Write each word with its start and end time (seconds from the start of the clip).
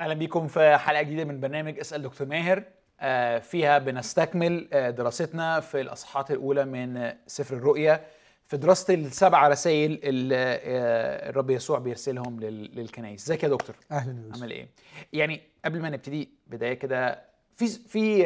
أهلا 0.00 0.14
بيكم 0.14 0.48
في 0.48 0.76
حلقة 0.76 1.02
جديدة 1.02 1.24
من 1.24 1.40
برنامج 1.40 1.78
أسأل 1.78 2.02
دكتور 2.02 2.26
ماهر. 2.26 2.62
آه، 3.00 3.38
فيها 3.38 3.78
بنستكمل 3.78 4.68
آه، 4.72 4.90
دراستنا 4.90 5.60
في 5.60 5.80
الاصحاحات 5.80 6.30
الأولى 6.30 6.64
من 6.64 7.12
سفر 7.26 7.56
الرؤيا. 7.56 8.04
في 8.46 8.56
دراسة 8.56 8.94
السبع 8.94 9.48
رسائل 9.48 10.00
اللي 10.02 10.36
آه، 10.36 11.28
الرب 11.30 11.50
يسوع 11.50 11.78
بيرسلهم 11.78 12.40
لل- 12.40 12.74
للكنائس. 12.80 13.24
ازيك 13.24 13.42
يا 13.44 13.48
دكتور؟ 13.48 13.76
أهلا 13.92 14.12
يا 14.20 14.26
يوسف. 14.26 14.40
عامل 14.42 14.50
إيه؟ 14.52 14.68
يعني 15.12 15.40
قبل 15.64 15.80
ما 15.82 15.90
نبتدي 15.90 16.28
بداية 16.46 16.74
كده 16.74 17.22
في 17.56 17.66
في 17.66 18.24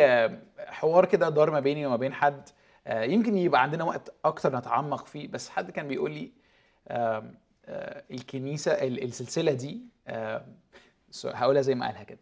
حوار 0.58 1.04
كده 1.04 1.28
دار 1.28 1.50
ما 1.50 1.60
بيني 1.60 1.86
وما 1.86 1.96
بين 1.96 2.12
حد 2.14 2.48
يمكن 2.86 3.36
يبقى 3.38 3.62
عندنا 3.62 3.84
وقت 3.84 4.14
أكتر 4.24 4.56
نتعمق 4.56 5.06
فيه 5.06 5.28
بس 5.28 5.48
حد 5.48 5.70
كان 5.70 5.88
بيقول 5.88 6.10
لي 6.10 6.30
الكنيسة 8.10 8.72
ال- 8.72 9.04
السلسلة 9.04 9.52
دي 9.52 9.80
هقولها 11.24 11.62
زي 11.62 11.74
ما 11.74 11.86
قالها 11.86 12.02
كده. 12.02 12.18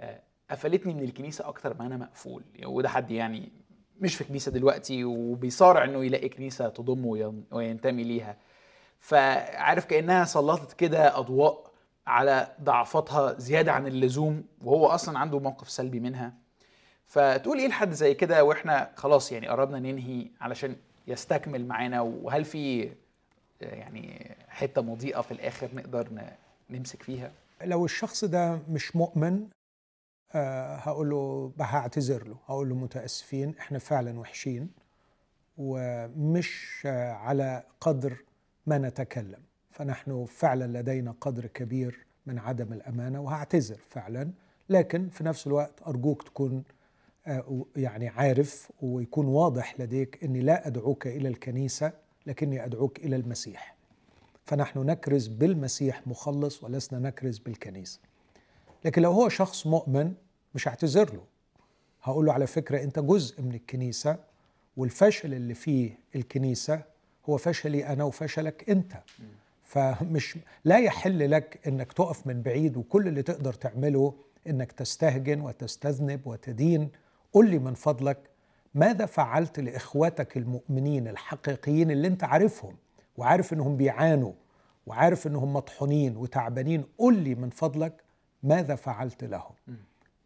آه، 0.00 0.20
قفلتني 0.50 0.94
من 0.94 1.02
الكنيسة 1.02 1.48
أكتر 1.48 1.76
ما 1.78 1.86
أنا 1.86 1.96
مقفول. 1.96 2.42
وده 2.64 2.88
حد 2.88 3.10
يعني 3.10 3.52
مش 4.00 4.14
في 4.14 4.24
كنيسة 4.24 4.52
دلوقتي 4.52 5.04
وبيصارع 5.04 5.84
إنه 5.84 6.04
يلاقي 6.04 6.28
كنيسة 6.28 6.68
تضمه 6.68 7.06
وين- 7.06 7.44
وينتمي 7.50 8.04
ليها. 8.04 8.36
فعارف 9.00 9.84
كأنها 9.84 10.24
سلطت 10.24 10.72
كده 10.72 11.18
أضواء 11.18 11.70
على 12.06 12.48
ضعفاتها 12.62 13.38
زيادة 13.38 13.72
عن 13.72 13.86
اللزوم 13.86 14.44
وهو 14.64 14.86
أصلا 14.86 15.18
عنده 15.18 15.38
موقف 15.38 15.70
سلبي 15.70 16.00
منها. 16.00 16.32
فتقول 17.06 17.58
إيه 17.58 17.68
لحد 17.68 17.90
زي 17.92 18.14
كده 18.14 18.44
وإحنا 18.44 18.90
خلاص 18.96 19.32
يعني 19.32 19.48
قربنا 19.48 19.78
ننهي 19.78 20.26
علشان 20.40 20.76
يستكمل 21.06 21.66
معانا؟ 21.66 22.00
وهل 22.00 22.44
في 22.44 22.84
آه، 23.62 23.74
يعني 23.74 24.36
حتة 24.48 24.82
مضيئة 24.82 25.20
في 25.20 25.32
الآخر 25.32 25.68
نقدر 25.74 26.08
نمسك 26.70 27.02
فيها؟ 27.02 27.32
لو 27.64 27.84
الشخص 27.84 28.24
ده 28.24 28.58
مش 28.68 28.96
مؤمن 28.96 29.48
آه 30.34 30.76
هقول 30.76 31.10
له 31.10 31.52
هعتذر 31.60 32.28
له 32.28 32.36
هقول 32.46 32.68
له 32.68 32.74
متأسفين 32.74 33.54
إحنا 33.58 33.78
فعلا 33.78 34.18
وحشين 34.20 34.70
ومش 35.58 36.82
على 37.10 37.62
قدر 37.80 38.16
ما 38.66 38.78
نتكلم 38.78 39.40
فنحن 39.70 40.24
فعلا 40.24 40.78
لدينا 40.80 41.14
قدر 41.20 41.46
كبير 41.46 42.06
من 42.26 42.38
عدم 42.38 42.72
الأمانة 42.72 43.20
وهعتذر 43.20 43.78
فعلا 43.88 44.30
لكن 44.68 45.08
في 45.08 45.24
نفس 45.24 45.46
الوقت 45.46 45.82
أرجوك 45.86 46.22
تكون 46.22 46.64
آه 47.26 47.64
يعني 47.76 48.08
عارف 48.08 48.72
ويكون 48.82 49.26
واضح 49.26 49.80
لديك 49.80 50.24
إني 50.24 50.40
لا 50.40 50.66
أدعوك 50.66 51.06
إلى 51.06 51.28
الكنيسة 51.28 51.92
لكني 52.26 52.64
أدعوك 52.64 52.98
إلى 52.98 53.16
المسيح. 53.16 53.76
فنحن 54.50 54.78
نكرز 54.78 55.26
بالمسيح 55.26 56.06
مخلص 56.06 56.64
ولسنا 56.64 56.98
نكرز 56.98 57.38
بالكنيسة. 57.38 57.98
لكن 58.84 59.02
لو 59.02 59.12
هو 59.12 59.28
شخص 59.28 59.66
مؤمن 59.66 60.12
مش 60.54 60.68
هعتذر 60.68 61.14
له. 61.14 61.24
هقول 62.02 62.26
له 62.26 62.32
على 62.32 62.46
فكرة 62.46 62.82
أنت 62.82 62.98
جزء 62.98 63.42
من 63.42 63.54
الكنيسة 63.54 64.16
والفشل 64.76 65.34
اللي 65.34 65.54
فيه 65.54 65.98
الكنيسة 66.14 66.82
هو 67.28 67.36
فشلي 67.36 67.86
أنا 67.86 68.04
وفشلك 68.04 68.70
أنت. 68.70 68.92
فمش 69.64 70.38
لا 70.64 70.78
يحل 70.78 71.30
لك 71.30 71.60
إنك 71.66 71.92
تقف 71.92 72.26
من 72.26 72.42
بعيد 72.42 72.76
وكل 72.76 73.08
اللي 73.08 73.22
تقدر 73.22 73.52
تعمله 73.52 74.14
إنك 74.46 74.72
تستهجن 74.72 75.40
وتستذنب 75.40 76.26
وتدين. 76.26 76.88
قل 77.32 77.50
لي 77.50 77.58
من 77.58 77.74
فضلك 77.74 78.18
ماذا 78.74 79.06
فعلت 79.06 79.60
لاخواتك 79.60 80.36
المؤمنين 80.36 81.08
الحقيقيين 81.08 81.90
اللي 81.90 82.08
أنت 82.08 82.24
عارفهم؟ 82.24 82.76
وعارف 83.20 83.52
إنهم 83.52 83.76
بيعانوا 83.76 84.32
وعارف 84.86 85.26
إنهم 85.26 85.52
مطحونين 85.52 86.16
وتعبانين 86.16 86.84
قل 86.98 87.14
لي 87.14 87.34
من 87.34 87.50
فضلك 87.50 88.02
ماذا 88.42 88.74
فعلت 88.74 89.24
لهم؟ 89.24 89.52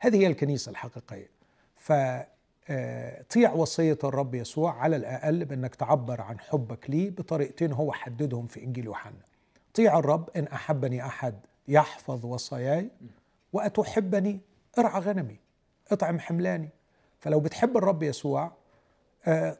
هذه 0.00 0.16
هي 0.16 0.26
الكنيسة 0.26 0.70
الحقيقية. 0.70 1.30
فطيع 1.76 3.52
وصية 3.52 3.98
الرب 4.04 4.34
يسوع 4.34 4.72
على 4.72 4.96
الأقل 4.96 5.44
بإنك 5.44 5.74
تعبر 5.74 6.20
عن 6.20 6.40
حبك 6.40 6.90
ليه 6.90 7.10
بطريقتين 7.10 7.72
هو 7.72 7.92
حددهم 7.92 8.46
في 8.46 8.64
إنجيل 8.64 8.84
يوحنا. 8.84 9.22
طيع 9.74 9.98
الرب 9.98 10.30
إن 10.36 10.46
أحبني 10.46 11.06
أحد 11.06 11.34
يحفظ 11.68 12.24
وصاياي 12.26 12.90
وأتحبني 13.52 14.40
ارعى 14.78 15.00
غنمي 15.00 15.36
اطعم 15.92 16.18
حملاني. 16.18 16.68
فلو 17.20 17.40
بتحب 17.40 17.76
الرب 17.76 18.02
يسوع 18.02 18.44
آه، 18.44 18.52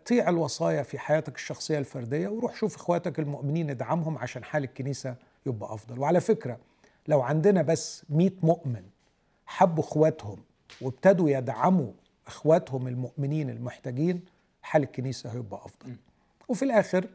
طيع 0.06 0.28
الوصايا 0.28 0.82
في 0.82 0.98
حياتك 0.98 1.34
الشخصية 1.34 1.78
الفردية 1.78 2.28
وروح 2.28 2.54
شوف 2.56 2.76
إخواتك 2.76 3.18
المؤمنين 3.18 3.70
ادعمهم 3.70 4.18
عشان 4.18 4.44
حال 4.44 4.64
الكنيسة 4.64 5.14
يبقى 5.46 5.74
أفضل. 5.74 5.98
وعلى 5.98 6.20
فكرة 6.20 6.58
لو 7.08 7.22
عندنا 7.22 7.62
بس 7.62 8.02
100 8.10 8.30
مؤمن 8.42 8.82
حبوا 9.46 9.84
إخواتهم 9.84 10.38
وابتدوا 10.80 11.30
يدعموا 11.30 11.92
إخواتهم 12.26 12.88
المؤمنين 12.88 13.50
المحتاجين 13.50 14.20
حال 14.62 14.82
الكنيسة 14.82 15.30
هيبقى 15.32 15.60
أفضل. 15.64 15.92
وفي 16.48 16.64
الآخر 16.64 17.06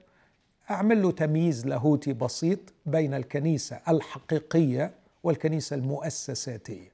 أعمل 0.71 1.01
له 1.01 1.11
تمييز 1.11 1.67
لاهوتي 1.67 2.13
بسيط 2.13 2.59
بين 2.85 3.13
الكنيسة 3.13 3.79
الحقيقية 3.89 4.91
والكنيسة 5.23 5.75
المؤسساتية. 5.75 6.89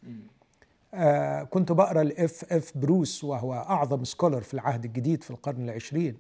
آه 0.96 1.44
كنت 1.44 1.72
بقرأ 1.72 2.02
ال 2.02 2.19
F. 2.19 2.54
F. 2.54 2.78
Bruce 2.78 3.24
وهو 3.24 3.54
أعظم 3.54 4.04
scholar 4.04 4.42
في 4.42 4.54
العهد 4.54 4.86
الجديد 4.86 5.24
في 5.24 5.32
القرن 5.32 5.70
العشرين. 5.70 6.18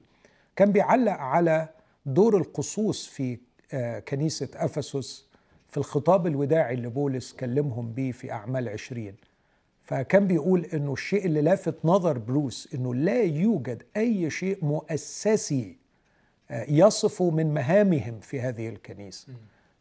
كان 0.56 0.72
بيعلق 0.72 1.12
على 1.12 1.70
دور 2.06 2.38
القسوس 2.38 3.08
في 3.08 3.38
آه 3.74 4.00
كنيسة 4.00 4.50
أفسس 4.56 5.26
في 5.70 5.78
الخطاب 5.78 6.28
الوداعي 6.28 6.74
اللي 6.74 6.88
بولس 6.90 7.34
كلمهم 7.34 7.92
بيه 7.94 8.12
في 8.12 8.32
أعمال 8.32 8.70
عشرين. 8.70 9.16
فكان 9.82 10.28
بيقول 10.28 10.66
إنه 10.66 10.94
الشيء 10.94 11.26
اللي 11.26 11.42
لافت 11.42 11.76
نظر 11.86 12.18
بروس 12.18 12.70
إنه 12.74 12.96
لا 12.96 13.24
يوجد 13.24 13.84
أي 13.98 14.30
شيء 14.30 14.66
مؤسسي 14.66 15.78
آه، 16.52 16.66
يصف 16.70 17.22
من 17.22 17.54
مهامهم 17.54 18.20
في 18.20 18.42
هذه 18.42 18.70
الكنيسة. 18.70 19.28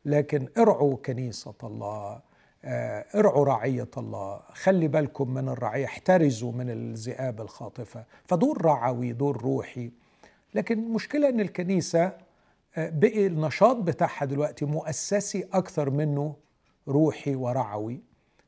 لكن 0.05 0.49
ارعوا 0.59 0.97
كنيسة 0.97 1.55
الله 1.65 2.21
ارعوا 2.67 3.45
رعية 3.45 3.91
الله 3.97 4.41
خلي 4.53 4.89
بالكم 4.89 5.35
من 5.35 5.49
الرعية 5.49 5.85
احترزوا 5.85 6.53
من 6.53 6.71
الذئاب 6.71 7.41
الخاطفة 7.41 8.05
فدور 8.25 8.63
رعوي 8.65 9.13
دور 9.13 9.43
روحي. 9.43 9.91
لكن 10.55 10.79
المشكلة 10.79 11.29
إن 11.29 11.41
الكنيسة 11.41 12.13
آه، 12.77 12.91
بقي 12.91 13.27
النشاط 13.27 13.77
بتاعها 13.77 14.25
دلوقتي 14.25 14.65
مؤسسي 14.65 15.49
أكثر 15.53 15.91
منه 15.91 16.37
روحي 16.89 17.35
ورعوي. 17.35 18.01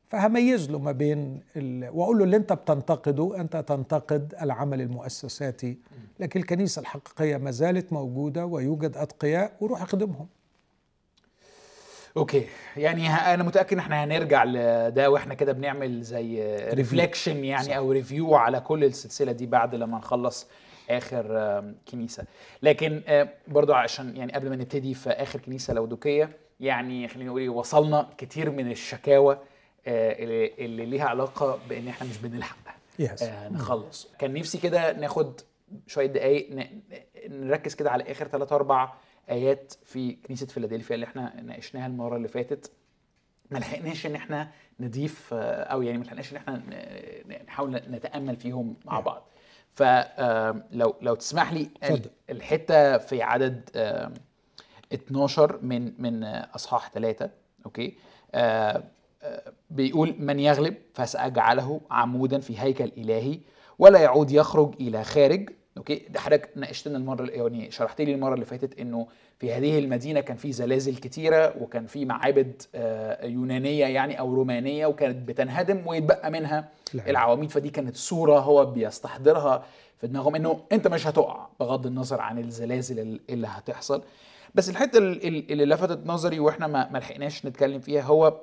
فهميز 0.09 0.71
له 0.71 0.79
ما 0.79 0.91
بين 0.91 1.41
ال... 1.55 1.89
وأقول 1.89 2.17
له 2.17 2.23
اللي 2.23 2.37
أنت 2.37 2.53
بتنتقده 2.53 3.41
أنت 3.41 3.57
تنتقد 3.57 4.35
العمل 4.41 4.81
المؤسساتي. 4.81 5.77
لكن 6.19 6.39
الكنيسة 6.39 6.79
الحقيقية 6.79 7.37
ما 7.37 7.51
زالت 7.51 7.93
موجودة 7.93 8.45
ويوجد 8.45 8.97
أتقياء 8.97 9.57
وروح 9.61 9.81
أخدمهم. 9.81 10.27
okay. 12.17 12.47
يعني 12.77 13.09
أنا 13.09 13.43
متأكد 13.43 13.73
إن 13.73 13.79
إحنا 13.79 14.03
هنرجع 14.03 14.43
لده 14.43 15.09
وإحنا 15.09 15.33
كده 15.33 15.51
بنعمل 15.53 16.01
زي 16.01 16.57
reflection 16.73 17.43
يعني 17.45 17.65
صح. 17.65 17.75
أو 17.75 17.91
review 17.91 18.35
على 18.35 18.59
كل 18.59 18.83
السلسلة 18.83 19.31
دي 19.31 19.45
بعد 19.45 19.75
لما 19.75 19.97
نخلص 19.97 20.47
آخر 20.89 21.63
كنيسة. 21.91 22.23
لكن 22.63 23.01
آه، 23.07 23.29
برضو 23.47 23.73
عشان 23.73 24.17
يعني 24.17 24.33
قبل 24.33 24.49
ما 24.49 24.55
نبتدي 24.55 24.93
في 24.93 25.09
آخر 25.09 25.39
كنيسة 25.39 25.73
لاودكية 25.73 26.29
يعني 26.59 27.07
خلينا 27.07 27.29
نقول 27.29 27.41
إيه، 27.41 27.49
وصلنا 27.49 28.09
كتير 28.17 28.51
من 28.51 28.71
الشكاوى 28.71 29.37
آه، 29.87 30.15
اللي 30.59 30.85
ليها 30.85 31.05
علاقة 31.05 31.59
بإن 31.69 31.87
إحنا 31.87 32.07
مش 32.07 32.17
بنلحق 32.17 32.57
آه 33.21 33.49
نخلص. 33.49 34.07
كان 34.19 34.33
نفسي 34.33 34.57
كده 34.57 34.93
ناخد 34.93 35.41
شوية 35.87 36.05
دقايق 36.05 36.69
نركز 37.29 37.75
كده 37.75 37.91
على 37.91 38.11
آخر 38.11 38.27
ثلاث 38.27 38.53
أربع 38.53 38.93
آيات 39.29 39.73
في 39.85 40.11
كنيسة 40.13 40.45
فيلادلفيا 40.47 40.95
اللي 40.95 41.05
إحنا 41.05 41.41
ناقشناها 41.41 41.87
المرة 41.87 42.15
اللي 42.17 42.27
فاتت. 42.27 42.71
ما 43.51 43.57
لحقناش 43.59 44.05
إن 44.05 44.15
إحنا 44.15 44.51
نضيف 44.79 45.33
آه، 45.33 45.63
أو 45.63 45.81
يعني 45.81 45.97
ما 45.97 46.03
لحقناش 46.03 46.31
إن 46.31 46.37
إحنا 46.37 46.61
نحاول 47.47 47.71
نتأمل 47.71 48.35
فيهم 48.35 48.75
مع 48.85 48.99
بعض. 48.99 49.27
فلو 49.73 50.95
لو 51.01 51.15
تسمح 51.15 51.53
لي. 51.53 51.69
الحتة 52.29 52.97
في 52.97 53.21
عدد 53.21 53.69
آم، 53.75 54.13
12 54.93 55.59
من 55.61 55.93
من 56.01 56.23
أصحاح 56.23 56.91
ثلاثة 56.91 57.29
okay؟ 57.65 57.97
آه، 58.35 58.83
آه، 59.23 59.53
بيقول 59.69 60.15
من 60.19 60.39
يغلب 60.39 60.75
فسأجعله 60.93 61.81
عمودا 61.91 62.39
في 62.39 62.59
هيكل 62.59 62.91
إلهي 62.97 63.39
ولا 63.79 63.99
يعود 63.99 64.31
يخرج 64.31 64.73
إلى 64.81 65.03
خارج 65.03 65.49
أوكي؟ 65.77 66.01
ده 66.09 66.19
حضرتك 66.19 66.49
ناقشتنا 66.55 66.97
المرة 66.97 67.25
يعني 67.29 67.71
شرحت 67.71 68.01
لي 68.01 68.13
المرة 68.13 68.33
اللي 68.33 68.45
فاتت 68.45 68.79
إنه 68.79 69.07
في 69.39 69.53
هذه 69.53 69.79
المدينة 69.79 70.19
كان 70.19 70.37
في 70.37 70.51
زلازل 70.51 70.95
كتيرة 70.95 71.53
وكان 71.61 71.85
في 71.85 72.05
معابد 72.05 72.61
آه، 72.75 73.25
يونانية 73.25 73.85
يعني 73.85 74.19
أو 74.19 74.33
رومانية 74.33 74.85
وكانت 74.85 75.27
بتنهدم 75.27 75.87
ويتبقى 75.87 76.31
منها 76.31 76.69
العلم. 76.95 77.09
العواميد. 77.09 77.49
فدي 77.49 77.69
كانت 77.69 77.95
صورة 77.95 78.39
هو 78.39 78.65
بيستحضرها 78.65 79.65
في 80.01 80.07
دماغهم 80.07 80.35
إنه 80.35 80.59
أنت 80.71 80.87
مش 80.87 81.07
هتقع 81.07 81.47
بغض 81.59 81.85
النظر 81.87 82.21
عن 82.21 82.39
الزلازل 82.39 83.19
اللي 83.29 83.47
هتحصل. 83.47 84.01
بس 84.55 84.69
الحتة 84.69 84.97
ال- 84.97 85.27
ال- 85.27 85.51
اللي 85.51 85.65
لفتت 85.65 85.99
نظري 86.07 86.39
وإحنا 86.39 86.67
ما 86.67 86.97
لحقناش 86.99 87.45
نتكلم 87.45 87.79
فيها 87.79 88.01
هو 88.01 88.33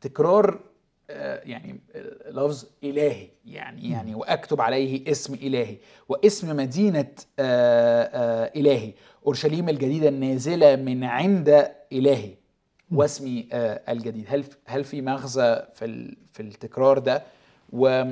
تكرار 0.00 0.58
يعني 1.08 1.80
آه، 1.94 2.30
لفظ 2.30 2.64
إلهي 2.84 3.28
يعني 3.44 3.90
يعني 3.90 4.14
وأكتب 4.14 4.60
عليه 4.60 5.10
اسم 5.10 5.34
إلهي 5.34 5.76
واسم 6.08 6.56
مدينة 6.56 7.08
آه، 7.38 8.02
آه، 8.02 8.52
إلهي. 8.56 8.92
أورشليم 9.26 9.68
الجديدة 9.68 10.08
النازلة 10.08 10.76
من 10.76 11.04
عند 11.04 11.70
إلهي 11.92 12.34
واسمي 12.90 13.48
الجديد. 13.88 14.24
هل 14.28 14.44
هل 14.64 14.84
في 14.84 15.02
مغزى 15.02 15.62
في 15.74 16.16
في 16.32 16.40
التكرار 16.42 16.98
ده؟ 16.98 17.22
و 17.72 18.02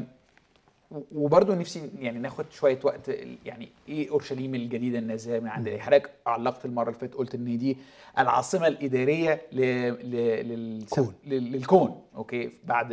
وبرضه 1.15 1.55
نفسي 1.55 1.91
يعني 1.99 2.19
ناخد 2.19 2.45
شوية 2.51 2.79
وقت 2.85 3.11
يعني 3.45 3.69
إيه 3.89 4.11
أورشليم 4.11 4.55
الجديدة 4.55 4.99
النازلة 4.99 5.41
من 5.41 5.49
عند 5.49 5.69
حضرتك 5.69 6.11
علقت 6.27 6.65
المرة 6.65 6.89
اللي 6.89 6.99
فاتت 7.01 7.15
قلت 7.15 7.35
إن 7.35 7.59
دي 7.59 7.77
العاصمة 8.19 8.67
الإدارية 8.67 9.43
ل... 9.53 9.61
ل... 9.91 10.17
لل... 10.49 10.85
كون. 10.91 11.15
لل... 11.27 11.53
للكون 11.53 12.01
okay؟ 12.17 12.51
بعد 12.65 12.91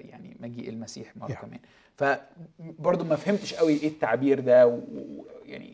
يعني 0.00 0.36
مجيء 0.40 0.68
المسيح 0.68 1.16
مرة 1.16 1.28
Yeah. 1.28 1.32
كمان. 1.44 1.58
فبرضه 1.96 3.04
ما 3.04 3.16
فهمتش 3.16 3.54
قوي 3.54 3.72
إيه 3.72 3.88
التعبير 3.88 4.40
ده 4.40 4.66
ويعني 4.66 5.72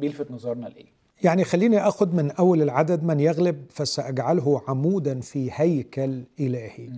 بيلفت 0.00 0.30
نظرنا 0.30 0.66
لإيه. 0.66 0.86
يعني 1.22 1.44
خليني 1.44 1.88
اخذ 1.88 2.16
من 2.16 2.30
أول 2.30 2.62
العدد 2.62 3.04
من 3.04 3.20
يغلب 3.20 3.64
فسأجعله 3.70 4.62
عمودا 4.68 5.20
في 5.20 5.50
هيكل 5.52 6.22
إلهي. 6.40 6.90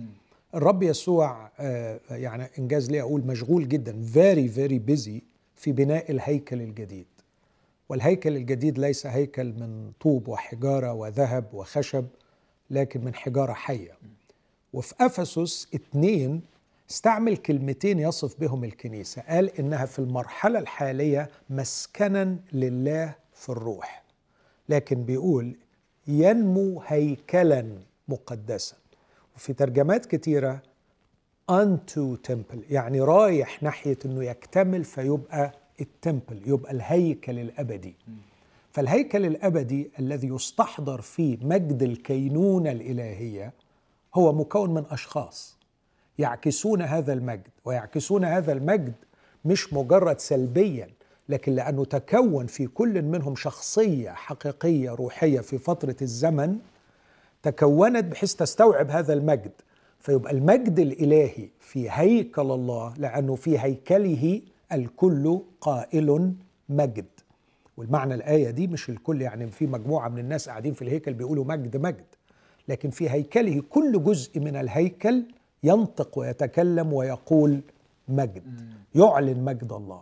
الرب 0.55 0.83
يسوع 0.83 1.51
آه، 1.59 1.99
يعني 2.09 2.47
إن 2.59 2.70
جاز 2.70 2.91
لي 2.91 3.01
أقول 3.01 3.21
مشغول 3.21 3.67
جدا 3.69 4.01
very 4.01 4.47
very 4.47 4.79
busy 4.79 5.21
في 5.55 5.71
بناء 5.71 6.11
الهيكل 6.11 6.61
الجديد. 6.61 7.05
والهيكل 7.89 8.35
الجديد 8.35 8.79
ليس 8.79 9.05
هيكل 9.05 9.53
من 9.53 9.91
طوب 9.99 10.27
وحجارة 10.27 10.93
وذهب 10.93 11.45
وخشب 11.53 12.05
لكن 12.69 13.05
من 13.05 13.15
حجارة 13.15 13.53
حية. 13.53 13.91
وفي 14.73 14.93
أفسس 14.99 15.67
اتنين 15.73 16.41
استعمل 16.89 17.37
كلمتين 17.37 17.99
يصف 17.99 18.39
بهم 18.39 18.63
الكنيسة. 18.63 19.21
قال 19.21 19.59
إنها 19.59 19.85
في 19.85 19.99
المرحلة 19.99 20.59
الحالية 20.59 21.29
مسكنا 21.49 22.37
لله 22.53 23.15
في 23.33 23.49
الروح. 23.49 24.03
لكن 24.69 25.03
بيقول 25.03 25.55
ينمو 26.07 26.81
هيكلا 26.87 27.75
مقدسا. 28.07 28.80
وفي 29.35 29.53
ترجمات 29.53 30.05
كتيرة 30.05 30.61
unto 31.51 32.17
temple 32.31 32.57
يعني 32.69 33.01
رايح 33.01 33.63
ناحية 33.63 33.97
إنه 34.05 34.23
يكتمل 34.23 34.83
فيبقى 34.83 35.51
التمبل 35.81 36.41
يبقى 36.45 36.71
الهيكل 36.71 37.39
الأبدي. 37.39 37.95
فالهيكل 38.71 39.25
الأبدي 39.25 39.91
الذي 39.99 40.27
يستحضر 40.27 41.01
فيه 41.01 41.37
مجد 41.41 41.83
الكينونة 41.83 42.71
الإلهية 42.71 43.53
هو 44.15 44.33
مكون 44.33 44.73
من 44.73 44.83
أشخاص. 44.91 45.57
يعكسون 46.19 46.81
هذا 46.81 47.13
المجد 47.13 47.47
ويعكسون 47.65 48.25
هذا 48.25 48.51
المجد 48.53 48.93
مش 49.45 49.73
مجرد 49.73 50.19
سلبيا 50.19 50.89
لكن 51.29 51.55
لأنه 51.55 51.85
تكون 51.85 52.47
في 52.47 52.67
كل 52.67 53.01
منهم 53.01 53.35
شخصية 53.35 54.09
حقيقية 54.11 54.91
روحية 54.91 55.39
في 55.39 55.57
فترة 55.57 55.95
الزمن 56.01 56.57
تكونت 57.43 58.05
بحيث 58.05 58.33
تستوعب 58.35 58.91
هذا 58.91 59.13
المجد. 59.13 59.51
فيبقى 59.99 60.31
المجد 60.31 60.79
الإلهي 60.79 61.49
في 61.59 61.87
هيكل 61.91 62.41
الله 62.51 62.93
لأنه 62.97 63.35
في 63.35 63.59
هيكله 63.59 64.41
الكل 64.71 65.39
قائل 65.61 66.33
مجد. 66.69 67.05
والمعنى 67.77 68.13
الآية 68.13 68.49
دي 68.49 68.67
مش 68.67 68.89
الكل 68.89 69.21
يعني 69.21 69.47
في 69.47 69.67
مجموعة 69.67 70.09
من 70.09 70.19
الناس 70.19 70.49
قاعدين 70.49 70.73
في 70.73 70.81
الهيكل 70.81 71.13
بيقولوا 71.13 71.45
مجد 71.45 71.77
مجد. 71.77 72.05
لكن 72.67 72.89
في 72.89 73.09
هيكله 73.09 73.61
كل 73.69 74.03
جزء 74.03 74.39
من 74.39 74.55
الهيكل 74.55 75.23
ينطق 75.63 76.17
ويتكلم 76.19 76.93
ويقول 76.93 77.61
مجد 78.07 78.43
يعلن 78.95 79.45
مجد 79.45 79.73
الله. 79.73 80.01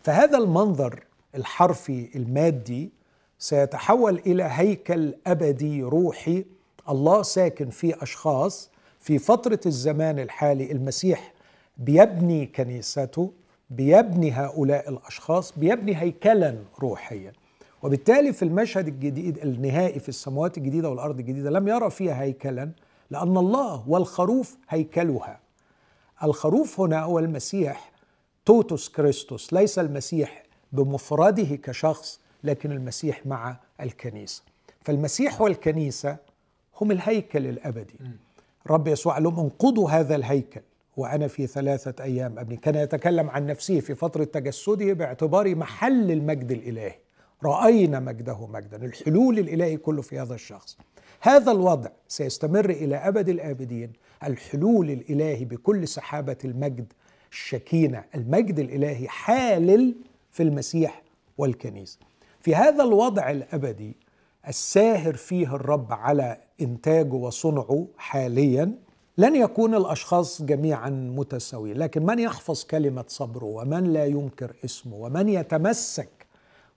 فهذا 0.00 0.38
المنظر 0.38 1.04
الحرفي 1.34 2.08
المادي 2.16 2.90
سيتحول 3.38 4.18
إلى 4.26 4.42
هيكل 4.50 5.14
أبدي 5.26 5.82
روحي 5.82 6.44
الله 6.88 7.22
ساكن 7.22 7.70
في 7.70 8.02
أشخاص 8.02 8.70
في 9.00 9.18
فترة 9.18 9.60
الزمان 9.66 10.18
الحالي 10.18 10.72
المسيح 10.72 11.32
بيبني 11.78 12.46
كنيسته 12.46 13.32
بيبني 13.70 14.32
هؤلاء 14.32 14.88
الأشخاص 14.88 15.52
بيبني 15.58 15.96
هيكلا 16.02 16.56
روحيا. 16.80 17.32
وبالتالي 17.82 18.32
في 18.32 18.44
المشهد 18.44 18.88
الجديد 18.88 19.38
النهائي 19.38 20.00
في 20.00 20.08
السماوات 20.08 20.58
الجديدة 20.58 20.90
والأرض 20.90 21.18
الجديدة 21.18 21.50
لم 21.50 21.68
يرى 21.68 21.90
فيها 21.90 22.22
هيكلا 22.22 22.70
لأن 23.10 23.36
الله 23.36 23.88
والخروف 23.88 24.56
هيكلها. 24.68 25.40
الخروف 26.22 26.80
هنا 26.80 27.02
هو 27.02 27.18
المسيح 27.18 27.90
توتوس 28.44 28.88
كريستوس 28.88 29.52
ليس 29.52 29.78
المسيح 29.78 30.42
بمفرده 30.72 31.56
كشخص 31.56 32.20
لكن 32.44 32.72
المسيح 32.72 33.26
مع 33.26 33.56
الكنيسة. 33.80 34.42
فالمسيح 34.84 35.40
والكنيسة 35.40 36.16
هم 36.80 36.90
الهيكل 36.90 37.46
الأبدي. 37.46 37.94
رب 38.66 38.88
يسوع 38.88 39.14
قال 39.14 39.22
لهم 39.22 39.40
انقضوا 39.40 39.90
هذا 39.90 40.16
الهيكل. 40.16 40.60
وأنا 40.96 41.28
في 41.28 41.46
ثلاثة 41.46 42.04
أيام 42.04 42.38
ابني 42.38 42.56
كان 42.56 42.74
يتكلم 42.74 43.30
عن 43.30 43.46
نفسه 43.46 43.80
في 43.80 43.94
فترة 43.94 44.24
تجسده 44.24 44.92
باعتباره 44.92 45.54
محل 45.54 46.10
المجد 46.10 46.52
الإلهي. 46.52 46.94
رأينا 47.44 48.00
مجده 48.00 48.46
مجدا. 48.46 48.84
الحلول 48.84 49.38
الإلهي 49.38 49.76
كله 49.76 50.02
في 50.02 50.18
هذا 50.18 50.34
الشخص. 50.34 50.78
هذا 51.20 51.52
الوضع 51.52 51.90
سيستمر 52.08 52.70
إلى 52.70 52.96
أبد 52.96 53.28
الآبدين. 53.28 53.92
الحلول 54.24 54.90
الإلهي 54.90 55.44
بكل 55.44 55.88
سحابة 55.88 56.36
المجد 56.44 56.92
الشكينة. 57.32 58.04
المجد 58.14 58.58
الإلهي 58.58 59.08
حالل 59.08 59.94
في 60.30 60.42
المسيح 60.42 61.02
والكنيسة. 61.38 61.98
في 62.40 62.54
هذا 62.54 62.84
الوضع 62.84 63.30
الأبدي 63.30 63.96
الساهر 64.48 65.14
فيه 65.14 65.54
الرب 65.54 65.92
على 65.92 66.38
إنتاجه 66.60 67.14
وصنعه 67.14 67.86
حاليا 67.98 68.72
لن 69.18 69.36
يكون 69.36 69.74
الأشخاص 69.74 70.42
جميعا 70.42 70.90
متساويين 70.90 71.76
لكن 71.78 72.06
من 72.06 72.18
يحفظ 72.18 72.64
كلمة 72.64 73.04
صبره 73.08 73.44
ومن 73.44 73.84
لا 73.92 74.04
ينكر 74.04 74.56
اسمه 74.64 74.96
ومن 74.96 75.28
يتمسك 75.28 76.08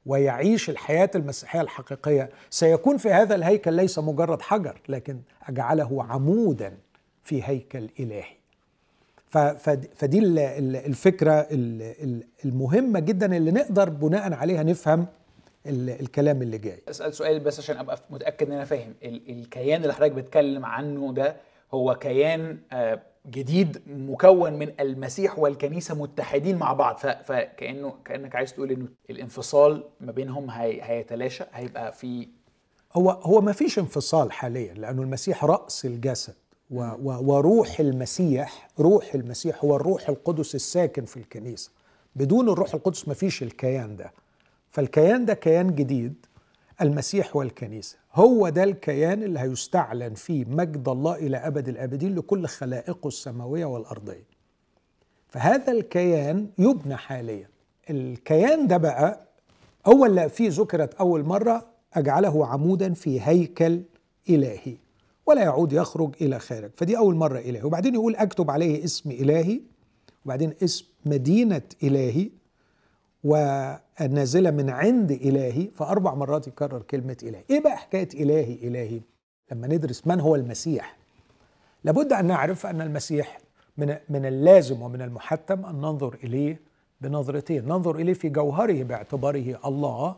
ويعيش 0.06 0.70
الحياة 0.70 1.10
المسيحية 1.16 1.62
الحقيقية 1.62 2.30
سيكون 2.50 2.98
في 2.98 3.10
هذا 3.10 3.36
الهيكل 3.36 3.74
ليس 3.74 4.00
مجرد 4.00 4.42
حجر 4.42 4.82
لكن 4.90 5.20
أجعله 5.48 6.04
عمودا 6.04 6.78
في 7.24 7.44
هيكل 7.44 7.90
إلهي. 8.00 8.24
فدي 9.96 10.20
ال- 10.20 10.40
ال- 10.40 10.76
الفكرة 10.76 11.32
ال- 11.32 11.82
ال- 11.82 12.24
المهمة 12.46 13.00
جدا 13.00 13.38
اللي 13.38 13.52
نقدر 13.52 13.90
بناء 13.90 14.34
عليها 14.34 14.64
نفهم 14.64 15.08
الكلام 15.70 16.42
اللي 16.42 16.58
جاي. 16.58 16.82
أسأل 16.90 17.14
سؤال 17.14 17.40
بس 17.40 17.60
عشان 17.60 17.78
أبقى 17.78 18.00
متأكد 18.10 18.48
إن 18.48 18.54
أنا 18.54 18.66
فاهم. 18.66 18.94
ال- 19.04 19.30
الكيان 19.30 19.82
اللي 19.82 19.94
حضرتك 19.94 20.12
بتتكلم 20.12 20.66
عنه 20.66 21.14
ده 21.14 21.36
هو 21.74 21.96
كيان 21.96 22.58
آه، 22.72 23.02
جديد 23.30 23.82
مكون 23.88 24.54
من 24.54 24.72
المسيح 24.80 25.40
والكنيسة 25.40 25.96
متحدين 25.96 26.58
مع 26.58 26.74
بعض. 26.74 26.98
فكأنه 26.98 27.94
كأنك 28.06 28.36
عايز 28.36 28.54
تقول 28.54 28.72
إنه 28.72 28.88
الانفصال 29.10 29.84
ما 30.02 30.12
بينهم 30.12 30.50
هي 30.50 30.80
هيتلاشى 30.84 31.44
هيبقى 31.54 31.92
في 31.94 32.28
هو 32.94 33.10
هو 33.12 33.42
ما 33.42 33.52
فيش 33.52 33.80
انفصال 33.80 34.32
حاليا 34.32 34.74
لأنه 34.74 35.02
المسيح 35.02 35.46
رأس 35.46 35.86
الجسد 35.86 36.34
و 36.72 36.82
و 36.82 37.34
وروح 37.34 37.80
المسيح 37.80 38.68
روح 38.80 39.14
المسيح 39.16 39.64
هو 39.66 39.76
الروح 39.76 40.10
القدس 40.10 40.56
الساكن 40.56 41.06
في 41.06 41.18
الكنيسة. 41.18 41.72
بدون 42.16 42.50
الروح 42.50 42.74
القدس 42.74 43.08
ما 43.08 43.14
فيش 43.14 43.44
الكيان 43.44 43.96
ده. 43.96 44.12
فالكيان 44.72 45.26
ده 45.26 45.34
كيان 45.34 45.76
جديد 45.76 46.26
المسيح 46.82 47.36
والكنيسة. 47.36 47.98
هو 48.14 48.50
ده 48.50 48.64
الكيان 48.64 49.24
اللي 49.24 49.40
هيستعلن 49.40 50.14
فيه 50.14 50.46
مجد 50.46 50.90
الله 50.90 51.16
إلى 51.16 51.38
أبد 51.38 51.70
الأبدين 51.70 52.16
لكل 52.16 52.48
خلائقه 52.48 53.08
السماوية 53.08 53.66
والأرضية. 53.66 54.24
فهذا 55.28 55.72
الكيان 55.72 56.48
يبنى 56.58 56.96
حاليا. 56.96 57.48
الكيان 57.90 58.68
ده 58.68 58.78
بقى 58.78 59.22
أول 59.88 60.16
لا 60.16 60.28
فيه 60.28 60.50
ذكرت 60.52 60.94
أول 60.94 61.24
مرة 61.24 61.66
أجعله 61.94 62.46
عمودا 62.48 62.94
في 62.94 63.22
هيكل 63.22 63.82
إلهي 64.30 64.76
ولا 65.26 65.42
يعود 65.42 65.74
يخرج 65.74 66.16
إلى 66.22 66.40
خارج. 66.40 66.72
فدي 66.76 66.98
أول 66.98 67.16
مرة 67.16 67.40
إلهي. 67.40 67.64
وبعدين 67.64 67.94
يقول 67.94 68.16
أكتب 68.16 68.52
عليه 68.52 68.84
اسم 68.84 69.12
إلهي 69.12 69.62
وبعدين 70.26 70.54
اسم 70.64 70.86
مدينة 71.06 71.62
إلهي 71.84 72.30
والنازلة 73.24 74.52
من 74.52 74.70
عند 74.70 75.12
إلهي 75.12 75.68
فأربع 75.76 76.14
مرات 76.14 76.48
يكرر 76.48 76.82
كلمة 76.82 77.18
إلهي. 77.24 77.44
إيه 77.50 77.60
بقى 77.64 77.78
حكاية 77.78 78.10
إلهي 78.14 78.54
إلهي؟ 78.68 79.02
لما 79.52 79.68
ندرس 79.68 80.08
من 80.08 80.20
هو 80.20 80.36
المسيح. 80.36 80.98
لابد 81.84 82.14
أن 82.14 82.26
نعرف 82.26 82.66
أن 82.66 82.82
المسيح 82.82 83.40
من 83.78 83.96
من 84.10 84.26
اللازم 84.26 84.82
ومن 84.82 85.02
المحتم 85.02 85.66
أن 85.66 85.76
ننظر 85.76 86.18
إليه 86.24 86.60
بنظرتين. 87.02 87.66
ننظر 87.66 87.96
إليه 87.96 88.14
في 88.14 88.30
جوهره 88.30 88.84
باعتباره 88.84 89.60
الله 89.66 90.16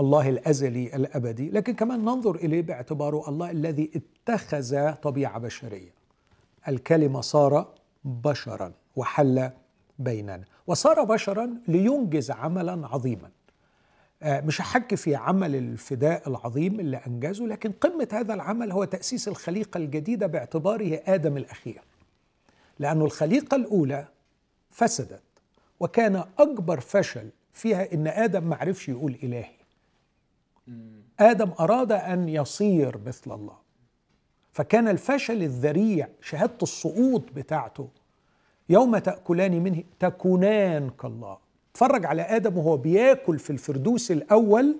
الله 0.00 0.28
الأزلي 0.28 0.96
الأبدي 0.96 1.50
لكن 1.50 1.74
كمان 1.74 2.00
ننظر 2.00 2.34
إليه 2.34 2.62
باعتباره 2.62 3.28
الله 3.28 3.50
الذي 3.50 3.90
اتخذ 3.96 4.92
طبيعة 4.92 5.38
بشرية. 5.38 5.94
الكلمة 6.68 7.20
صار 7.20 7.68
بشرا 8.04 8.72
وحل 8.96 9.50
بيننا. 9.98 10.44
وصار 10.66 11.04
بشرا 11.04 11.50
لينجز 11.68 12.30
عملا 12.30 12.88
عظيما. 12.88 13.30
آه، 14.22 14.40
مش 14.40 14.60
هحكي 14.60 14.96
في 14.96 15.14
عمل 15.16 15.54
الفداء 15.56 16.28
العظيم 16.28 16.80
اللي 16.80 16.96
أنجزه 17.06 17.46
لكن 17.46 17.72
قمة 17.72 18.08
هذا 18.12 18.34
العمل 18.34 18.72
هو 18.72 18.84
تأسيس 18.84 19.28
الخليقة 19.28 19.78
الجديدة 19.78 20.26
باعتباره 20.26 21.00
آدم 21.06 21.36
الأخير. 21.36 21.82
لأن 22.78 23.00
الخليقة 23.02 23.54
الأولى 23.54 24.08
فسدت 24.70 25.22
وكان 25.80 26.24
أكبر 26.38 26.80
فشل 26.80 27.28
فيها 27.52 27.92
إن 27.92 28.06
آدم 28.06 28.44
معرفش 28.44 28.88
يقول 28.88 29.16
إلهي. 29.22 29.54
آدم 31.20 31.50
أراد 31.60 31.92
أن 31.92 32.28
يصير 32.28 32.98
مثل 33.06 33.32
الله. 33.32 33.56
فكان 34.52 34.88
الفشل 34.88 35.42
الذريع 35.42 36.08
شهادة 36.22 36.58
السقوط 36.62 37.22
بتاعته 37.34 37.88
يوم 38.68 38.98
تأكلان 38.98 39.62
منه 39.62 39.82
تكونان 40.00 40.90
كالله 41.02 41.38
اتفرج 41.72 42.06
على 42.06 42.22
آدم 42.22 42.58
وهو 42.58 42.76
بياكل 42.76 43.38
في 43.38 43.50
الفردوس 43.50 44.10
الأول 44.10 44.76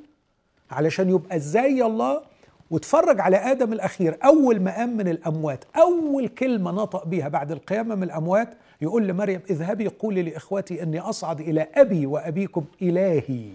علشان 0.71 1.11
يبقى 1.11 1.41
زي 1.41 1.83
الله. 1.83 2.23
واتفرج 2.71 3.21
على 3.21 3.37
آدم 3.37 3.73
الأخير 3.73 4.19
أول 4.25 4.61
ما 4.61 4.77
قام 4.77 4.97
من 4.97 5.09
الأموات 5.09 5.65
أول 5.77 6.29
كلمة 6.29 6.71
نطق 6.71 7.07
بيها 7.07 7.29
بعد 7.29 7.53
القيامة 7.53 7.95
من 7.95 8.03
الأموات 8.03 8.49
يقول 8.81 9.07
لمريم 9.07 9.41
اذهبي 9.51 9.89
قولي 9.89 10.23
لإخوتي 10.23 10.83
أني 10.83 11.01
أصعد 11.01 11.41
إلى 11.41 11.69
أبي 11.75 12.07
وأبيكم 12.07 12.65
إلهي 12.83 13.51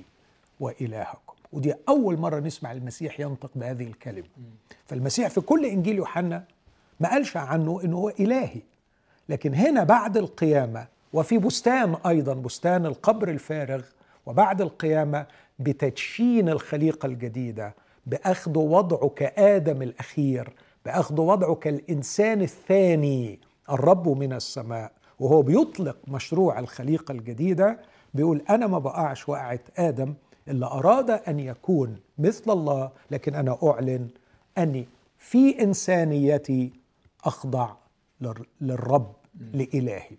وإلهكم. 0.60 1.34
ودي 1.54 1.74
أول 1.90 2.18
مرة 2.18 2.40
نسمع 2.40 2.72
المسيح 2.72 3.20
ينطق 3.20 3.52
بهذه 3.56 3.88
الكلمة. 3.88 4.28
فالمسيح 4.86 5.30
في 5.30 5.42
كل 5.42 5.66
إنجيل 5.66 5.96
يوحنا 5.96 6.44
ما 7.00 7.10
قالش 7.10 7.38
عنه 7.38 7.82
أنه 7.84 7.98
هو 7.98 8.10
إلهي. 8.10 8.62
لكن 9.30 9.54
هنا 9.54 9.84
بعد 9.84 10.18
القيامة 10.18 10.88
وفي 11.14 11.38
بستان 11.38 11.96
أيضا 12.06 12.34
بستان 12.34 12.86
القبر 12.86 13.30
الفارغ 13.30 13.82
وبعد 14.26 14.62
القيامة 14.62 15.26
بتدشين 15.60 16.50
الخليقة 16.50 17.06
الجديدة 17.06 17.76
بأخذ 18.06 18.58
وضعه 18.58 19.10
كآدم 19.10 19.82
الأخير 19.82 20.54
بأخذ 20.86 21.22
وضعه 21.22 21.56
كالإنسان 21.56 22.42
الثاني 22.42 23.40
الرب 23.70 24.08
من 24.10 24.34
السماء. 24.34 24.92
وهو 25.20 25.42
بيطلق 25.42 25.98
مشروع 26.08 26.60
الخليقة 26.60 27.12
الجديدة 27.12 27.80
بيقول 28.14 28.42
أنا 28.50 28.68
ما 28.68 28.80
بقعش 28.80 29.30
وقعت 29.30 29.62
آدم 29.78 30.14
اللي 30.48 30.66
أراد 30.66 31.10
أن 31.10 31.40
يكون 31.40 31.96
مثل 32.18 32.52
الله 32.52 32.90
لكن 33.12 33.36
أنا 33.36 33.58
أعلن 33.64 34.08
أني 34.58 34.88
في 35.18 35.64
إنسانيتي 35.64 36.72
أخضع 37.26 37.70
للرب. 38.62 39.19
لإلهي. 39.54 40.18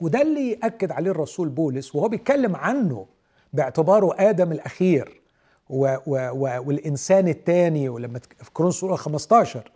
وده 0.00 0.22
اللي 0.22 0.50
يأكد 0.50 0.92
عليه 0.92 1.10
الرسول 1.10 1.48
بولس 1.48 1.94
وهو 1.94 2.08
بيتكلم 2.08 2.56
عنه 2.56 3.06
باعتباره 3.52 4.14
آدم 4.18 4.52
الأخير 4.52 5.20
و 5.70 5.96
و 6.06 6.30
و 6.32 6.62
والإنسان 6.66 7.28
الثاني 7.28 7.88
ولما 7.88 8.18
في 8.18 8.50
كورنثوس 8.50 8.84
الأولى 8.84 8.98
15 8.98 9.70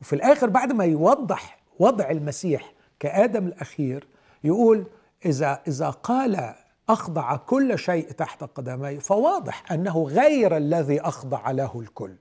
وفي 0.00 0.12
الآخر 0.12 0.48
بعد 0.48 0.72
ما 0.72 0.84
يوضح 0.84 1.58
وضع 1.78 2.10
المسيح 2.10 2.72
كآدم 3.00 3.46
الأخير 3.46 4.06
يقول 4.44 4.86
إذا 5.26 5.60
إذا 5.68 5.90
قال 5.90 6.54
أخضع 6.88 7.36
كل 7.36 7.78
شيء 7.78 8.10
تحت 8.10 8.44
قدمي 8.44 9.00
فواضح 9.00 9.72
أنه 9.72 10.02
غير 10.02 10.56
الذي 10.56 11.00
أخضع 11.00 11.50
له 11.50 11.80
الكل. 11.80 12.14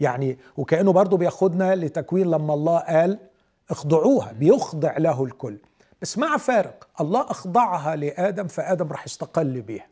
يعني 0.00 0.38
وكأنه 0.56 0.92
برضه 0.92 1.16
بياخدنا 1.16 1.74
لتكوين 1.74 2.26
لما 2.26 2.54
الله 2.54 2.78
قال 2.78 3.18
اخضعوها 3.70 4.32
بيخضع 4.32 4.98
له 4.98 5.24
الكل. 5.24 5.56
بس 6.02 6.18
مع 6.18 6.36
فارق 6.36 6.88
الله 7.00 7.20
أخضعها 7.20 7.96
لآدم 7.96 8.46
فآدم 8.46 8.88
راح 8.88 9.04
استقل 9.04 9.60
بيها. 9.60 9.86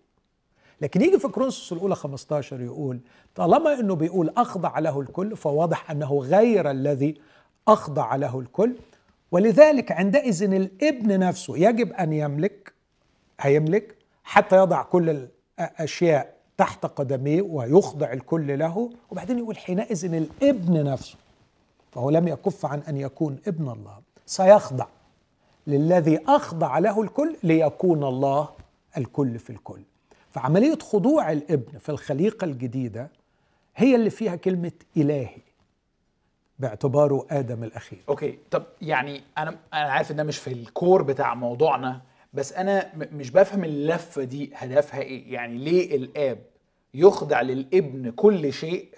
لكن 0.81 1.03
يجي 1.03 1.19
في 1.19 1.29
كرونسوس 1.29 1.73
الأولى 1.73 1.95
15 1.95 2.61
يقول 2.61 3.01
طالما 3.35 3.81
أنه 3.81 3.95
بيقول 3.95 4.33
أخضع 4.37 4.79
له 4.79 5.01
الكل 5.01 5.37
فواضح 5.37 5.91
أنه 5.91 6.19
غير 6.19 6.71
الذي 6.71 7.21
أخضع 7.69 8.17
له 8.17 8.41
الكل. 8.41 8.75
ولذلك 9.31 9.93
عندئذ 9.93 10.43
الابن 10.43 11.19
نفسه 11.19 11.57
يجب 11.59 11.93
أن 11.93 12.13
يملك 12.13 12.73
هيملك 13.41 13.95
حتى 14.25 14.57
يضع 14.57 14.83
كل 14.83 15.29
الأشياء 15.59 16.35
تحت 16.57 16.87
قدميه 16.87 17.43
ويخضع 17.43 18.13
الكل 18.13 18.59
له. 18.59 18.91
وبعدين 19.11 19.39
يقول 19.39 19.57
حينئذ 19.57 20.15
الابن 20.15 20.85
نفسه 20.85 21.17
فهو 21.91 22.11
لم 22.11 22.29
يكف 22.29 22.67
عن 22.67 22.81
أن 22.89 22.97
يكون 22.97 23.37
ابن 23.47 23.69
الله. 23.69 23.99
سيخضع 24.27 24.87
للذي 25.67 26.21
أخضع 26.29 26.79
له 26.79 27.03
الكل 27.03 27.37
ليكون 27.43 28.05
الله 28.05 28.49
الكل 28.97 29.39
في 29.39 29.51
الكل. 29.51 29.81
فعملية 30.31 30.79
خضوع 30.79 31.33
الابن 31.33 31.79
في 31.79 31.89
الخليقة 31.89 32.45
الجديدة 32.45 33.11
هي 33.77 33.95
اللي 33.95 34.11
فيها 34.11 34.37
كلمة 34.37 34.73
إلهي 34.97 35.39
باعتباره 36.59 37.27
آدم 37.31 37.65
الأخير. 37.65 37.99
أوكي 38.09 38.39
طب 38.51 38.63
يعني 38.83 39.21
أنا 39.39 39.51
أنا 39.51 39.93
عارف 39.93 40.11
إن 40.11 40.17
ده 40.17 40.23
مش 40.25 40.39
في 40.39 40.53
الكور 40.53 41.03
بتاع 41.03 41.35
موضوعنا 41.35 42.01
بس 42.35 42.53
أنا 42.53 42.93
مش 42.95 43.31
بفهم 43.31 43.65
اللفة 43.65 44.25
دي 44.25 44.51
هدفها 44.55 45.01
إيه؟ 45.01 45.33
يعني 45.33 45.59
ليه 45.59 45.97
الآب 45.97 46.39
يخضع 46.95 47.41
للابن 47.41 48.11
كل 48.11 48.53
شيء 48.53 48.89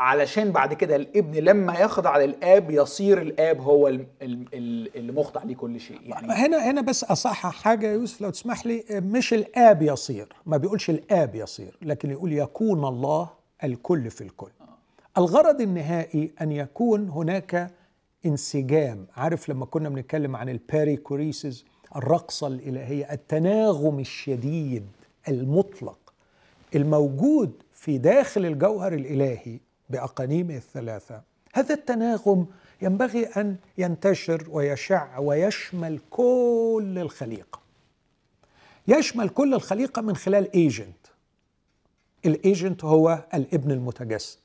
علشان 0.00 0.52
بعد 0.52 0.74
كده 0.74 0.96
الابن 0.96 1.34
لما 1.34 1.78
يخضع 1.78 2.16
للآب 2.18 2.70
يصير 2.70 3.22
الآب 3.22 3.60
هو 3.60 3.88
ال- 3.88 4.06
ال- 4.22 4.46
ال- 4.54 4.96
اللي 4.96 5.12
مخضع 5.12 5.42
ليه 5.42 5.56
كل 5.56 5.80
شيء. 5.80 6.00
يعني 6.04 6.32
هنا 6.32 6.70
هنا 6.70 6.80
بس 6.80 7.04
أصحح 7.04 7.62
حاجة 7.62 7.86
يا 7.86 7.92
يوسف 7.92 8.20
لو 8.20 8.30
تسمح 8.30 8.66
لي. 8.66 8.84
مش 8.90 9.34
الآب 9.34 9.82
يصير 9.82 10.28
ما 10.46 10.56
بيقولش 10.56 10.90
الآب 10.90 11.34
يصير 11.34 11.76
لكن 11.82 12.10
يقول 12.10 12.32
يكون 12.32 12.84
الله 12.84 13.28
الكل 13.64 14.10
في 14.10 14.20
الكل. 14.20 14.50
الغرض 15.18 15.60
النهائي 15.60 16.30
أن 16.40 16.52
يكون 16.52 17.08
هناك 17.08 17.70
انسجام. 18.26 19.06
عارف 19.16 19.48
لما 19.48 19.66
كنا 19.66 19.88
بنتكلم 19.88 20.36
عن 20.36 20.48
الباريكوريسز 20.48 21.64
الرقصة 21.96 22.46
الإلهية 22.46 23.12
التناغم 23.12 23.98
الشديد 23.98 24.86
المطلق 25.28 25.98
الموجود 26.74 27.52
في 27.74 27.98
داخل 27.98 28.46
الجوهر 28.46 28.92
الإلهي 28.94 29.60
باقانيمه 29.90 30.56
الثلاثة. 30.56 31.22
هذا 31.52 31.74
التناغم 31.74 32.46
ينبغي 32.82 33.24
أن 33.24 33.56
ينتشر 33.78 34.46
ويشع 34.50 35.18
ويشمل 35.18 36.00
كل 36.10 36.94
الخليقه 36.96 37.60
يشمل 38.88 39.28
كل 39.28 39.54
الخليقه 39.54 40.02
من 40.02 40.16
خلال 40.16 40.52
agent 40.54 41.06
ال 42.24 42.34
agent 42.34 42.84
هو 42.84 43.24
الابن 43.34 43.70
المتجسد. 43.70 44.38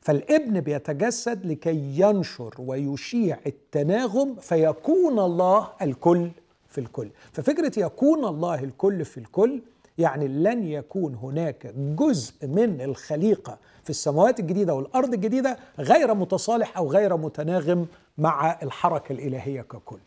فالابن 0.00 0.60
بيتجسد 0.60 1.46
لكي 1.46 2.00
ينشر 2.00 2.54
ويشيع 2.58 3.38
التناغم 3.46 4.36
فيكون 4.36 5.18
الله 5.18 5.72
الكل 5.82 6.30
في 6.68 6.78
الكل. 6.78 7.10
ففكرة 7.32 7.80
يكون 7.80 8.24
الله 8.24 8.64
الكل 8.64 9.04
في 9.04 9.18
الكل 9.18 9.60
يعني 9.98 10.28
لن 10.28 10.66
يكون 10.66 11.14
هناك 11.14 11.66
جزء 11.76 12.46
من 12.46 12.80
الخليقة 12.80 13.58
في 13.84 13.90
السماوات 13.90 14.40
الجديدة 14.40 14.74
والأرض 14.74 15.14
الجديدة 15.14 15.58
غير 15.78 16.14
متصالح 16.14 16.76
أو 16.76 16.90
غير 16.92 17.16
متناغم 17.16 17.86
مع 18.18 18.58
الحركة 18.62 19.12
الإلهية 19.12 19.62
ككل. 19.62 19.98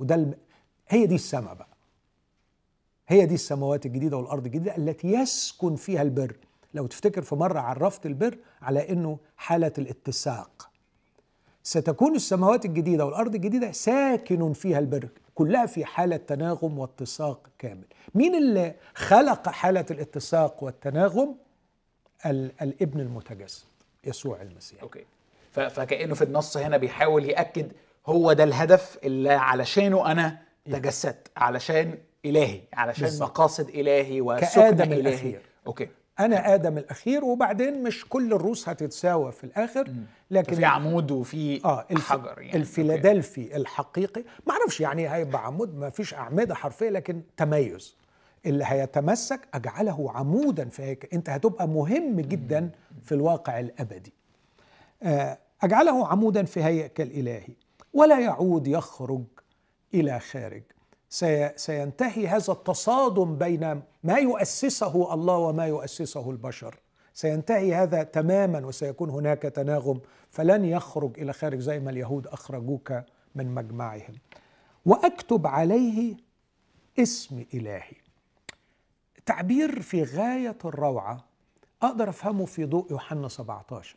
وده 0.00 0.14
الم... 0.14 0.34
هي 0.88 1.06
دي 1.06 1.14
السماء 1.14 1.54
بقى. 1.54 1.68
هي 3.08 3.26
دي 3.26 3.34
السماوات 3.34 3.86
الجديدة 3.86 4.16
والأرض 4.16 4.44
الجديدة 4.46 4.76
التي 4.76 5.12
يسكن 5.12 5.76
فيها 5.76 6.02
البر. 6.02 6.36
لو 6.74 6.86
تفتكر 6.86 7.22
في 7.22 7.34
مرة 7.34 7.60
عرفت 7.60 8.06
البر 8.06 8.38
على 8.62 8.90
إنه 8.90 9.18
حالة 9.36 9.72
الاتساق. 9.78 10.70
ستكون 11.62 12.14
السماوات 12.14 12.64
الجديدة 12.64 13.04
والأرض 13.06 13.34
الجديدة 13.34 13.72
ساكن 13.72 14.52
فيها 14.52 14.78
البر. 14.78 15.08
كلها 15.42 15.66
في 15.66 15.84
حالة 15.84 16.16
تناغم 16.16 16.78
واتساق 16.78 17.46
كامل. 17.58 17.84
مين 18.14 18.34
اللي 18.34 18.74
خلق 18.94 19.48
حالة 19.48 19.84
الاتساق 19.90 20.62
والتناغم؟ 20.64 21.34
ال- 22.26 22.52
الابن 22.62 23.00
المتجسد 23.00 23.64
يسوع 24.04 24.42
المسيح. 24.42 24.82
okay. 24.82 25.04
ف- 25.52 25.60
فكأنه 25.60 26.14
في 26.14 26.24
النص 26.24 26.56
هنا 26.56 26.76
بيحاول 26.76 27.24
يأكد 27.24 27.72
هو 28.06 28.32
ده 28.32 28.44
الهدف 28.44 28.98
اللي 29.04 29.30
علشانه 29.32 30.12
أنا 30.12 30.38
تجسدت 30.64 31.28
علشان 31.36 31.98
إلهي 32.24 32.60
علشان 32.72 33.04
بالظبط. 33.04 33.28
مقاصد 33.30 33.68
إلهي 33.68 34.20
وسكن 34.20 34.46
كآدم 34.46 34.84
إلهي. 34.92 35.00
الأخير. 35.00 35.40
okay. 35.66 35.88
أنا 36.20 36.54
آدم 36.54 36.78
الأخير 36.78 37.24
وبعدين 37.24 37.82
مش 37.82 38.08
كل 38.08 38.32
الروس 38.32 38.68
هتتساوى 38.68 39.32
في 39.32 39.44
الآخر. 39.44 39.88
لكن 40.32 40.56
في 40.56 40.64
عمود 40.64 41.10
وفي 41.10 41.56
الف... 41.90 42.08
حجر 42.12 42.40
يعني. 42.40 42.56
الفيلادلفي 42.56 43.56
الحقيقي 43.56 44.24
ما 44.46 44.52
أعرفش 44.52 44.80
يعني 44.80 45.08
هيبقى 45.14 45.46
عمود 45.46 45.74
ما 45.76 45.90
فيش 45.90 46.14
أعمدة 46.14 46.54
حرفية 46.54 46.88
لكن 46.88 47.22
تميز. 47.36 47.96
اللي 48.46 48.64
هيتمسك 48.66 49.40
أجعله 49.54 50.12
عمودا 50.14 50.68
في 50.68 50.82
هيكل 50.82 51.08
أنت 51.12 51.30
هتبقى 51.30 51.68
مهم 51.68 52.20
جدا 52.20 52.70
في 53.04 53.12
الواقع 53.12 53.60
الأبدي. 53.60 54.12
آه، 55.02 55.38
أجعله 55.62 56.06
عمودا 56.06 56.44
في 56.44 56.64
هيكل 56.64 57.02
الهي 57.02 57.54
ولا 57.94 58.20
يعود 58.20 58.66
يخرج 58.66 59.24
إلى 59.94 60.20
خارج. 60.20 60.62
سينتهي 61.56 62.28
هذا 62.28 62.52
التصادم 62.52 63.36
بين 63.36 63.82
ما 64.04 64.14
يؤسسه 64.18 65.14
الله 65.14 65.36
وما 65.36 65.66
يؤسسه 65.66 66.30
البشر. 66.30 66.76
سينتهي 67.14 67.74
هذا 67.74 68.02
تماما 68.02 68.66
وسيكون 68.66 69.10
هناك 69.10 69.42
تناغم 69.42 70.00
فلن 70.30 70.64
يخرج 70.64 71.20
إلى 71.20 71.32
خارج 71.32 71.58
زي 71.58 71.80
ما 71.80 71.90
اليهود 71.90 72.26
أخرجوك 72.26 72.92
من 73.34 73.54
مجمعهم. 73.54 74.14
وأكتب 74.86 75.46
عليه 75.46 76.16
اسم 76.98 77.44
إلهي. 77.54 77.96
تعبير 79.26 79.82
في 79.82 80.02
غاية 80.02 80.58
الروعة 80.64 81.24
أقدر 81.82 82.08
أفهمه 82.08 82.44
في 82.44 82.64
ضوء 82.64 82.86
يوحنا 82.90 83.28
17 83.28 83.96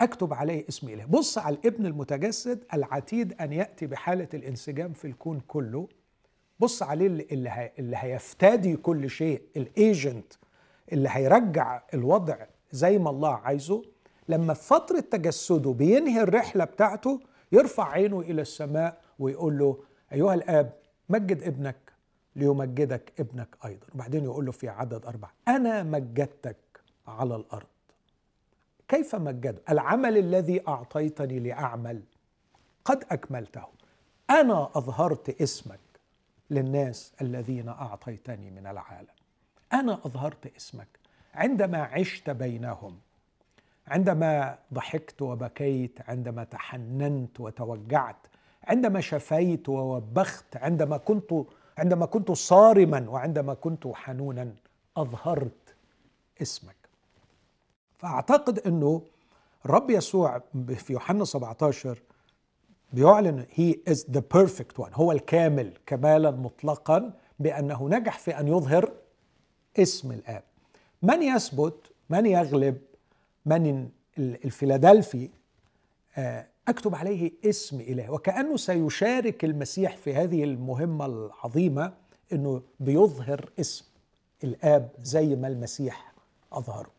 أكتب 0.00 0.34
عليه 0.34 0.68
اسم 0.68 0.88
اله 0.88 1.04
بص 1.04 1.38
على 1.38 1.56
الابن 1.56 1.86
المتجسد 1.86 2.64
العتيد 2.74 3.32
أن 3.32 3.52
يأتي 3.52 3.86
بحالة 3.86 4.28
الانسجام 4.34 4.92
في 4.92 5.04
الكون 5.04 5.40
كله. 5.48 5.88
بص 6.60 6.82
عليه 6.82 7.06
اللي, 7.06 7.70
اللي 7.78 7.96
هيفتدي 7.96 8.76
كل 8.76 9.10
شيء 9.10 9.42
الايجنت 9.56 10.32
اللي 10.92 11.08
هيرجع 11.12 11.82
الوضع 11.94 12.36
زي 12.72 12.98
ما 12.98 13.10
الله 13.10 13.34
عايزه 13.34 13.82
لما 14.28 14.54
في 14.54 14.64
فترة 14.64 15.00
تجسده 15.00 15.72
بينهي 15.72 16.22
الرحلة 16.22 16.64
بتاعته 16.64 17.20
يرفع 17.52 17.88
عينه 17.88 18.20
إلى 18.20 18.42
السماء 18.42 19.00
ويقول 19.18 19.58
له 19.58 19.78
أيها 20.12 20.34
الآب 20.34 20.72
مجد 21.08 21.42
ابنك 21.42 21.92
ليمجدك 22.36 23.12
ابنك 23.20 23.56
أيضا. 23.64 23.86
وبعدين 23.94 24.24
يقول 24.24 24.46
له 24.46 24.52
في 24.52 24.68
عدد 24.68 25.06
أربعة 25.06 25.32
أنا 25.48 25.82
مجدتك 25.82 26.56
على 27.06 27.36
الأرض. 27.36 27.66
كيف 28.88 29.14
مجد؟ 29.14 29.58
العمل 29.70 30.18
الذي 30.18 30.68
أعطيتني 30.68 31.38
لأعمل 31.38 32.02
قد 32.84 33.04
أكملته. 33.10 33.64
أنا 34.30 34.70
أظهرت 34.74 35.42
اسمك 35.42 35.80
للناس 36.50 37.12
الذين 37.22 37.68
أعطيتني 37.68 38.50
من 38.50 38.66
العالم. 38.66 39.19
أنا 39.72 40.00
أظهرت 40.06 40.56
اسمك. 40.56 40.88
عندما 41.34 41.78
عشت 41.82 42.30
بينهم 42.30 42.98
عندما 43.86 44.58
ضحكت 44.74 45.22
وبكيت 45.22 45.98
عندما 46.08 46.44
تحننت 46.44 47.40
وتوجعت 47.40 48.16
عندما 48.64 49.00
شفيت 49.00 49.68
ووبخت 49.68 50.56
عندما 50.56 50.96
كنت 50.96 51.34
عندما 51.78 52.06
كنت 52.06 52.32
صارما 52.32 53.06
وعندما 53.08 53.54
كنت 53.54 53.86
حنونا 53.86 54.52
أظهرت 54.96 55.74
اسمك. 56.42 56.76
فأعتقد 57.98 58.58
أنه 58.58 59.02
الرب 59.64 59.90
يسوع 59.90 60.42
في 60.76 60.92
يوحنا 60.92 61.24
17 61.24 61.98
بيعلن 62.92 63.46
He 63.54 63.76
is 63.88 64.06
the 64.10 64.22
perfect 64.34 64.80
one 64.80 64.94
هو 64.94 65.12
الكامل 65.12 65.72
كمالا 65.86 66.30
مطلقا 66.30 67.12
بأنه 67.38 67.88
نجح 67.88 68.18
في 68.18 68.40
أن 68.40 68.48
يظهر 68.48 68.92
اسم 69.80 70.12
الآب. 70.12 70.42
من 71.02 71.22
يثبت 71.22 71.74
من 72.10 72.26
يغلب 72.26 72.78
من 73.46 73.88
الفيلادلفي 74.18 75.28
آه، 76.16 76.46
أكتب 76.68 76.94
عليه 76.94 77.32
اسم 77.44 77.80
إله. 77.80 78.10
وكأنه 78.10 78.56
سيشارك 78.56 79.44
المسيح 79.44 79.96
في 79.96 80.14
هذه 80.14 80.44
المهمة 80.44 81.06
العظيمة 81.06 81.92
إنه 82.32 82.62
بيظهر 82.80 83.50
اسم 83.60 83.84
الآب 84.44 84.90
زي 85.02 85.36
ما 85.36 85.48
المسيح 85.48 86.12
أظهره. 86.52 86.90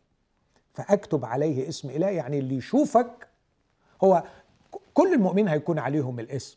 فأكتب 0.74 1.24
عليه 1.24 1.68
اسم 1.68 1.90
إله 1.90 2.08
يعني 2.08 2.38
اللي 2.38 2.56
يشوفك 2.56 3.28
هو 4.04 4.24
كل 4.94 5.14
المؤمنين 5.14 5.48
هيكون 5.48 5.78
عليهم 5.78 6.20
الاسم 6.20 6.56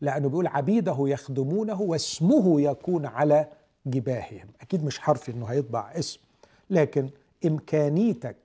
لأنه 0.00 0.28
بيقول 0.28 0.46
عبيده 0.46 0.96
يخدمونه 1.00 1.80
واسمه 1.82 2.60
يكون 2.60 3.06
على 3.06 3.48
جباههم. 3.86 4.48
أكيد 4.60 4.84
مش 4.84 4.98
حرفي 4.98 5.32
إنه 5.32 5.46
هيطبع 5.46 5.92
اسم 5.92 6.20
لكن 6.70 7.10
إمكانيتك 7.46 8.36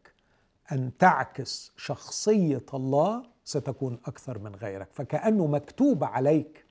أن 0.72 0.92
تعكس 1.00 1.72
شخصية 1.78 2.66
الله 2.74 3.24
ستكون 3.46 3.98
أكثر 4.06 4.40
من 4.40 4.56
غيرك 4.56 4.88
فكأنه 4.94 5.48
مكتوب 5.48 6.04
عليك 6.04 6.66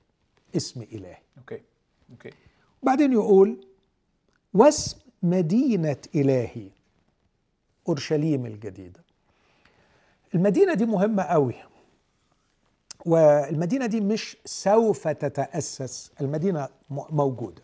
اسم 0.55 0.81
إلهي. 0.81 1.17
okay 1.37 1.61
okay. 2.11 2.29
بعدين 2.83 3.11
يقول 3.13 3.67
واسم 4.53 4.97
مدينة 5.23 5.97
إلهي. 6.15 6.69
أورشليم 7.87 8.45
الجديدة. 8.45 8.99
المدينة 10.35 10.73
دي 10.73 10.85
مهمة 10.85 11.23
قوي 11.23 11.55
والمدينة 13.05 13.85
دي 13.85 14.01
مش 14.01 14.37
سوف 14.45 15.07
تتأسس 15.07 16.11
المدينة 16.21 16.69
موجودة. 16.89 17.61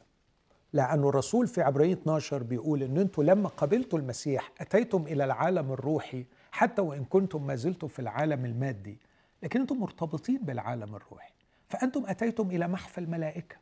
لأن 0.73 0.99
الرسول 1.03 1.47
في 1.47 1.61
عبرية 1.61 1.93
12 1.93 2.43
بيقول 2.43 2.83
أن 2.83 2.97
أنتم 2.97 3.23
لما 3.23 3.49
قبلتوا 3.49 3.99
المسيح 3.99 4.51
أتيتم 4.61 5.01
إلى 5.07 5.23
العالم 5.23 5.71
الروحي 5.71 6.25
حتى 6.51 6.81
وإن 6.81 7.03
كنتم 7.03 7.47
ما 7.47 7.55
زلتم 7.55 7.87
في 7.87 7.99
العالم 7.99 8.45
المادي 8.45 8.97
لكن 9.43 9.59
أنتم 9.61 9.77
مرتبطين 9.79 10.37
بالعالم 10.37 10.95
الروحي 10.95 11.31
فأنتم 11.69 12.05
أتيتم 12.05 12.49
إلى 12.51 12.67
محفى 12.67 12.97
الملائكة 12.97 13.55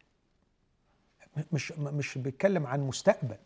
مش 1.51 1.71
مش 1.71 2.17
بيتكلم 2.17 2.67
عن 2.67 2.81
مستقبل 2.87 3.37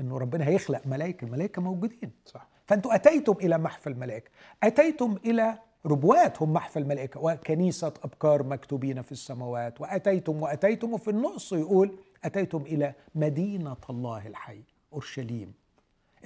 إنه 0.00 0.18
ربنا 0.18 0.48
هيخلق 0.48 0.86
ملائكة 0.86 1.24
الملائكة 1.24 1.62
موجودين. 1.62 2.10
صح. 2.26 2.48
فانتم 2.66 2.90
أتيتم 2.92 3.32
إلى 3.32 3.58
محفى 3.58 3.86
الملائكه 3.86 4.30
أتيتم 4.62 5.16
إلى 5.24 5.58
ربوات 5.86 6.42
هم 6.42 6.52
محفى 6.52 6.78
الملائكه 6.78 7.20
وكنيسة 7.20 7.92
أبكار 8.04 8.42
مكتوبين 8.42 9.02
في 9.02 9.12
السماوات 9.12 9.80
وأتيتم 9.80 10.42
وأتيتم 10.42 10.92
وفي 10.92 11.10
النص 11.10 11.52
يقول 11.52 11.98
أتيتم 12.26 12.62
إلى 12.62 12.94
مدينة 13.14 13.76
الله 13.90 14.26
الحي 14.26 14.60
أورشليم. 14.92 15.52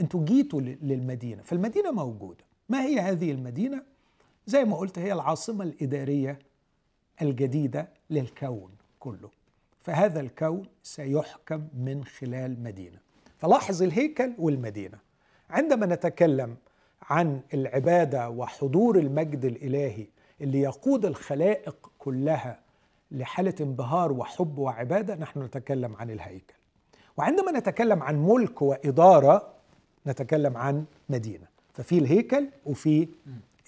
أنتوا 0.00 0.24
جيتوا 0.24 0.60
للمدينة 0.60 1.42
فالمدينة 1.42 1.90
موجودة. 1.90 2.44
ما 2.68 2.82
هي 2.82 3.00
هذه 3.00 3.32
المدينة؟ 3.32 3.82
زي 4.46 4.64
ما 4.64 4.76
قلت 4.76 4.98
هي 4.98 5.12
العاصمة 5.12 5.64
الإدارية 5.64 6.38
الجديدة 7.22 7.88
للكون 8.10 8.70
كله. 9.00 9.30
فهذا 9.82 10.20
الكون 10.20 10.66
سيحكم 10.82 11.68
من 11.74 12.04
خلال 12.04 12.62
مدينة. 12.62 12.98
فلاحظ 13.38 13.82
الهيكل 13.82 14.32
والمدينة. 14.38 14.98
عندما 15.50 15.86
نتكلم 15.86 16.56
عن 17.02 17.40
العبادة 17.54 18.30
وحضور 18.30 18.98
المجد 18.98 19.44
الإلهي 19.44 20.06
اللي 20.40 20.60
يقود 20.60 21.04
الخلائق 21.06 21.90
كلها 21.98 22.60
لحالة 23.10 23.54
انبهار 23.60 24.12
وحب 24.12 24.58
وعبادة 24.58 25.14
نحن 25.14 25.42
نتكلم 25.42 25.96
عن 25.96 26.10
الهيكل. 26.10 26.54
وعندما 27.16 27.52
نتكلم 27.52 28.02
عن 28.02 28.26
ملك 28.26 28.62
وإدارة 28.62 29.54
نتكلم 30.06 30.56
عن 30.56 30.84
مدينة. 31.08 31.46
ففي 31.72 31.98
الهيكل 31.98 32.48
وفي 32.66 33.08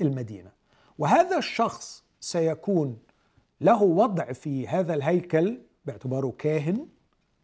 المدينة. 0.00 0.50
وهذا 0.98 1.38
الشخص 1.38 2.04
سيكون 2.20 2.98
له 3.60 3.82
وضع 3.82 4.32
في 4.32 4.68
هذا 4.68 4.94
الهيكل 4.94 5.58
باعتباره 5.84 6.34
كاهن 6.38 6.86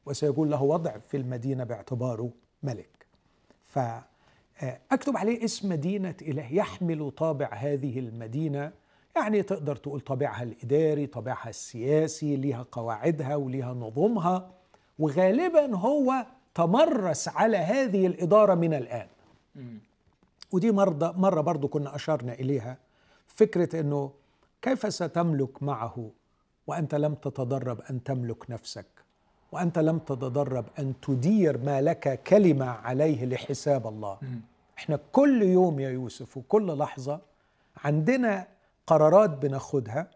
وسيكون 0.06 0.48
له 0.48 0.62
وضع 0.62 0.98
في 0.98 1.16
المدينة 1.16 1.64
باعتباره 1.64 2.30
ملك. 2.62 3.06
فأكتب 3.66 5.16
عليه 5.16 5.44
اسم 5.44 5.68
مدينة 5.68 6.14
إله 6.22 6.54
يحمل 6.54 7.11
طابع 7.11 7.48
هذه 7.52 7.98
المدينة 7.98 8.72
يعني 9.20 9.42
تقدر 9.42 9.76
تقول 9.76 10.00
طابعها 10.00 10.42
الإداري 10.42 11.07
طابعها 11.07 11.48
السياسي 11.48 12.37
ليها 12.37 12.66
قواعدها 12.72 13.37
وليها 13.37 13.74
نظامها 13.74 14.50
وغالبا 14.98 15.76
هو 15.76 16.26
تمرس 16.54 17.28
على 17.28 17.57
هذه 17.57 18.07
الإدارة 18.07 18.54
من 18.54 18.74
الآن. 18.74 19.07
ودي 20.52 20.70
مرة, 20.72 21.14
مرة 21.16 21.40
برضو 21.40 21.68
كنا 21.68 21.94
أشرنا 21.94 22.33
إليها 22.33 22.76
فكرة 23.26 23.81
أنه 23.81 24.11
كيف 24.62 24.94
ستملك 24.94 25.62
معه 25.62 26.11
وأنت 26.66 26.94
لم 26.94 27.14
تتدرب 27.14 27.81
أن 27.81 28.02
تملك 28.04 28.50
نفسك؟ 28.50 28.87
وأنت 29.52 29.78
لم 29.78 29.98
تتدرب 29.98 30.64
أن 30.78 30.94
تدير 31.02 31.59
ما 31.59 31.81
لك 31.81 32.22
كلمة 32.22 32.66
عليه 32.66 33.24
لحساب 33.24 33.87
الله. 33.87 34.18
إحنا 34.78 34.98
كل 35.12 35.42
يوم 35.42 35.81
يا 35.81 35.90
يوسف 35.90 36.37
وكل 36.37 36.78
لحظة 36.78 37.20
عندنا 37.85 38.46
قرارات 38.88 39.31
بناخدها 39.31 40.11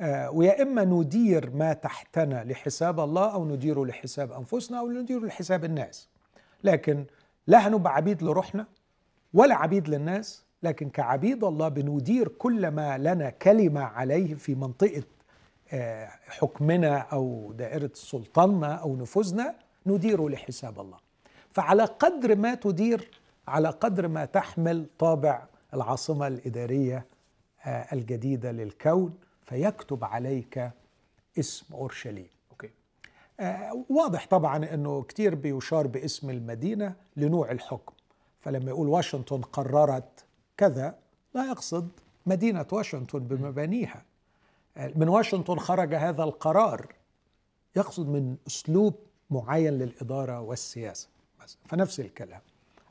آه، 0.00 0.30
ويا 0.30 0.62
إما 0.62 0.84
ندير 0.84 1.50
ما 1.50 1.72
تحتنا 1.72 2.44
لحساب 2.44 3.00
الله 3.00 3.32
أو 3.34 3.44
نديره 3.44 3.84
لحساب 3.84 4.32
أنفسنا 4.32 4.78
أو 4.78 4.90
نديره 4.90 5.20
لحساب 5.20 5.64
الناس. 5.64 6.08
لكن 6.64 7.04
لا 7.46 7.68
هنبقى 7.68 7.94
عبيد 7.94 8.22
لروحنا 8.22 8.66
ولا 9.34 9.54
عبيد 9.54 9.88
للناس 9.88 10.44
لكن 10.62 10.90
كعبيد 10.90 11.44
الله 11.44 11.68
بندير 11.68 12.28
كل 12.28 12.68
ما 12.68 12.98
لنا 12.98 13.30
كلمة 13.30 13.80
عليه 13.80 14.34
في 14.34 14.54
منطقة 14.54 15.02
آه، 15.72 16.08
حكمنا 16.28 16.98
أو 16.98 17.52
دائرة 17.58 17.90
سلطاننا 17.94 18.74
أو 18.74 18.96
نفوذنا 18.96 19.54
نديره 19.86 20.28
لحساب 20.28 20.80
الله. 20.80 20.96
فعلى 21.50 21.84
قدر 21.84 22.36
ما 22.36 22.54
تدير 22.54 23.10
على 23.48 23.68
قدر 23.68 24.08
ما 24.08 24.24
تحمل 24.24 24.86
طابع 24.98 25.46
العاصمة 25.74 26.26
الإدارية 26.26 27.06
الجديدة 27.66 28.52
للكون 28.52 29.14
فيكتب 29.46 30.04
عليك 30.04 30.70
اسم 31.38 31.74
أورشليم. 31.74 32.28
أوكي. 32.50 32.70
آه، 33.40 33.84
واضح 33.88 34.26
طبعا 34.26 34.74
إنه 34.74 35.02
كتير 35.02 35.34
بيشار 35.34 35.86
باسم 35.86 36.30
المدينة 36.30 36.94
لنوع 37.16 37.50
الحكم. 37.50 37.92
فلما 38.40 38.68
يقول 38.68 38.88
واشنطن 38.88 39.40
قررت 39.40 40.24
كذا 40.56 40.98
لا 41.34 41.46
يقصد 41.46 41.88
مدينة 42.26 42.66
واشنطن 42.72 43.18
بمبانيها. 43.18 44.04
آه، 44.76 44.92
من 44.96 45.08
واشنطن 45.08 45.58
خرج 45.58 45.94
هذا 45.94 46.24
القرار. 46.24 46.94
يقصد 47.76 48.08
من 48.08 48.36
أسلوب 48.46 48.94
معين 49.30 49.72
للإدارة 49.72 50.40
والسياسة 50.40 51.08
فنفس 51.68 52.00
الكلام. 52.00 52.40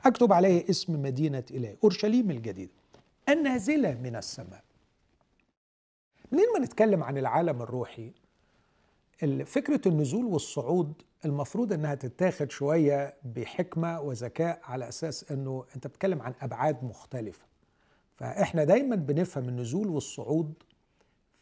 أكتب 0.04 0.32
عليه 0.32 0.70
اسم 0.70 1.02
مدينة 1.02 1.44
إلهي 1.50 1.76
أورشليم 1.84 2.30
الجديده 2.30 2.81
النازلة 3.28 3.94
من 3.94 4.16
السماء. 4.16 4.62
منين 6.32 6.46
ما 6.54 6.64
نتكلم 6.64 7.02
عن 7.02 7.18
العالم 7.18 7.62
الروحي 7.62 8.12
فكرة 9.46 9.80
النزول 9.88 10.24
والصعود 10.24 10.92
المفروض 11.24 11.72
إنها 11.72 11.94
تتاخد 11.94 12.50
شوية 12.50 13.14
بحكمة 13.24 14.00
وذكاء 14.00 14.60
على 14.64 14.88
أساس 14.88 15.30
إنه 15.32 15.64
أنت 15.76 15.86
بتتكلم 15.86 16.22
عن 16.22 16.34
أبعاد 16.40 16.84
مختلفة. 16.84 17.44
فإحنا 18.16 18.64
دايما 18.64 18.96
بنفهم 18.96 19.48
النزول 19.48 19.88
والصعود 19.88 20.54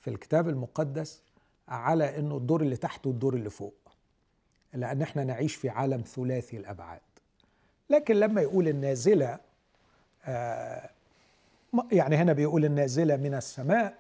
في 0.01 0.11
الكتاب 0.11 0.49
المقدس 0.49 1.23
على 1.69 2.19
إنه 2.19 2.37
الدور 2.37 2.63
اللي 2.63 2.77
تحت 2.77 3.07
والدور 3.07 3.35
اللي 3.35 3.51
فوق 3.51 3.75
لأن 4.75 5.03
إحنا 5.03 5.25
نعيش 5.25 5.55
في 5.55 5.69
عالم 5.69 6.01
ثلاثي 6.01 6.57
الأبعاد. 6.57 7.01
لكن 7.91 8.15
لما 8.17 8.41
يقول 8.41 8.69
النازلة 8.69 9.39
آه 10.25 10.91
يعني 11.93 12.17
هنا 12.17 12.33
بيقول 12.33 12.65
النازلة 12.65 13.17
من 13.17 13.35
السماء 13.35 13.95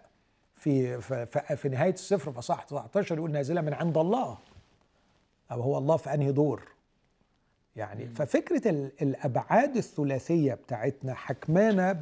في 0.54 1.00
في 1.56 1.68
نهاية 1.68 1.92
السفر 1.92 2.33
فصح 2.33 2.62
19 2.64 3.16
يقول 3.16 3.30
نازلة 3.33 3.61
من 3.61 3.74
عند 3.74 3.98
الله 3.98 4.38
أو 5.52 5.61
هو 5.61 5.78
الله 5.78 5.96
في 5.96 6.14
أنهي 6.14 6.33
دور. 6.33 6.62
يعني. 7.76 8.06
ففكرة 8.09 8.68
الأبعاد 9.02 9.76
الثلاثية 9.76 10.54
بتاعتنا 10.54 11.14
حكمانا 11.14 11.92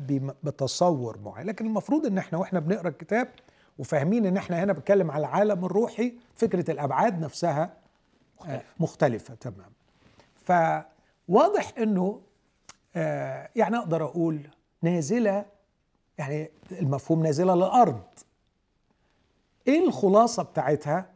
بتصور 0.42 1.18
معين. 1.18 1.46
لكن 1.46 1.66
المفروض 1.66 2.06
إن 2.06 2.18
إحنا 2.18 2.38
وإحنا 2.38 2.60
بنقرأ 2.60 2.88
الكتاب 2.88 3.28
وفاهمين 3.78 4.26
إن 4.26 4.36
إحنا 4.36 4.64
هنا 4.64 4.72
بنتكلم 4.72 5.10
على 5.10 5.20
العالم 5.20 5.64
الروحي 5.64 6.12
فكرة 6.34 6.70
الأبعاد 6.70 7.20
نفسها 7.20 7.70
مختلفة, 8.40 8.64
مختلفة 8.80 9.34
تمام. 9.34 9.70
فواضح 10.44 11.72
إنه 11.78 12.20
آه 12.96 13.48
يعني 13.56 13.76
أقدر 13.76 14.04
أقول 14.04 14.40
نازلة 14.82 15.44
يعني 16.18 16.50
المفهوم 16.72 17.22
نازلة 17.22 17.54
للأرض. 17.54 18.02
إيه 19.68 19.86
الخلاصة 19.88 20.42
بتاعتها؟ 20.42 21.10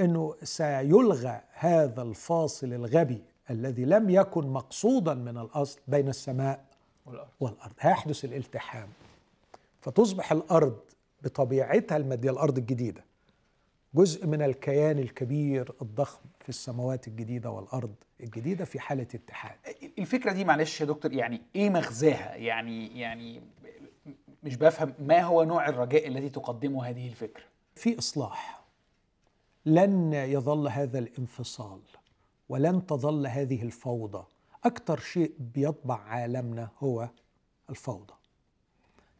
إنه 0.00 0.34
سيلغى 0.42 1.40
هذا 1.52 2.02
الفاصل 2.02 2.72
الغبي 2.72 3.22
الذي 3.50 3.84
لم 3.84 4.10
يكن 4.10 4.46
مقصودا 4.48 5.14
من 5.14 5.38
الأصل 5.38 5.80
بين 5.88 6.08
السماء 6.08 6.64
والأرض, 7.06 7.28
والأرض. 7.40 7.72
هيحدث 7.80 8.24
الالتحام. 8.24 8.88
فتصبح 9.80 10.32
الأرض 10.32 10.78
بطبيعتها 11.22 11.96
المادية 11.96 12.30
الأرض 12.30 12.58
الجديدة 12.58 13.04
جزء 13.94 14.26
من 14.26 14.42
الكيان 14.42 14.98
الكبير 14.98 15.72
الضخم 15.82 16.20
في 16.40 16.48
السماوات 16.48 17.08
الجديدة 17.08 17.50
والأرض 17.50 17.94
الجديدة 18.20 18.64
في 18.64 18.80
حالة 18.80 19.02
اتحاد 19.14 19.56
الفكرة 19.98 20.32
دي 20.32 20.44
معلش 20.44 20.80
يا 20.80 20.86
دكتور 20.86 21.12
يعني 21.12 21.42
إيه 21.56 21.70
مغزاها؟ 21.70 22.34
يعني 22.34 23.00
يعني 23.00 23.42
مش 24.42 24.56
بفهم 24.56 24.94
ما 24.98 25.20
هو 25.20 25.42
نوع 25.44 25.68
الرجاء 25.68 26.08
الذي 26.08 26.28
تقدمه 26.28 26.84
هذه 26.84 27.08
الفكرة. 27.08 27.44
في 27.74 27.98
إصلاح. 27.98 28.60
لن 29.66 30.12
يظل 30.12 30.68
هذا 30.68 30.98
الانفصال 30.98 31.80
ولن 32.48 32.86
تظل 32.86 33.26
هذه 33.26 33.62
الفوضى. 33.62 34.24
أكثر 34.64 34.98
شيء 34.98 35.32
بيطبع 35.54 35.98
عالمنا 36.00 36.68
هو 36.80 37.08
الفوضى. 37.70 38.14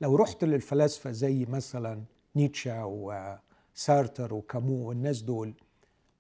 لو 0.01 0.17
رحت 0.17 0.45
للفلاسفة 0.45 1.11
زي 1.11 1.45
مثلا 1.45 2.03
نيتشه 2.37 2.87
وسارتر 2.87 4.35
وكامو 4.35 4.89
والناس 4.89 5.23
دول 5.23 5.55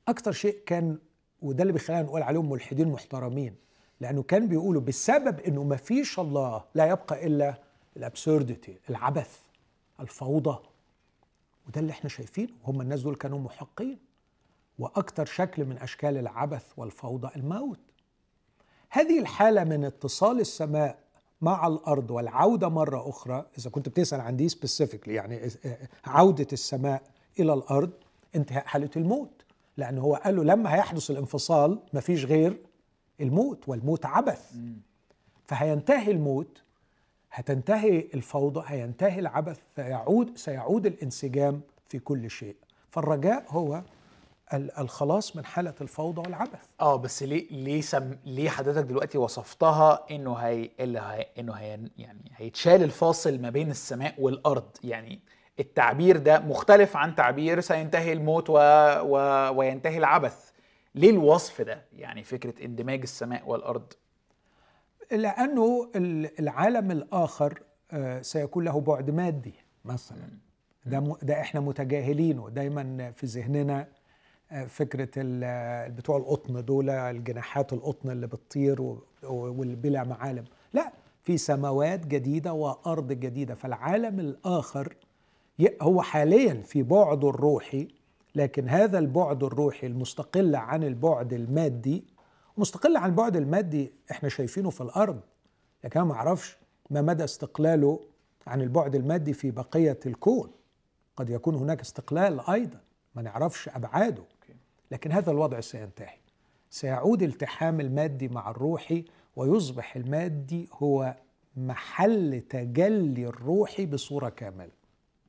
أكثر 0.08 0.32
شيء 0.32 0.58
كان 0.66 0.98
وده 1.42 1.62
اللي 1.62 1.72
بيخلينا 1.72 2.02
نقول 2.02 2.22
عليهم 2.22 2.50
ملحدين 2.50 2.88
محترمين 2.88 3.54
لأنه 4.00 4.22
كان 4.22 4.48
بيقولوا 4.48 4.82
بسبب 4.82 5.40
إنه 5.40 5.62
ما 5.64 5.76
فيش 5.76 6.18
الله 6.18 6.64
لا 6.74 6.86
يبقى 6.86 7.26
إلا 7.26 7.54
الابسورديتي 7.96 8.78
العبث 8.90 9.38
الفوضى. 10.00 10.58
وده 11.68 11.80
اللي 11.80 11.92
إحنا 11.92 12.10
شايفينه. 12.10 12.52
هم 12.64 12.80
الناس 12.80 13.00
دول 13.00 13.14
كانوا 13.16 13.38
محقين. 13.38 13.98
وأكثر 14.78 15.24
شكل 15.24 15.64
من 15.64 15.78
أشكال 15.78 16.16
العبث 16.16 16.64
والفوضى 16.76 17.30
الموت. 17.36 17.78
هذه 18.90 19.18
الحالة 19.18 19.64
من 19.64 19.84
اتصال 19.84 20.40
السماء 20.40 20.98
مع 21.40 21.66
الأرض 21.66 22.10
والعودة 22.10 22.68
مرة 22.68 23.08
أخرى 23.08 23.46
إذا 23.58 23.70
كنت 23.70 23.88
بتسأل 23.88 24.20
عن 24.20 24.36
دي 24.36 24.48
سبيسيفيكلي 24.48 25.14
يعني 25.14 25.50
عودة 26.04 26.46
السماء 26.52 27.02
إلى 27.38 27.52
الأرض 27.54 27.90
انتهاء 28.36 28.66
حالة 28.66 28.90
الموت. 28.96 29.42
لأن 29.76 29.98
هو 29.98 30.14
قال 30.14 30.36
له 30.36 30.44
لما 30.44 30.74
هيحدث 30.74 31.10
الانفصال 31.10 31.78
مفيش 31.92 32.24
غير 32.24 32.58
الموت 33.20 33.68
والموت 33.68 34.06
عبث. 34.06 34.54
فهينتهي 35.46 36.10
الموت 36.10 36.62
هتنتهي 37.32 37.98
الفوضى 38.14 38.62
هينتهي 38.66 39.18
العبث 39.18 39.58
سيعود 39.76 40.36
سيعود 40.38 40.86
الانسجام 40.86 41.60
في 41.88 41.98
كل 41.98 42.30
شيء. 42.30 42.56
فالرجاء 42.90 43.44
هو 43.48 43.82
الخلاص 44.54 45.36
من 45.36 45.44
حالة 45.44 45.74
الفوضى 45.80 46.20
والعبث. 46.20 46.64
آه 46.80 46.96
بس 46.96 47.22
ليه 47.22 47.48
ليه 47.50 47.80
سم 47.80 48.16
ليه 48.24 48.48
حضرتك 48.48 48.84
دلوقتي 48.84 49.18
وصفتها 49.18 50.06
إنه 50.10 50.34
هي 50.34 50.70
اللي 50.80 51.00
هي 51.00 51.26
إنه 51.38 51.52
هي 51.52 51.80
يعني 51.98 52.32
هيتشال 52.36 52.82
الفاصل 52.82 53.38
ما 53.40 53.50
بين 53.50 53.70
السماء 53.70 54.14
والأرض؟ 54.18 54.68
يعني 54.84 55.20
التعبير 55.60 56.16
ده 56.16 56.38
مختلف 56.40 56.96
عن 56.96 57.14
تعبير 57.14 57.60
سينتهي 57.60 58.12
الموت 58.12 58.50
و... 58.50 58.54
و... 59.02 59.16
وينتهي 59.58 59.98
العبث. 59.98 60.50
ليه 60.94 61.10
الوصف 61.10 61.60
ده؟ 61.62 61.82
يعني 61.96 62.24
فكرة 62.24 62.64
اندماج 62.64 63.00
السماء 63.02 63.42
والأرض. 63.48 63.92
لأنه 65.12 65.90
العالم 66.40 66.90
الآخر 66.90 67.62
آه، 67.92 68.22
سيكون 68.22 68.64
له 68.64 68.80
بعد 68.80 69.10
مادي 69.10 69.54
مثلا. 69.84 70.28
ده 70.86 71.16
ده 71.22 71.40
إحنا 71.40 71.60
متجاهلينه. 71.60 72.48
دايما 72.50 73.12
في 73.12 73.26
ذهننا 73.26 73.88
آه، 74.52 74.64
فكرة 74.64 75.10
بتوع 75.88 76.16
القطن 76.16 76.64
دول 76.64 76.90
الجناحات 76.90 77.72
القطن 77.72 78.10
اللي 78.10 78.26
بتطير 78.26 78.96
والبلا 79.22 80.04
معالم. 80.04 80.44
لا 80.72 80.92
في 81.24 81.38
سماوات 81.38 82.06
جديدة 82.06 82.52
وأرض 82.52 83.12
جديدة. 83.12 83.54
فالعالم 83.54 84.20
الآخر 84.20 84.96
هو 85.82 86.02
حاليا 86.02 86.62
في 86.62 86.82
بعده 86.82 87.28
الروحي 87.30 87.88
لكن 88.34 88.68
هذا 88.68 88.98
البعد 88.98 89.44
الروحي 89.44 89.86
المستقل 89.86 90.56
عن 90.56 90.84
البعد 90.84 91.32
المادي 91.32 92.04
مستقل 92.60 92.96
عن 92.96 93.10
البعد 93.10 93.36
المادي 93.36 93.92
إحنا 94.10 94.28
شايفينه 94.28 94.70
في 94.70 94.80
الأرض. 94.80 95.20
لكن 95.84 96.00
أنا 96.00 96.08
ما 96.08 96.14
أعرفش 96.14 96.56
ما 96.90 97.02
مدى 97.02 97.24
استقلاله 97.24 98.00
عن 98.46 98.60
البعد 98.60 98.94
المادي 98.94 99.32
في 99.32 99.50
بقية 99.50 99.98
الكون. 100.06 100.50
قد 101.16 101.30
يكون 101.30 101.54
هناك 101.54 101.80
استقلال 101.80 102.50
أيضا. 102.50 102.80
ما 103.14 103.22
نعرفش 103.22 103.68
أبعاده. 103.68 104.22
لكن 104.90 105.12
هذا 105.12 105.30
الوضع 105.30 105.60
سينتهي. 105.60 106.18
سيعود 106.70 107.22
التحام 107.22 107.80
المادي 107.80 108.28
مع 108.28 108.50
الروحي 108.50 109.04
ويصبح 109.36 109.96
المادي 109.96 110.68
هو 110.72 111.16
محل 111.56 112.40
تجلي 112.40 113.26
الروحي 113.26 113.86
بصورة 113.86 114.28
كاملة. 114.28 114.70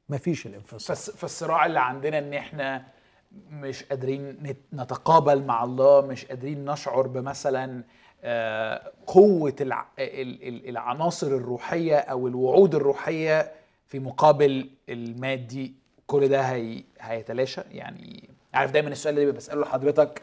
مفيش 0.09 0.47
الانفصال. 0.47 0.95
فالصراع 1.17 1.65
اللي 1.65 1.79
عندنا 1.79 2.19
إن 2.19 2.33
إحنا 2.33 2.85
مش 3.51 3.83
قادرين 3.83 4.55
نتقابل 4.73 5.43
مع 5.43 5.63
الله 5.63 6.01
مش 6.01 6.25
قادرين 6.25 6.65
نشعر 6.65 7.07
بمثلا 7.07 7.83
آه، 8.23 8.91
قوة 9.07 9.55
العناصر 10.69 11.27
الروحية 11.27 11.95
أو 11.97 12.27
الوعود 12.27 12.75
الروحية 12.75 13.51
في 13.87 13.99
مقابل 13.99 14.69
المادي 14.89 15.73
كل 16.07 16.27
ده 16.27 16.41
هي 16.41 16.83
هيتلاشى. 16.99 17.61
يعني 17.71 18.29
عارف 18.53 18.71
دايما 18.71 18.89
السؤال 18.89 19.19
اللي 19.19 19.31
بسأله 19.31 19.61
لحضرتك 19.61 20.21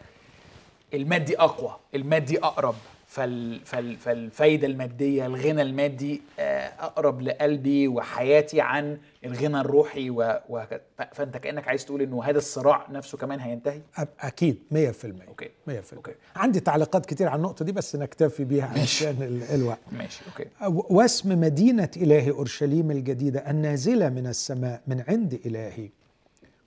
المادي 0.94 1.38
أقوى 1.40 1.77
المادي 1.94 2.38
أقرب. 2.38 2.75
فال 3.11 3.61
فال 3.64 3.97
فالفايدة 3.97 4.66
المادية 4.66 5.27
الغنى 5.27 5.62
المادي 5.62 6.23
آه، 6.38 6.66
أقرب 6.81 7.21
لقلبي 7.21 7.88
وحياتي 7.88 8.61
عن 8.61 8.99
الغنى 9.25 9.61
الروحي 9.61 10.11
وهكذا 10.11 10.81
فأنت 11.12 11.37
كأنك 11.37 11.68
عايز 11.68 11.85
تقول 11.85 12.03
إنه 12.03 12.25
هذا 12.25 12.38
الصراع 12.38 12.87
نفسه 12.90 13.18
كمان 13.18 13.40
هينتهي؟ 13.40 13.81
أكيد 14.21 14.59
100% 14.71 14.77
okay. 15.29 15.49
100% 15.68 15.71
okay. 15.97 16.12
عندي 16.37 16.61
تعليقات 16.61 17.07
كتير 17.07 17.29
على 17.29 17.37
النقطة 17.37 17.64
دي 17.64 17.73
بس 17.73 17.97
نكتفي 17.97 18.44
بيها 18.44 18.66
عشان 18.83 19.42
الوقت. 19.55 19.79
ماشي 19.92 20.23
okay. 20.29 20.45
واسم 20.94 21.40
مدينة 21.40 21.90
إلهي 21.97 22.31
أورشليم 22.31 22.90
الجديدة 22.90 23.51
النازلة 23.51 24.09
من 24.09 24.27
السماء 24.27 24.81
من 24.87 25.05
عند 25.09 25.40
إلهي. 25.47 25.88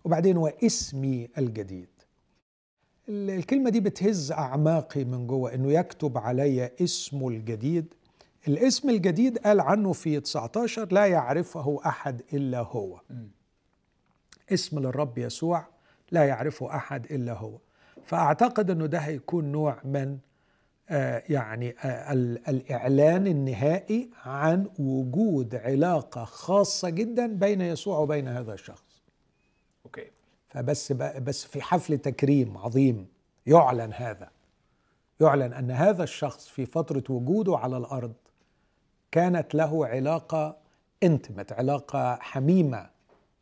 وبعدين 0.04 0.38
واسمي 0.38 1.30
الجديد. 1.38 1.86
ال- 1.86 1.91
الكلمة 3.10 3.70
دي 3.70 3.80
بتهز 3.80 4.32
أعماقي 4.32 5.04
من 5.04 5.28
جوه 5.28 5.54
إنه 5.54 5.72
يكتب 5.72 6.18
علي 6.18 6.72
اسمه 6.82 7.28
الجديد. 7.30 7.94
الاسم 8.48 8.90
الجديد 8.90 9.38
قال 9.38 9.60
عنه 9.60 9.94
في 9.94 10.20
19 10.20 10.88
لا 10.92 11.06
يعرفه 11.06 11.80
أحد 11.86 12.22
إلا 12.34 12.60
هو. 12.60 13.02
اسم 14.54 14.80
للرب 14.80 15.18
يسوع 15.18 15.66
لا 16.12 16.24
يعرفه 16.28 16.76
أحد 16.76 17.06
إلا 17.12 17.34
هو. 17.34 17.58
فأعتقد 18.06 18.70
أنه 18.72 18.86
ده 18.86 18.98
هيكون 18.98 19.46
نوع 19.52 19.78
من 19.86 20.18
آه، 20.90 21.24
يعني 21.30 21.76
آه، 21.84 22.14
ال- 22.14 22.48
الإعلان 22.50 23.28
النهائي 23.28 24.10
عن 24.26 24.68
وجود 24.80 25.56
علاقة 25.56 26.24
خاصة 26.24 26.90
جدا 26.90 27.28
بين 27.28 27.62
يسوع 27.62 27.98
وبين 27.98 28.28
هذا 28.28 28.54
الشخص. 28.54 29.02
أوكي. 29.86 30.06
فبس 30.52 30.92
بس 30.92 31.46
في 31.46 31.62
حفل 31.62 31.98
تكريم 31.98 32.58
عظيم 32.58 33.08
يعلن 33.46 33.94
هذا. 33.94 34.32
يعلن 35.22 35.54
أن 35.54 35.72
هذا 35.72 36.04
الشخص 36.04 36.48
في 36.48 36.66
فترة 36.66 37.04
وجوده 37.10 37.58
على 37.58 37.78
الأرض 37.78 38.14
كانت 39.12 39.56
له 39.56 39.88
علاقة 39.88 40.58
انتمت 41.04 41.52
علاقة 41.52 42.16
حميمة 42.16 42.90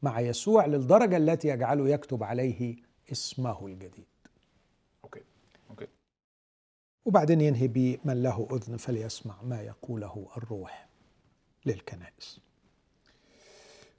مع 0.01 0.19
يسوع 0.19 0.65
للدرجة 0.65 1.17
التي 1.17 1.47
يجعله 1.47 1.89
يكتب 1.89 2.23
عليه 2.23 2.75
اسمه 3.11 3.67
الجديد. 3.67 4.05
okay. 5.03 5.21
okay. 5.69 5.87
وبعدين 7.05 7.41
ينهي 7.41 7.67
بمن 7.67 8.23
له 8.23 8.47
أذن 8.51 8.77
فليسمع 8.77 9.41
ما 9.41 9.61
يقوله 9.61 10.27
الروح 10.37 10.87
للكنائس. 11.65 12.39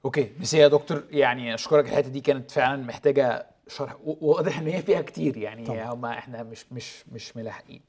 okay 0.05 0.31
merci 0.37 0.59
يا 0.59 0.69
دكتور 0.69 1.03
يعني 1.11 1.55
أشكرك 1.55 1.85
الحتة 1.89 2.09
دي 2.09 2.21
كانت 2.21 2.51
فعلا 2.51 2.83
محتاجة 2.87 3.47
شرح 3.69 3.97
واضح 4.05 4.59
إن 4.59 4.67
هي 4.67 4.83
فيها 4.83 5.01
كتير 5.03 5.37
يعني. 5.37 5.85
هما 5.93 6.11
إحنا 6.19 6.43
مش 6.43 6.73
مش 6.73 7.05
مش 7.13 7.37
ملاحقين 7.37 7.81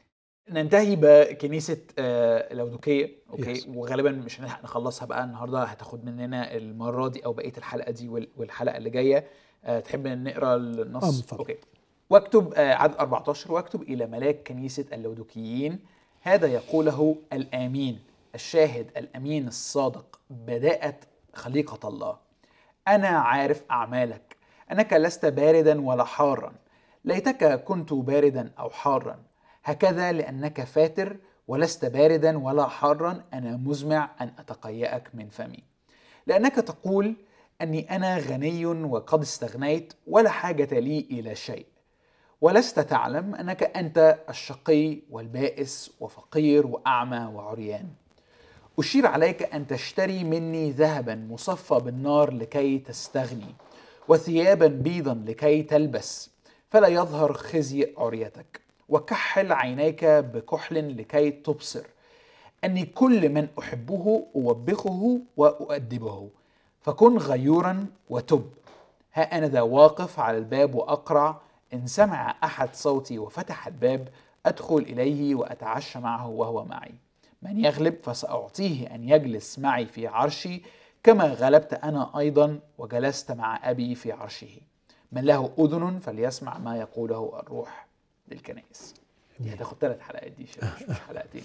ننتهي 0.49 0.95
بكنيسة 1.01 1.77
آه، 1.99 2.53
لاودكية 2.53 3.11
okay 3.29 3.55
Yes. 3.61 3.67
وغالبا 3.67 4.11
مش 4.11 4.39
هنلحق 4.41 4.63
نخلصها 4.63 5.05
بقى 5.05 5.23
النهارده 5.23 5.63
هتاخد 5.63 6.05
مننا 6.05 6.53
المرة 6.57 7.07
دي 7.07 7.25
أو 7.25 7.33
بقية 7.33 7.53
الحلقة 7.57 7.91
دي 7.91 8.09
وال- 8.09 8.27
والحلقة 8.37 8.77
اللي 8.77 8.89
جاية 8.89 9.27
آه، 9.65 9.79
تحب 9.79 10.07
نقرأ 10.07 10.55
النص. 10.55 11.33
أوكي 11.33 11.57
واكتب 12.09 12.53
آه، 12.53 12.73
عدد 12.73 12.95
14 12.95 13.51
واكتب 13.51 13.81
إلى 13.81 14.07
ملاك 14.07 14.47
كنيسة 14.47 14.85
اللودوكيين 14.93 15.79
هذا 16.21 16.47
يقوله 16.47 17.15
الأمين 17.33 17.99
الشاهد 18.35 18.91
الأمين 18.97 19.47
الصادق 19.47 20.19
بداءة 20.29 20.95
خليقة 21.33 21.87
الله. 21.89 22.17
أنا 22.87 23.07
عارف 23.07 23.63
أعمالك. 23.71 24.37
أنك 24.71 24.93
لست 24.93 25.25
باردا 25.25 25.81
ولا 25.81 26.03
حارا. 26.03 26.53
ليتك 27.05 27.63
كنت 27.63 27.93
باردا 27.93 28.51
أو 28.59 28.69
حارا. 28.69 29.19
هكذا 29.63 30.11
لأنك 30.11 30.63
فاتر 30.63 31.17
ولست 31.47 31.85
باردا 31.85 32.37
ولا 32.37 32.67
حارا. 32.67 33.23
أنا 33.33 33.57
مزمع 33.57 34.09
أن 34.21 34.33
أتقيأك 34.39 35.09
من 35.13 35.29
فمي. 35.29 35.63
لأنك 36.27 36.55
تقول 36.55 37.15
أني 37.61 37.95
أنا 37.95 38.17
غني 38.17 38.65
وقد 38.65 39.21
استغنيت 39.21 39.93
ولا 40.07 40.29
حاجة 40.29 40.79
لي 40.79 40.99
إلى 41.11 41.35
شيء. 41.35 41.65
ولست 42.41 42.79
تعلم 42.79 43.35
أنك 43.35 43.77
أنت 43.77 44.19
الشقي 44.29 44.99
والبائس 45.09 45.91
وفقير 45.99 46.67
وأعمى 46.67 47.31
وعريان. 47.33 48.00
أشير 48.81 49.07
عليك 49.07 49.53
أن 49.53 49.67
تشتري 49.67 50.23
مني 50.23 50.71
ذهبا 50.71 51.15
مصفى 51.15 51.75
بالنار 51.75 52.33
لكي 52.33 52.79
تستغني 52.79 53.55
وثيابا 54.07 54.67
بيضا 54.67 55.23
لكي 55.27 55.63
تلبس 55.63 56.29
فلا 56.69 56.87
يظهر 56.87 57.33
خزي 57.33 57.93
عريتك. 57.97 58.61
وكحل 58.89 59.51
عينيك 59.51 60.05
بكحل 60.05 60.97
لكي 60.97 61.31
تبصر. 61.31 61.85
أني 62.63 62.85
كل 62.85 63.29
من 63.29 63.47
أحبه 63.59 64.27
أوبخه 64.35 65.19
وأؤدبه. 65.37 66.29
فكن 66.81 67.17
غيورا 67.17 67.85
وتب. 68.09 68.49
ها 69.13 69.37
أنا 69.37 69.47
ذا 69.47 69.61
واقف 69.61 70.19
على 70.19 70.37
الباب 70.37 70.75
وأقرع 70.75 71.41
إن 71.73 71.87
سمع 71.87 72.35
أحد 72.43 72.75
صوتي 72.75 73.19
وفتح 73.19 73.67
الباب 73.67 74.07
أدخل 74.45 74.77
إليه 74.77 75.35
وأتعشى 75.35 75.99
معه 75.99 76.27
وهو 76.27 76.65
معي. 76.65 76.93
من 77.41 77.65
يغلب 77.65 77.95
فسأعطيه 78.03 78.95
أن 78.95 79.09
يجلس 79.09 79.59
معي 79.59 79.85
في 79.85 80.07
عرشي 80.07 80.61
كما 81.03 81.23
غلبت 81.23 81.73
أنا 81.73 82.19
أيضا 82.19 82.59
وجلست 82.77 83.31
مع 83.31 83.69
أبي 83.69 83.95
في 83.95 84.11
عرشه. 84.11 84.47
من 85.11 85.25
له 85.25 85.53
أذن 85.59 85.99
فليسمع 85.99 86.57
ما 86.57 86.77
يقوله 86.77 87.39
الروح 87.39 87.87
للكنائس 88.27 88.93
دي 89.39 89.53
هتاخد 89.53 89.77
ثلاث 89.77 89.99
حلقات 89.99 90.31
دي 90.31 90.43
مش 90.89 90.99
حلقتين. 91.07 91.43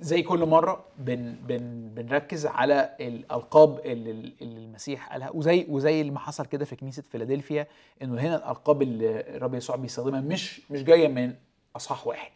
زي 0.00 0.22
كل 0.22 0.46
مرة 0.46 0.84
بن 0.98 1.36
بن 1.46 1.88
بنركز 1.94 2.46
على 2.46 2.96
الألقاب 3.00 3.78
اللي, 3.78 4.10
اللي 4.42 4.58
المسيح 4.64 5.12
قالها. 5.12 5.30
وزي 5.30 5.66
وزي 5.68 6.10
ما 6.10 6.18
حصل 6.18 6.46
كده 6.46 6.64
في 6.64 6.76
كنيسة 6.76 7.02
فيلادلفيا 7.02 7.66
إنه 8.02 8.20
هنا 8.20 8.36
الألقاب 8.36 8.82
اللي 8.82 9.20
الرب 9.36 9.54
يسوع 9.54 9.76
بيستخدمها 9.76 10.20
مش 10.20 10.70
مش 10.70 10.82
جاية 10.82 11.08
من 11.08 11.34
أصحاح 11.76 12.06
واحد. 12.06 12.32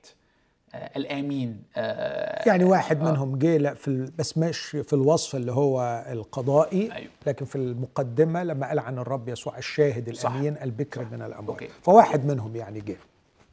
الآمين 0.74 1.62
آه 1.76 2.48
يعني 2.48 2.64
واحد 2.64 3.02
منهم 3.02 3.38
جه 3.38 3.56
لا 3.56 3.74
في 3.74 4.10
بس 4.18 4.38
مش 4.38 4.58
في 4.60 4.92
الوصف 4.92 5.36
اللي 5.36 5.52
هو 5.52 6.04
القضائي 6.12 6.92
أيوه. 6.92 7.10
لكن 7.26 7.44
في 7.44 7.56
المقدمة 7.56 8.42
لما 8.42 8.68
قال 8.68 8.78
عن 8.78 8.98
الرب 8.98 9.28
يسوع 9.28 9.58
الشاهد 9.58 10.14
صح. 10.14 10.30
الأمين 10.30 10.56
البكر 10.62 11.04
من 11.12 11.22
الأموات. 11.22 11.48
okay. 11.48 11.68
فواحد 11.82 12.24
منهم 12.26 12.56
يعني 12.56 12.80
جه. 12.80 12.96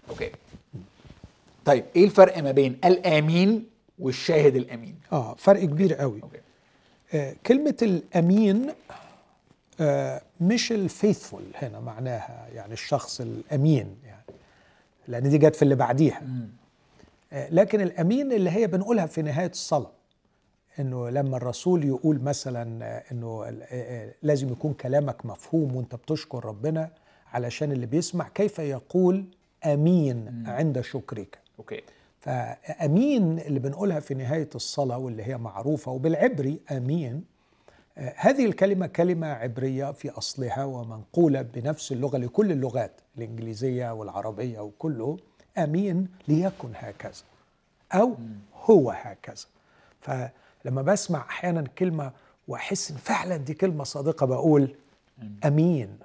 okay. 0.10 0.32
طيب 1.65 1.86
إيه 1.95 2.06
الفرق 2.06 2.38
ما 2.38 2.51
بين 2.51 2.78
الأمين 2.86 3.65
والشاهد 3.99 4.56
الأمين؟ 4.56 4.95
آه 5.12 5.36
فرق 5.38 5.62
كبير 5.65 5.93
قوي. 5.93 6.21
okay. 6.24 6.38
آه 7.13 7.36
كلمة 7.45 7.78
الأمين 7.82 8.67
آه 9.80 10.21
مش 10.41 10.71
ال 10.71 10.80
faithful 10.80 11.43
هنا 11.56 11.80
معناها 11.80 12.47
يعني 12.54 12.73
الشخص 12.73 13.21
الأمين 13.21 13.95
يعني 14.06 14.23
لأن 15.08 15.30
دي 15.30 15.38
جت 15.38 15.56
في 15.56 15.62
اللي 15.62 15.75
بعديها. 15.75 16.21
آه 16.21 16.64
لكن 17.32 17.82
الأمين 17.82 18.32
اللي 18.32 18.50
هي 18.50 18.68
بنقولها 18.68 19.06
في 19.06 19.22
نهاية 19.22 19.50
الصلاة 19.50 19.92
إنه 20.80 21.10
لما 21.10 21.38
الرسول 21.38 21.86
يقول 21.86 22.22
مثلا 22.22 22.86
آه، 22.86 23.04
إنه 23.12 23.44
آه، 23.44 23.56
آه، 23.72 24.14
لازم 24.24 24.50
يكون 24.50 24.74
كلامك 24.74 25.26
مفهوم 25.26 25.76
وأنت 25.76 25.96
بتشكر 25.96 26.46
ربنا 26.46 26.90
علشان 27.34 27.72
اللي 27.72 27.86
بيسمع 27.86 28.28
كيف 28.28 28.60
يقول 28.60 29.26
أمين 29.66 30.44
عند 30.48 30.82
شكرك؟ 30.82 31.40
أوكي. 31.60 31.82
فأمين 32.20 33.40
اللي 33.40 33.60
بنقولها 33.60 34.00
في 34.00 34.14
نهاية 34.14 34.50
الصلاة 34.56 34.98
واللي 34.98 35.24
هي 35.24 35.38
معروفة 35.38 35.92
وبالعبري 35.92 36.60
أمين 36.72 37.24
هذه 38.16 38.46
الكلمة 38.46 38.88
كلمة 38.88 39.28
عبرية 39.28 39.92
في 39.92 40.10
أصلها 40.10 40.64
ومنقولة 40.66 41.42
بنفس 41.42 41.92
اللغة 41.92 42.18
لكل 42.18 42.52
اللغات 42.52 43.02
الإنجليزية 43.18 43.94
والعربية 43.94 44.60
وكله. 44.60 45.18
أمين 45.58 46.08
ليكن 46.28 46.70
هكذا 46.76 47.24
أو 47.94 48.15
هو 48.65 48.91
هكذا. 48.91 49.46
فلما 50.02 50.82
بسمع 50.82 51.20
أحيانا 51.30 51.63
كلمة 51.78 52.12
وأحس 52.48 52.91
إن 52.91 52.98
فعلا 52.98 53.38
دي 53.38 53.54
كلمة 53.54 53.84
صادقة 53.84 54.26
بقول 54.26 54.76
أمين. 55.46 55.98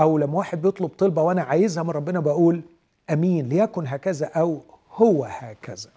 أو 0.00 0.18
لما 0.18 0.38
واحد 0.38 0.62
بيطلب 0.62 0.88
طلبة 0.88 1.22
وأنا 1.22 1.42
عايزها 1.42 1.82
من 1.82 1.90
ربنا 1.90 2.20
بقول 2.20 2.62
أمين 3.10 3.48
ليكن 3.48 3.86
هكذا 3.86 4.26
أو 4.26 4.60
هو 4.92 5.24
هكذا. 5.24 5.90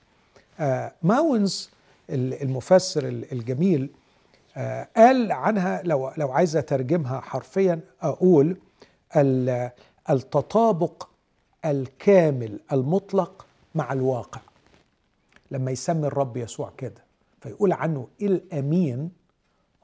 آه 0.60 0.91
ماونز 1.04 1.70
ال- 2.10 2.41
المفسر 2.41 3.08
ال- 3.08 3.32
الجميل 3.32 3.89
آه 4.58 4.88
قال 4.98 5.32
عنها 5.32 5.82
لو 5.84 6.12
لو 6.17 6.32
عايز 6.32 6.56
أترجمها 6.56 7.20
حرفيا 7.22 7.80
أقول 8.02 8.58
ال- 9.15 9.72
التطابق 10.10 11.08
الكامل 11.65 12.60
المطلق 12.72 13.46
مع 13.76 13.93
الواقع. 13.93 14.41
لما 15.52 15.72
يسمي 15.72 16.08
الرب 16.08 16.38
يسوع 16.38 16.72
كده 16.78 17.04
فيقول 17.41 17.74
عنه 17.74 18.08
الأمين 18.22 19.12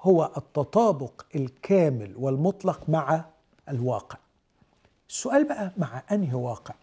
هو 0.02 0.32
التطابق 0.38 1.26
الكامل 1.36 2.14
والمطلق 2.18 2.90
مع 2.90 3.26
الواقع. 3.70 4.18
السؤال 5.10 5.48
بقى 5.48 5.72
مع 5.78 6.04
أنهي 6.12 6.34
واقع؟ 6.36 6.74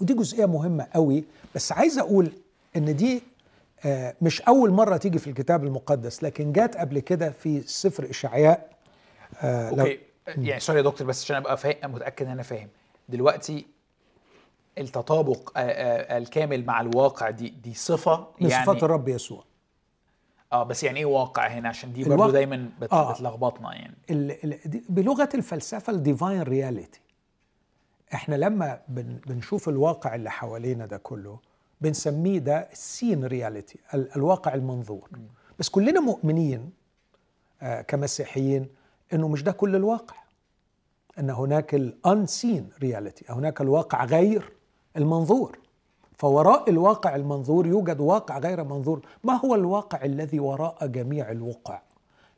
ودي 0.00 0.14
جزئية 0.14 0.46
مهمة 0.46 0.86
قوي 0.94 1.24
بس 1.54 1.72
عايز 1.72 1.98
أقول 1.98 2.32
إن 2.76 2.96
دي 2.96 3.22
آه، 3.84 4.14
مش 4.22 4.42
أول 4.42 4.70
مرة 4.70 4.96
تيجي 4.96 5.18
في 5.18 5.30
الكتاب 5.30 5.64
المقدس 5.64 6.22
لكن 6.22 6.52
جات 6.52 6.76
قبل 6.76 6.98
كده 6.98 7.30
في 7.30 7.60
سفر 7.60 8.10
إشعياء 8.10 8.70
آه، 9.42 9.68
okay 9.70 10.00
يعني 10.26 10.60
sorry 10.60 10.78
يا 10.78 10.84
دكتور 10.84 11.06
بس 11.06 11.24
عشان 11.24 11.36
أبقى 11.36 11.88
متأكد 11.88 12.26
إن 12.26 12.32
أنا 12.32 12.42
فاهم. 12.42 12.68
دلوقتي 13.08 13.66
التطابق 14.78 15.52
آه، 15.56 15.60
آه، 15.60 16.18
الكامل 16.18 16.64
مع 16.66 16.80
الواقع 16.80 17.30
دي 17.30 17.48
دي 17.48 17.74
صفة 17.74 18.26
من 18.40 18.50
يعني 18.50 18.64
صفات 18.66 18.82
الرب 18.82 19.08
يسوع. 19.08 19.44
آه 20.52 20.62
بس 20.62 20.84
يعني 20.84 20.98
إيه 20.98 21.04
واقع 21.04 21.46
هنا؟ 21.46 21.68
عشان 21.68 21.92
دي 21.92 22.04
برضه 22.04 22.32
دايما 22.32 22.70
بت... 22.80 22.92
آه. 22.92 23.12
بتلخبطنا 23.12 23.74
يعني. 23.74 23.94
ال- 24.10 24.58
بلغة 24.88 25.28
الفلسفة 25.34 25.92
ال 25.92 25.99
divine 25.99 26.42
reality 26.42 27.00
إحنا 28.14 28.34
لما 28.34 28.80
بن 28.88 29.18
بنشوف 29.26 29.68
الواقع 29.68 30.14
اللي 30.14 30.30
حوالينا 30.30 30.86
ده 30.86 30.96
كله 30.96 31.38
بنسميه 31.80 32.38
ده 32.38 32.68
ال 32.72 32.82
seen 32.82 33.24
reality 33.24 33.78
الواقع 33.94 34.54
المنظور. 34.54 35.08
بس 35.58 35.68
كلنا 35.68 36.00
مؤمنين 36.00 36.70
آه 37.62 37.80
كمسيحيين 37.82 38.68
إنه 39.12 39.28
مش 39.28 39.42
ده 39.42 39.52
كل 39.52 39.76
الواقع. 39.76 40.16
أن 41.18 41.30
هناك 41.30 41.74
ال 41.74 41.87
unseen 41.87 42.68
reality 42.82 43.24
هناك 43.28 43.60
الواقع 43.60 44.04
غير 44.04 44.52
المنظور. 44.96 45.58
فوراء 46.18 46.70
الواقع 46.70 47.16
المنظور 47.16 47.66
يوجد 47.66 48.00
واقع 48.00 48.38
غير 48.38 48.64
منظور. 48.64 49.00
ما 49.24 49.40
هو 49.44 49.54
الواقع 49.54 50.04
الذي 50.04 50.40
وراء 50.40 50.86
جميع 50.86 51.30
الوقع؟ 51.30 51.82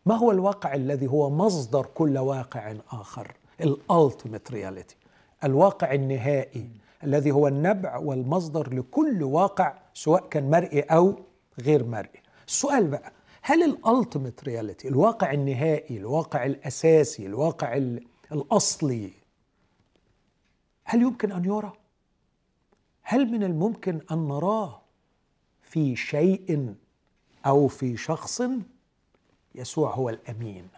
ما 0.07 0.14
هو 0.16 0.31
الواقع 0.31 0.75
الذي 0.75 1.07
هو 1.07 1.31
مصدر 1.31 1.87
كل 1.95 2.19
واقع 2.19 2.75
آخر؟ 2.93 3.33
ال 3.61 3.70
ultimate 3.70 4.51
reality 4.51 4.96
الواقع 5.45 5.93
النهائي 5.95 6.71
الذي 7.05 7.31
هو 7.31 7.49
النبع 7.49 7.97
والمصدر 7.99 8.75
لكل 8.75 9.23
واقع 9.23 9.75
سواء 9.95 10.29
كان 10.29 10.51
مرئي 10.51 10.81
أو 10.81 11.14
غير 11.62 11.85
مرئي. 11.85 12.21
السؤال 12.49 12.87
بقى 12.87 13.12
هل 13.43 13.62
ال 13.62 13.72
ultimate 13.72 14.44
reality 14.44 14.88
الواقع 14.88 15.33
النهائي 15.33 15.97
الواقع 15.97 16.47
الأساسي 16.47 17.27
الواقع 17.27 17.77
ال- 17.77 18.05
الأصلي. 18.33 19.11
هل 20.85 21.03
يمكن 21.03 21.33
أن 21.33 21.45
يرى؟ 21.45 21.73
هل 23.03 23.31
من 23.31 23.43
الممكن 23.43 24.01
أن 24.12 24.29
نراه 24.29 24.81
في 25.62 25.97
شيء 25.97 26.75
أو 27.47 27.69
في 27.69 27.97
شخص؟ 27.97 28.43
يسوع 29.55 29.95
هو 29.95 30.09
الأمين. 30.09 30.69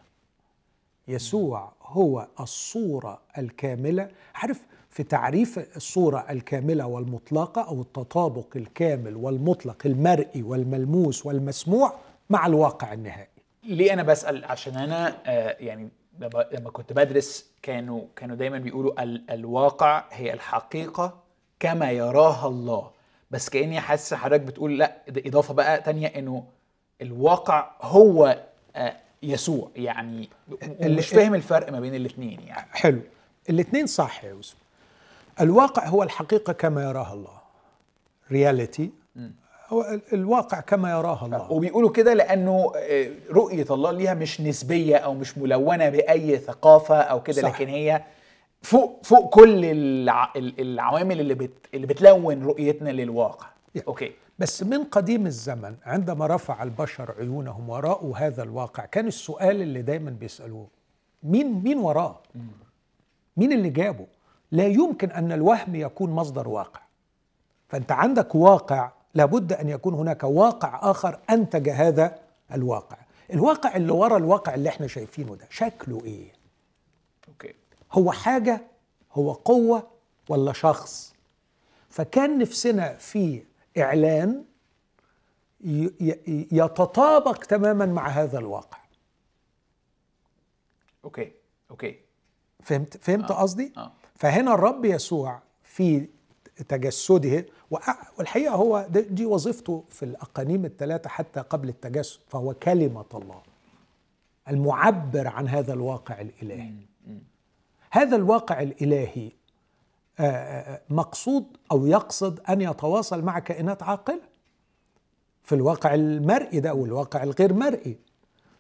يسوع 1.09 1.73
هو 1.83 2.29
الصورة 2.41 3.21
الكاملة. 3.39 4.11
عارف 4.35 4.63
في 4.91 5.03
تعريف 5.03 5.77
الصورة 5.77 6.27
الكاملة 6.31 6.87
والمطلقة 6.87 7.63
أو 7.63 7.81
التطابق 7.81 8.57
الكامل 8.57 9.17
والمطلق 9.17 9.83
المرئي 9.87 10.43
والملموس 10.43 11.27
والمسموع 11.27 11.99
مع 12.31 12.47
الواقع 12.47 12.93
النهائي. 12.93 13.29
ليه 13.65 13.93
أنا 13.93 14.03
بسأل؟ 14.03 14.45
عشان 14.45 14.77
أنا 14.77 15.17
آه 15.27 15.57
يعني 15.61 15.89
لما 16.23 16.47
لما 16.53 16.71
كنت 16.71 16.93
بدرس 16.93 17.51
كانوا 17.63 18.03
كانوا 18.17 18.37
دايما 18.37 18.59
بيقولوا 18.59 19.03
ال 19.03 19.31
الواقع 19.31 20.05
هي 20.11 20.33
الحقيقة 20.33 21.19
كما 21.61 21.91
يراها 21.91 22.49
الله. 22.49 22.91
بس 23.31 23.49
كأني 23.49 23.81
حاسس 23.81 24.15
حضرتك 24.15 24.41
بتقول 24.43 24.79
لأ 24.79 24.97
ده 25.09 25.23
إضافة 25.27 25.55
بقى 25.55 25.83
تانية 25.83 26.07
إنه 26.07 26.45
الواقع 27.03 27.71
هو 27.81 28.45
آه 28.77 28.97
يسوع. 29.23 29.71
يعني 29.77 30.29
مش 30.81 31.09
فاهم 31.09 31.35
الفرق 31.35 31.73
ما 31.73 31.81
بين 31.81 31.95
الاثنين 31.95 32.41
يعني. 32.41 32.69
حلو. 32.73 33.01
الاثنين 33.51 33.87
صح 33.87 34.25
يا 34.25 34.31
يوسف. 34.31 34.57
الواقع 35.41 35.87
هو 35.87 36.03
الحقيقة 36.03 36.53
كما 36.53 36.83
يراها 36.83 37.13
الله. 37.15 37.39
reality 38.33 38.91
هو 39.73 39.83
ال- 39.83 40.01
الواقع 40.13 40.61
كما 40.61 40.91
يراها 40.91 41.27
الله 41.27 41.53
وبيقولوا 41.53 41.91
كده 41.91 42.15
لأنه 42.15 42.73
آه، 42.77 43.11
رؤية 43.31 43.67
الله 43.71 43.91
ليها 43.93 44.15
مش 44.15 44.41
نسبية 44.41 44.97
أو 44.97 45.15
مش 45.15 45.39
ملونة 45.39 45.89
بأي 45.89 46.39
ثقافة 46.39 46.97
أو 47.01 47.23
كده. 47.23 47.43
لكن 47.43 47.69
هي 47.69 48.03
فوق 48.63 49.01
فوق 49.05 49.35
كل 49.35 49.65
الع... 49.65 50.33
ال- 50.37 50.61
العوامل 50.61 51.21
اللي 51.21 51.35
بت... 51.35 51.51
اللي 51.75 51.87
بتلون 51.87 52.43
رؤيتنا 52.45 52.91
للواقع 52.91 53.47
يا. 53.75 53.83
okay 53.89 54.13
بس 54.39 54.63
من 54.63 54.85
قديم 54.85 55.27
الزمن 55.27 55.75
عندما 55.87 56.27
رفع 56.27 56.63
البشر 56.63 57.15
عيونهم 57.19 57.71
وراءوا 57.71 58.17
هذا 58.17 58.43
الواقع 58.43 58.85
كان 58.85 59.07
السؤال 59.07 59.63
اللي 59.63 59.83
دايما 59.83 60.11
بيسألوه 60.11 60.67
مين 61.23 61.63
مين 61.65 61.79
وراه؟ 61.79 62.19
مين 63.37 63.53
اللي 63.53 63.71
جابه؟ 63.71 64.07
لا 64.53 64.67
يمكن 64.67 65.11
أن 65.11 65.33
الوهم 65.33 65.75
يكون 65.75 66.11
مصدر 66.11 66.49
واقع 66.49 66.81
فأنت 67.69 67.93
عندك 67.93 68.35
واقع 68.35 68.91
لابد 69.15 69.53
أن 69.53 69.69
يكون 69.69 69.95
هناك 69.95 70.25
واقع 70.25 70.91
آخر 70.91 71.19
أنتج 71.31 71.69
هذا 71.69 72.19
الواقع. 72.53 72.97
الواقع 73.33 73.77
اللي 73.77 73.93
ورا 73.93 74.17
الواقع 74.17 74.55
اللي 74.55 74.69
إحنا 74.69 74.87
شايفينه 74.87 75.35
ده 75.37 75.47
شكله 75.51 76.05
إيه؟ 76.05 76.33
أوكي. 77.29 77.55
هو 77.93 78.13
حاجة 78.13 78.61
هو 79.13 79.33
قوة 79.33 79.89
ولا 80.29 80.53
شخص؟ 80.53 81.15
فكان 81.91 82.39
نفسنا 82.39 82.97
في 82.97 83.43
ي- 86.01 86.47
يتطابق 86.53 87.37
تماما 87.45 87.87
مع 87.87 88.09
هذا 88.09 88.39
الواقع. 88.39 88.79
okay 91.05 91.33
okay. 91.71 91.97
فهمت 92.63 92.97
فهمت 92.97 93.31
آه، 93.31 93.35
قصدي؟ 93.43 93.73
آه. 93.77 93.93
فهنا 94.15 94.55
الرب 94.55 94.85
يسوع 94.85 95.41
في 95.63 96.09
تجسده. 96.69 97.47
والحقيقة 98.19 98.55
هو 98.55 98.87
دي 98.91 99.27
وظيفته 99.27 99.85
في 99.91 100.05
الأقانيم 100.05 100.65
الثلاثة 100.65 101.09
حتى 101.09 101.41
قبل 101.41 101.69
التجسد 101.69 102.21
فهو 102.29 102.55
كلمة 102.55 103.05
الله 103.15 103.43
المعبر 104.49 105.29
عن 105.29 105.49
هذا 105.49 105.73
الواقع 105.73 106.21
الإلهي. 106.21 106.73
هذا 107.91 108.17
الواقع 108.17 108.63
الإلهي 108.63 109.31
آه، 110.21 110.23
آه، 110.23 110.81
مقصود 110.91 111.47
أو 111.73 111.87
يقصد 111.87 112.41
أن 112.41 112.61
يتواصل 112.61 113.23
مع 113.25 113.39
كائنات 113.39 113.83
عاقلة؟ 113.83 114.21
في 115.43 115.55
الواقع 115.55 115.95
المرئي 115.95 116.61
ده 116.61 116.75
والواقع 116.75 117.23
الغير 117.23 117.53
مرئي. 117.53 117.97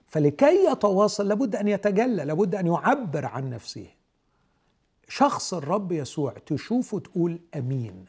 فلكي 0.07 0.67
يتواصل 0.71 1.29
لابد 1.29 1.57
أن 1.57 1.69
يتجلى 1.69 2.25
لابد 2.25 2.55
أن 2.55 2.67
يعبر 2.67 3.27
عن 3.27 3.51
نفسه. 3.51 3.87
شخص 5.09 5.55
الرب 5.55 5.93
يسوع 5.93 6.35
تشوفه 6.47 6.99
تقول 6.99 7.39
أمين. 7.57 8.05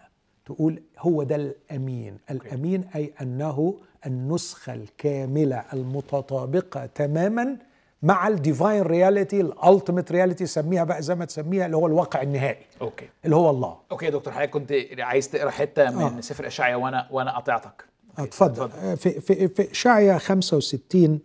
تقول 0.46 0.82
هو 1.00 1.24
ده 1.24 1.36
الأمين. 1.36 2.18
الأمين 2.32 2.84
أي 2.96 3.14
أنه 3.22 3.76
النسخة 4.06 4.74
الكاملة 4.74 5.64
المتطابقة 5.74 6.86
تماما 6.86 7.58
مع 8.04 8.28
ال 8.28 8.36
divine 8.36 8.82
reality 8.82 9.42
ال 9.42 9.50
ultimate 9.50 10.12
reality 10.12 10.46
سميها 10.46 10.84
بقى 10.84 11.02
زي 11.02 11.16
ما 11.16 11.26
تسميها 11.26 11.66
اللي 11.66 11.78
هو 11.78 11.88
الواقع 11.88 12.22
النهائي. 12.22 12.66
okay. 12.82 13.10
اللي 13.26 13.36
هو 13.36 13.50
الله. 13.50 13.78
okay 13.92 14.06
يا 14.06 14.10
دكتور 14.12 14.34
حضرتك 14.34 14.50
كنت 14.50 14.74
عايز 15.00 15.30
تقرأ 15.30 15.50
حتة 15.50 15.92
من 15.92 16.02
آه. 16.02 16.22
سفر 16.22 16.48
إشعيا 16.48 16.76
وأنا 16.76 17.08
وأنا 17.12 17.38
قطعتك 17.38 17.86
أوكي، 18.20 18.30
اتفضل. 18.30 18.98
في 18.98 19.22
في 19.22 19.48
في 19.48 19.72
إشعيا 19.72 20.18
65 20.18 21.20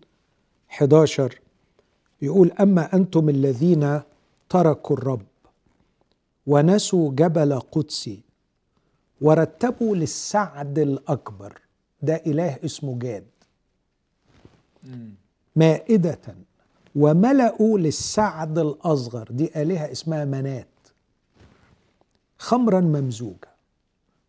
11 0.70 1.38
يقول 2.22 2.52
أما 2.60 2.94
أنتم 2.94 3.28
الذين 3.28 4.00
تركوا 4.48 4.96
الرب 4.96 5.22
ونسوا 6.48 7.12
جبل 7.12 7.60
قدسي 7.60 8.20
ورتبوا 9.20 9.96
للسعد 9.96 10.78
الأكبر. 10.78 11.60
ده 12.02 12.22
إله 12.26 12.58
اسمه 12.64 12.98
جاد. 12.98 13.26
مائدة 15.56 16.36
وملأوا 16.96 17.78
للسعد 17.78 18.58
الأصغر. 18.58 19.28
دي 19.30 19.62
آلهة 19.62 19.92
اسمها 19.92 20.24
منات. 20.24 20.68
خمرا 22.38 22.80
ممزوجة. 22.80 23.48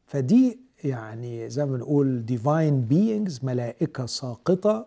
فدي 0.07 0.59
يعني 0.84 1.49
زي 1.49 1.65
ما 1.65 1.78
بنقول 1.78 2.26
divine 2.26 2.82
beings 2.82 3.39
ملائكة 3.43 4.05
ساقطة 4.05 4.86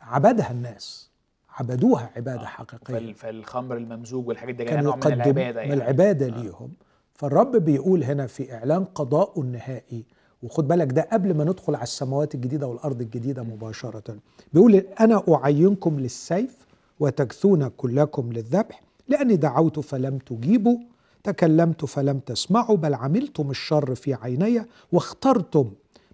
عبدها 0.00 0.50
الناس. 0.50 1.10
عبدوها 1.54 2.10
عبادة 2.16 2.46
حقيقية. 2.46 2.94
فال- 2.94 3.14
فالخمر 3.14 3.76
الممزوج 3.76 4.28
والحاجات 4.28 4.54
دي 4.54 4.64
كانوا 4.64 4.82
نوع 4.82 4.96
من 4.96 5.02
يقدموا 5.02 5.22
العبادة 5.24 5.60
من 5.62 5.68
يعني 5.68 5.74
العبادة 5.74 6.26
ليهم. 6.26 6.72
فالرب 7.14 7.56
بيقول 7.56 8.04
هنا 8.04 8.26
في 8.26 8.54
إعلان 8.54 8.84
قضاءه 8.84 9.40
النهائي 9.40 10.04
وخد 10.42 10.68
بالك 10.68 10.92
ده 10.92 11.08
قبل 11.12 11.34
ما 11.34 11.44
ندخل 11.44 11.74
على 11.74 11.82
السماوات 11.82 12.34
الجديدة 12.34 12.66
والأرض 12.66 13.00
الجديدة 13.00 13.42
مباشرة. 13.42 14.16
بيقول 14.52 14.74
أنا 14.74 15.22
أعينكم 15.28 16.00
للسيف 16.00 16.66
وتجثون 17.00 17.68
كلكم 17.68 18.32
للذبح 18.32 18.80
لأني 19.08 19.36
دعوت 19.36 19.80
فلم 19.80 20.18
تجيبوا 20.18 20.78
تكلمت 21.24 21.84
فلم 21.84 22.18
تسمعوا 22.18 22.76
بل 22.76 22.94
عملتم 22.94 23.50
الشر 23.50 23.94
في 23.94 24.14
عيني 24.14 24.62
واخترتم 24.92 25.70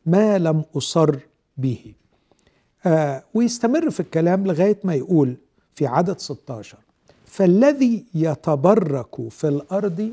ما 0.07 0.38
لم 0.38 0.64
أصر 0.76 1.16
به. 1.57 1.95
آه 2.87 3.22
ويستمر 3.35 3.91
في 3.91 4.01
الكلام 4.01 4.47
لغاية 4.47 4.78
ما 4.85 4.95
يقول 4.95 5.37
في 5.74 5.87
عدد 5.87 6.18
16 6.18 6.78
فالذي 7.24 8.05
يتبرك 8.14 9.28
في 9.28 9.49
الأرض 9.49 10.12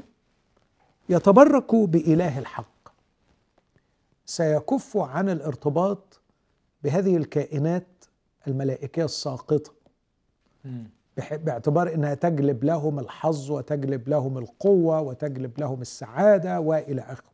يتبرك 1.10 1.76
بإله 1.76 2.40
الحق. 2.40 2.68
سيكف 4.26 4.98
عن 4.98 5.30
الارتباط 5.30 6.20
بهذه 6.84 7.18
الكائنات 7.18 7.88
الملائكية 8.48 9.06
الساقطة. 9.06 9.72
باعتبار 11.32 11.94
إنها 11.94 12.14
تجلب 12.14 12.64
لهم 12.64 13.00
الحظ 13.00 13.52
وتجلب 13.52 14.10
لهم 14.10 14.38
القوة 14.38 15.02
وتجلب 15.02 15.60
لهم 15.60 15.82
السعادة 15.82 16.60
وإلى 16.60 17.02
آخره. 17.02 17.32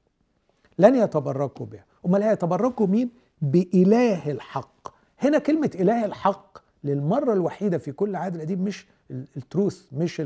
لن 0.80 0.96
يتبركوا 0.96 1.66
بها، 1.66 1.86
أمال 2.06 2.24
هيتبركوا 2.24 2.88
مين؟ 2.88 3.10
بإله 3.42 4.32
الحق، 4.32 4.73
هنا 5.24 5.40
كلمة 5.40 5.72
إله 5.76 6.06
الحق 6.06 6.58
للمرة 6.84 7.34
الوحيدة 7.34 7.78
في 7.78 7.92
كل 7.92 8.16
عهد 8.16 8.36
القديم 8.36 8.60
مش 8.64 8.86
ال- 9.12 9.28
التروث 9.38 9.84
مش 9.92 10.22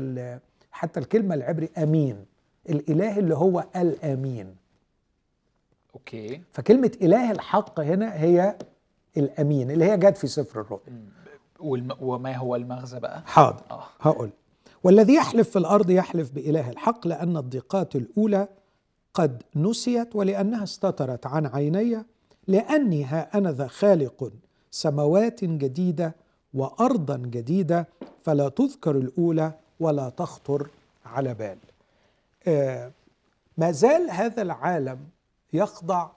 حتى 0.70 1.00
الكلمة 1.00 1.34
العبري 1.34 1.68
أمين. 1.78 2.24
الإله 2.68 3.18
اللي 3.18 3.34
هو 3.34 3.64
الأمين. 3.76 4.56
أوكي. 5.94 6.40
فكلمة 6.52 6.92
إله 7.02 7.30
الحق 7.30 7.80
هنا 7.80 8.14
هي 8.14 8.56
الآمين 9.16 9.70
اللي 9.70 9.84
هي 9.84 9.96
جت 9.96 10.16
في 10.16 10.26
سفر 10.26 10.60
الرؤيا 10.60 11.02
والم... 11.60 11.96
وما 12.00 12.36
هو 12.36 12.56
المغزى 12.56 13.00
بقى؟ 13.00 13.22
حاضر. 13.26 13.62
آه. 13.70 13.84
هقول. 14.00 14.30
والذي 14.84 15.14
يحلف 15.14 15.50
في 15.50 15.58
الأرض 15.58 15.90
يحلف 15.90 16.30
بإله 16.32 16.70
الحق 16.70 17.06
لأن 17.06 17.36
الضيقات 17.36 17.96
الأولى 17.96 18.48
قد 19.14 19.42
نسيت 19.56 20.16
ولأنها 20.16 20.62
استترت 20.62 21.26
عن 21.26 21.46
عيني 21.46 22.04
لأني 22.46 23.04
ها 23.04 23.38
أنا 23.38 23.52
ذا 23.52 23.66
خالق 23.66 24.32
سماوات 24.70 25.44
جديدة 25.44 26.14
وأرضا 26.54 27.16
جديدة 27.16 27.88
فلا 28.22 28.48
تذكر 28.48 28.90
الأولى 28.90 29.52
ولا 29.80 30.08
تخطر 30.08 30.70
على 31.04 31.34
بال. 31.34 31.58
آه 32.46 32.92
ما 33.58 33.70
زال 33.70 34.10
هذا 34.10 34.42
العالم 34.42 34.98
يخضع 35.52 36.10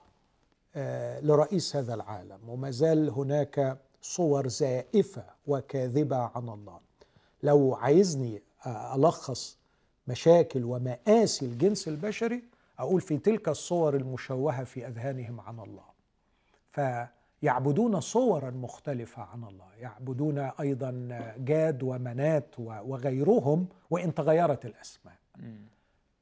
آه 0.76 1.20
لرئيس 1.20 1.76
هذا 1.76 1.94
العالم 1.94 2.38
وما 2.48 2.70
زال 2.70 3.10
هناك 3.10 3.76
صور 4.02 4.48
زائفة 4.48 5.24
وكاذبة 5.46 6.16
عن 6.16 6.48
الله. 6.48 6.80
لو 7.42 7.74
عايزني 7.74 8.42
ألخص 8.66 9.56
مشاكل 10.08 10.64
ومآسي 10.64 11.46
الجنس 11.46 11.88
البشري 11.88 12.42
أقول 12.78 13.00
في 13.00 13.18
تلك 13.18 13.48
الصور 13.48 13.96
المشوهة 13.96 14.64
في 14.64 14.86
أذهانهم 14.86 15.40
عن 15.40 15.60
الله. 15.60 15.84
فيعبدون 17.42 18.00
صورا 18.00 18.50
مختلفة 18.50 19.22
عن 19.22 19.44
الله 19.44 19.66
يعبدون 19.80 20.38
أيضا 20.38 20.90
جاد 21.38 21.82
ومنات 21.82 22.46
وغيرهم 22.58 23.66
وإن 23.90 24.14
تغيرت 24.14 24.66
الأسماء. 24.66 25.14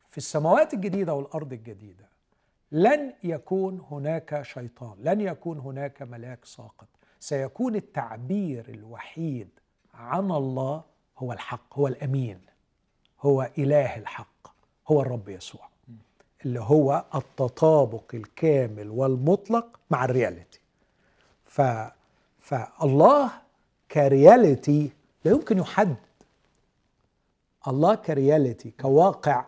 في 0.08 0.18
السماوات 0.18 0.74
الجديدة 0.74 1.14
والأرض 1.14 1.52
الجديدة 1.52 2.04
لن 2.72 3.12
يكون 3.24 3.80
هناك 3.90 4.42
شيطان 4.42 4.96
لن 5.00 5.20
يكون 5.20 5.58
هناك 5.58 6.02
ملاك 6.02 6.44
ساقط. 6.44 6.88
سيكون 7.20 7.76
التعبير 7.76 8.68
الوحيد 8.68 9.48
عن 9.94 10.30
الله 10.30 10.82
هو 11.18 11.32
الحق 11.32 11.78
هو 11.78 11.86
الأمين 11.88 12.40
هو 13.20 13.50
إله 13.58 13.96
الحق 13.96 14.48
هو 14.88 15.00
الرب 15.00 15.28
يسوع 15.28 15.68
اللي 16.44 16.60
هو 16.60 17.04
التطابق 17.14 18.14
الكامل 18.14 18.90
والمطلق 18.90 19.80
مع 19.90 20.04
الرياليتي. 20.04 20.59
ف 21.50 21.62
فالله 22.40 23.30
ك 23.92 24.04
reality 24.04 24.90
لا 25.24 25.30
يمكن 25.30 25.58
يحد. 25.58 25.96
الله 27.68 27.94
ك 27.94 28.04
reality 28.04 28.72
كواقع. 28.80 29.44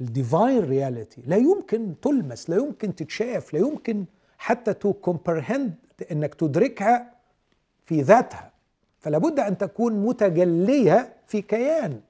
ال 0.00 0.09
divine 0.09 0.64
reality 0.64 1.22
لا 1.26 1.36
يمكن 1.36 1.94
تلمس 2.02 2.50
لا 2.50 2.56
يمكن 2.56 2.94
تتشاف 2.94 3.54
لا 3.54 3.60
يمكن 3.60 4.04
حتى 4.38 4.74
to 4.74 4.92
comprehend 4.92 5.74
إنك 6.12 6.34
تدركها 6.34 7.12
في 7.86 8.00
ذاتها. 8.02 8.50
فلا 9.00 9.18
بد 9.18 9.40
أن 9.40 9.58
تكون 9.58 9.92
متجلية 9.92 11.12
في 11.26 11.42
كيان. 11.42 12.00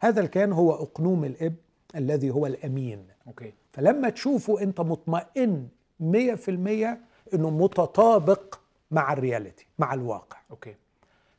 هذا 0.00 0.20
الكيان 0.20 0.52
هو 0.52 0.72
أقنوم 0.72 1.24
الآب 1.24 1.54
الذي 1.94 2.30
هو 2.30 2.46
الآمين. 2.46 3.06
أوكي. 3.26 3.52
فلما 3.72 4.10
تشوفه 4.10 4.62
أنت 4.62 4.80
مطمئن 4.80 5.68
100% 6.00 7.07
إنه 7.34 7.50
متطابق 7.50 8.58
مع 8.90 9.12
ال 9.12 9.19
reality 9.19 9.66
مع 9.78 9.94
الواقع. 9.94 10.36
أوكي. 10.50 10.74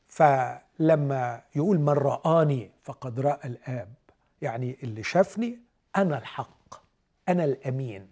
فلما 0.07 1.41
يقول 1.55 1.79
من 1.79 1.89
رآني 1.89 2.71
فقد 2.83 3.19
رأى 3.19 3.47
الآب 3.49 3.93
يعني 4.41 4.77
اللي 4.83 5.03
شافني 5.03 5.59
أنا 5.95 6.17
الحق 6.17 6.75
أنا 7.29 7.43
الآمين. 7.43 8.09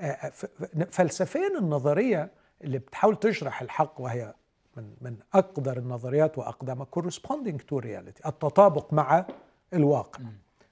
آه، 0.00 0.28
ف- 0.28 0.46
فلسفيا 0.90 1.58
النظرية 1.58 2.30
اللي 2.64 2.78
بتحاول 2.78 3.16
تشرح 3.16 3.62
الحق 3.62 4.00
وهي 4.00 4.34
من 4.76 4.94
من 5.00 5.16
أقدر 5.34 5.76
النظريات 5.78 6.38
وأقدمها 6.38 6.86
corresponding 6.98 7.58
to 7.72 7.80
reality 7.82 8.26
التطابق 8.26 8.92
مع 8.92 9.26
الواقع. 9.74 10.20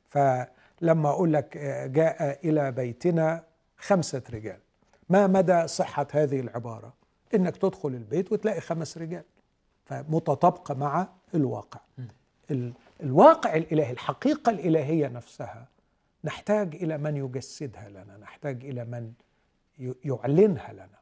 فلما 0.09 1.11
أقول 1.11 1.32
لك 1.32 1.57
آه، 1.57 1.86
جاء 1.86 2.38
إلى 2.48 2.72
بيتنا 2.72 3.44
خمسة 3.78 4.22
رجال. 4.32 4.59
ما 5.09 5.26
مدى 5.26 5.66
صحة 5.68 6.07
هذه 6.12 6.40
العبارة؟ 6.40 6.92
إنك 7.34 7.57
تدخل 7.57 7.88
البيت 7.88 8.32
وتلاقي 8.32 8.61
خمس 8.61 8.98
رجال 8.98 9.24
فمتطابقة 9.84 10.74
مع 10.74 11.09
الواقع. 11.34 11.80
ال- 12.50 12.72
الواقع 13.02 13.55
الإلهي 13.57 13.90
الحقيقة 13.90 14.50
الإلهية 14.50 15.09
نفسها 15.09 15.66
نحتاج 16.24 16.74
إلى 16.74 16.98
من 16.98 17.16
يجسدها 17.16 17.88
لنا 17.88 18.16
نحتاج 18.16 18.64
إلى 18.64 18.84
من 18.84 19.12
يعلنها 20.05 20.72
لنا. 20.72 20.98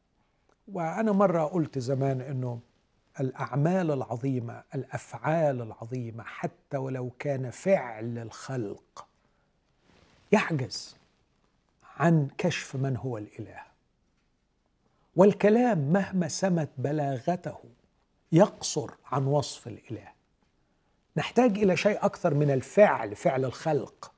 وأنا 0.72 1.12
مرة 1.12 1.44
قلت 1.44 1.78
زمان 1.78 2.20
أنه 2.20 2.60
الأعمال 3.20 3.90
العظيمة 3.90 4.62
الأفعال 4.74 5.62
العظيمة 5.62 6.24
حتى 6.24 6.76
ولو 6.76 7.10
كان 7.18 7.50
فعل 7.50 8.18
الخلق 8.18 9.06
يعجز 10.32 10.96
عن 11.96 12.28
كشف 12.38 12.76
من 12.76 12.96
هو 12.96 13.18
الإله. 13.18 13.71
والكلام 15.16 15.78
مهما 15.78 16.28
سمت 16.28 16.68
بلاغته 16.78 17.58
يقصر 18.32 18.90
عن 19.06 19.26
وصف 19.26 19.66
الإله. 19.66 20.08
نحتاج 21.16 21.58
إلى 21.58 21.76
شيء 21.76 22.04
أكثر 22.04 22.34
من 22.34 22.50
الفعل 22.50 23.16
فعل 23.16 23.44
الخلق. 23.44 24.12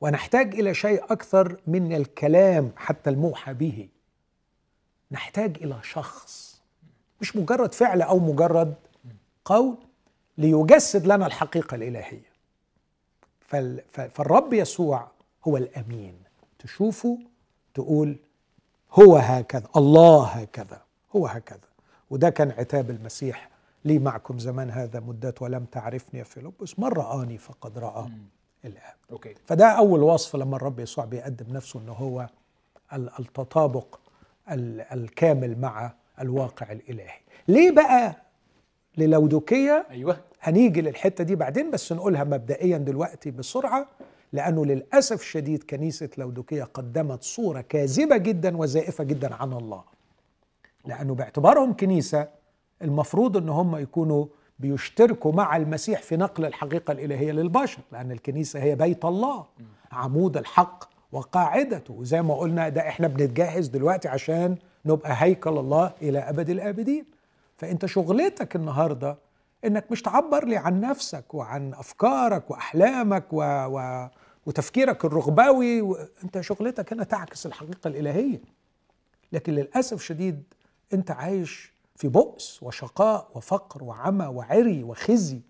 ونحتاج 0.00 0.54
إلى 0.54 0.74
شيء 0.74 1.04
أكثر 1.12 1.60
من 1.66 1.92
الكلام 1.92 2.72
حتى 2.76 3.10
الموحى 3.10 3.54
به. 3.54 3.88
نحتاج 5.10 5.56
إلى 5.62 5.78
شخص. 5.82 6.62
مش 7.20 7.36
مجرد 7.36 7.74
فعل 7.74 8.02
أو 8.02 8.18
مجرد 8.18 8.74
قول 9.44 9.76
ليجسد 10.38 11.06
لنا 11.06 11.26
الحقيقة 11.26 11.74
الإلهية. 11.74 12.34
فالرب 13.92 14.52
يسوع 14.52 15.10
هو 15.48 15.56
الآمين. 15.56 16.14
تشوفه 16.58 17.18
تقول 17.74 18.16
هو 18.94 19.16
هكذا 19.16 19.68
الله 19.76 20.24
هكذا 20.24 20.80
هو 21.16 21.26
هكذا. 21.26 21.58
وده 22.10 22.30
كان 22.30 22.50
عتاب 22.50 22.90
المسيح. 22.90 23.48
لي 23.84 23.98
معكم 23.98 24.38
زمان 24.38 24.70
هذا 24.70 25.00
مدة 25.00 25.34
ولم 25.40 25.64
تعرفني 25.64 26.18
يا 26.20 26.24
فيلبس؟ 26.24 26.78
من 26.78 26.88
رآني 26.88 27.38
فقد 27.38 27.78
رأى 27.78 28.08
الآب. 28.64 28.94
أوكي. 29.12 29.34
فده 29.46 29.66
أول 29.66 30.02
وصف 30.02 30.36
لما 30.36 30.56
الرب 30.56 30.80
يسوع 30.80 31.04
بيقدم 31.04 31.52
نفسه 31.56 31.80
أنه 31.80 31.92
هو 31.92 32.28
ال- 32.92 33.10
التطابق 33.18 33.98
ال- 34.50 34.80
الكامل 34.80 35.58
مع 35.60 35.92
الواقع 36.20 36.72
الإلهي. 36.72 37.18
ليه 37.48 37.70
بقى؟ 37.70 38.16
للودوكية. 38.96 39.86
أيوه. 39.90 40.16
هنيجي 40.42 40.82
للحتة 40.82 41.24
دي 41.24 41.34
بعدين 41.36 41.70
بس 41.70 41.92
نقولها 41.92 42.24
مبدئيا 42.24 42.78
دلوقتي 42.78 43.30
بسرعة. 43.30 43.86
لأنه 44.34 44.64
للأسف 44.66 45.20
الشديد 45.20 45.62
كنيسة 45.62 46.08
لودوكية 46.18 46.64
قدمت 46.64 47.22
صورة 47.22 47.60
كاذبة 47.60 48.16
جدا 48.16 48.56
وزائفة 48.56 49.04
جدا 49.04 49.34
عن 49.34 49.52
الله. 49.52 49.84
لأنه 50.84 51.14
باعتبارهم 51.14 51.76
كنيسة 51.76 52.28
المفروض 52.82 53.36
إن 53.36 53.48
هم 53.48 53.76
يكونوا 53.76 54.26
بيشتركوا 54.58 55.32
مع 55.32 55.56
المسيح 55.56 56.02
في 56.02 56.16
نقل 56.16 56.44
الحقيقة 56.44 56.92
الإلهية 56.92 57.32
للبشر 57.32 57.78
لأن 57.92 58.12
الكنيسة 58.12 58.62
هي 58.62 58.74
بيت 58.74 59.04
الله 59.04 59.46
عمود 59.92 60.36
الحق 60.36 60.84
وقاعدته. 61.12 61.94
وزي 61.94 62.22
ما 62.22 62.34
قلنا 62.34 62.68
ده 62.68 62.88
إحنا 62.88 63.08
بنتجهز 63.08 63.68
دلوقتي 63.68 64.08
عشان 64.08 64.56
نبقى 64.84 65.12
هيكل 65.18 65.58
الله 65.58 65.92
إلى 66.02 66.18
أبد 66.18 66.50
الآبدين. 66.50 67.04
فأنت 67.56 67.86
شغلتك 67.86 68.56
النهارده 68.56 69.16
إنك 69.64 69.84
مش 69.90 70.02
تعبر 70.02 70.44
لي 70.44 70.56
عن 70.56 70.80
نفسك 70.80 71.34
وعن 71.34 71.74
أفكارك 71.74 72.50
وأحلامك 72.50 73.24
و... 73.32 73.42
و... 73.42 74.08
وتفكيرك 74.46 75.04
الرغباوي 75.04 75.82
و... 75.82 75.96
انت 76.24 76.40
شغلتك 76.40 76.92
هنا 76.92 77.04
تعكس 77.04 77.46
الحقيقة 77.46 77.88
الإلهية. 77.88 78.40
لكن 79.32 79.52
للأسف 79.54 80.02
شديد 80.02 80.42
انت 80.92 81.10
عايش 81.10 81.72
في 81.96 82.08
بؤس 82.08 82.62
وشقاء 82.62 83.30
وفقر 83.34 83.84
وعمى 83.84 84.26
وعري 84.26 84.82
وخزي 84.82 85.40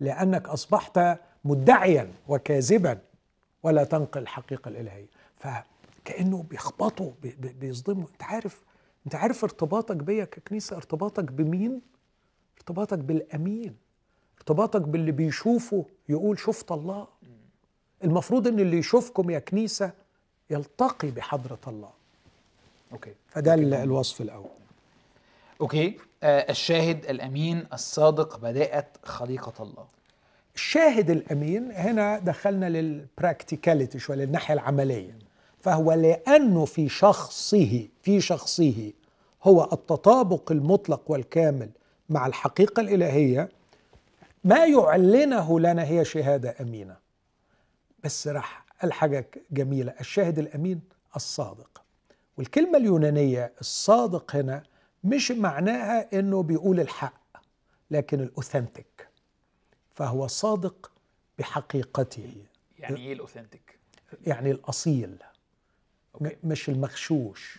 لأنك 0.00 0.48
أصبحت 0.48 1.00
مدعيا 1.44 2.12
وكاذبا 2.28 2.98
ولا 3.62 3.84
تنقل 3.84 4.22
الحقيقة 4.22 4.68
الإلهية. 4.68 5.06
فكأنه 5.36 6.42
بيخبطوا 6.42 7.10
بي- 7.22 7.36
بي- 7.38 7.52
بيصدموا. 7.52 8.06
انت 8.12 8.22
عارف 8.22 8.62
انت 9.06 9.14
عارف 9.14 9.44
ارتباطك 9.44 9.96
بيا 9.96 10.24
ككنيسة؟ 10.24 10.76
ارتباطك 10.76 11.24
بمين؟ 11.24 11.80
ارتباطك 12.58 12.98
بالآمين. 12.98 13.76
ارتباطك 14.38 14.80
باللي 14.82 15.12
بيشوفه 15.12 15.86
يقول 16.08 16.38
شفت 16.38 16.72
الله. 16.72 17.06
المفروض 18.04 18.46
إن 18.48 18.60
اللي 18.60 18.78
يشوفكم 18.78 19.30
يا 19.30 19.38
كنيسة 19.38 19.90
يلتقي 20.50 21.10
بحضرة 21.10 21.58
الله. 21.68 21.90
أوكي. 22.92 23.12
فده 23.28 23.54
ال- 23.54 23.74
الوصف 23.74 24.20
الأول. 24.20 24.46
أوكي. 25.60 25.98
آه 26.22 26.50
الشاهد 26.50 27.04
الأمين 27.04 27.66
الصادق 27.72 28.38
بداءة 28.38 28.86
خليقة 29.04 29.62
الله. 29.62 29.84
الشاهد 30.54 31.10
الأمين 31.10 31.72
هنا 31.72 32.18
دخلنا 32.18 32.68
للبراكتيكاليتي 32.68 33.98
شوية 33.98 34.16
للناحية 34.16 34.54
العملية. 34.54 35.18
فهو 35.60 35.92
لأنه 35.92 36.64
في 36.64 36.88
شخصه 36.88 37.88
في 38.02 38.20
شخصه 38.20 38.92
هو 39.44 39.68
التطابق 39.72 40.52
المطلق 40.52 41.00
والكامل 41.10 41.70
مع 42.10 42.26
الحقيقة 42.26 42.80
الإلهية 42.80 43.48
ما 44.44 44.64
يعلنه 44.66 45.60
لنا 45.60 45.84
هي 45.84 46.04
شهادة 46.04 46.54
أمينة. 46.60 46.96
بس 48.04 48.28
راح 48.28 48.64
قال 48.82 48.92
حاجة 48.92 49.30
جميلة. 49.50 49.94
الشاهد 50.00 50.38
الأمين 50.38 50.80
الصادق. 51.16 51.82
والكلمة 52.38 52.78
اليونانية 52.78 53.52
الصادق 53.60 54.36
هنا 54.36 54.62
مش 55.04 55.30
معناها 55.30 56.18
إنه 56.18 56.42
بيقول 56.42 56.80
الحق 56.80 57.22
لكن 57.90 58.20
الأوثنتيك. 58.20 59.08
فهو 59.94 60.26
صادق 60.26 60.92
بحقيقته. 61.38 62.44
يعني 62.78 62.96
إيه 62.96 63.12
الأوثنتيك؟ 63.12 63.78
يعني 64.26 64.50
الأصيل 64.50 65.10
م- 66.20 66.24
أوكي. 66.26 66.36
مش 66.44 66.68
المغشوش. 66.68 67.58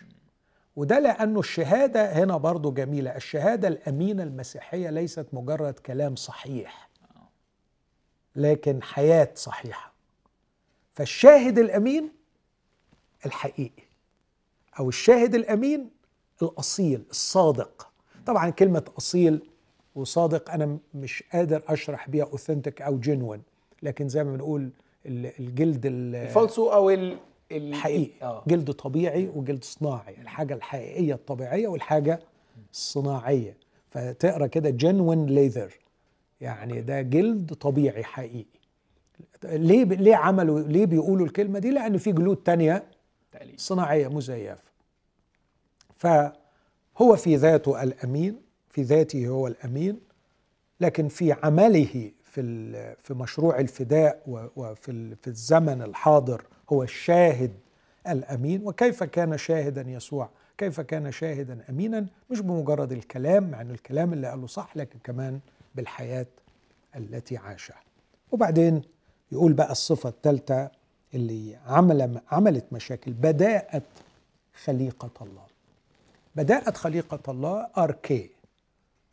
وده 0.76 0.98
لأنه 0.98 1.40
الشهادة 1.40 2.12
هنا 2.12 2.36
برضو 2.36 2.72
جميلة. 2.72 3.16
الشهادة 3.16 3.68
الأمينة 3.68 4.22
المسيحية 4.22 4.90
ليست 4.90 5.26
مجرد 5.32 5.74
كلام 5.74 6.16
صحيح 6.16 6.88
لكن 8.36 8.82
حياة 8.82 9.30
صحيحة. 9.34 9.93
فالشاهد 10.94 11.58
الأمين 11.58 12.08
الحقيقي 13.26 13.82
أو 14.78 14.88
الشاهد 14.88 15.34
الأمين 15.34 15.90
الأصيل 16.42 17.04
الصادق. 17.10 17.88
طبعا 18.26 18.50
كلمة 18.50 18.84
أصيل 18.98 19.42
وصادق 19.94 20.50
أنا 20.50 20.78
مش 20.94 21.24
قادر 21.32 21.62
أشرح 21.68 22.08
بيها 22.08 22.24
authentic 22.24 22.82
أو 22.82 22.98
genuine 22.98 23.42
لكن 23.82 24.08
زي 24.08 24.24
ما 24.24 24.32
بنقول 24.32 24.70
ال- 25.06 25.32
الجلد 25.40 25.86
ال- 25.86 26.14
الفالسو 26.14 26.68
أو 26.72 26.90
ال 26.90 27.12
ال- 27.52 27.68
الحقيقي. 27.68 28.10
آه. 28.22 28.44
جلد 28.46 28.70
طبيعي 28.70 29.28
وجلد 29.34 29.64
صناعي 29.64 30.14
الحاجة 30.20 30.54
الحقيقية 30.54 31.14
الطبيعية 31.14 31.68
والحاجة 31.68 32.20
الصناعية. 32.72 33.56
فتقرأ 33.90 34.46
كده 34.46 34.70
genuine 34.70 35.26
leather 35.26 35.74
يعني 36.40 36.80
ده 36.80 37.02
جلد 37.02 37.52
طبيعي 37.54 38.04
حقيقي. 38.04 38.44
ليه 39.46 39.84
ليه 39.84 40.16
عملوا 40.16 40.60
ليه 40.60 40.86
بيقولوا 40.86 41.26
الكلمة 41.26 41.58
دي؟ 41.58 41.70
لأن 41.70 41.98
في 41.98 42.12
جلود 42.12 42.36
تانية 42.36 42.82
تقليد 43.32 43.60
صناعية 43.60 44.08
مزيفة. 44.08 44.62
فهو 45.96 47.16
في 47.16 47.36
ذاته 47.36 47.82
الأمين 47.82 48.40
في 48.68 48.82
ذاته 48.82 49.28
هو 49.28 49.46
الأمين 49.46 50.00
لكن 50.80 51.08
في 51.08 51.32
عمله 51.32 52.10
في 52.24 52.40
ال- 52.40 52.96
في 53.02 53.14
مشروع 53.14 53.58
الفداء 53.58 54.22
وفي 54.56 54.90
ال- 54.90 55.16
في 55.16 55.26
الزمن 55.26 55.82
الحاضر 55.82 56.42
هو 56.72 56.82
الشاهد 56.82 57.50
الأمين. 58.08 58.66
وكيف 58.66 59.02
كان 59.04 59.38
شاهدا 59.38 59.84
يسوع؟ 59.90 60.28
كيف 60.58 60.80
كان 60.80 61.12
شاهدا 61.12 61.64
أمينا؟ 61.70 62.06
مش 62.30 62.40
بمجرد 62.40 62.92
الكلام 62.92 63.50
مع 63.50 63.60
ان 63.60 63.70
الكلام 63.70 64.12
اللي 64.12 64.26
قاله 64.26 64.46
صح 64.46 64.76
لكن 64.76 64.98
كمان 65.04 65.40
بالحياة 65.74 66.26
التي 66.96 67.36
عاشها. 67.36 67.76
وبعدين 68.32 68.82
يقول 69.34 69.52
بقى 69.52 69.72
الصفة 69.72 70.08
الثالثة 70.08 70.70
اللي 71.14 71.56
عمل 71.66 72.20
عملت 72.30 72.64
مشاكل. 72.72 73.12
بداءة 73.12 73.82
خليقة 74.64 75.10
الله. 75.20 75.42
بداءة 76.36 76.70
خليقة 76.72 77.20
الله 77.32 77.66
أركي 77.78 78.30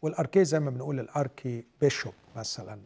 والأركي 0.01 0.45
زي 0.45 0.59
ما 0.59 0.69
بنقول 0.69 0.99
الأركي 0.99 1.63
بيشوب 1.81 2.13
مثلا 2.35 2.79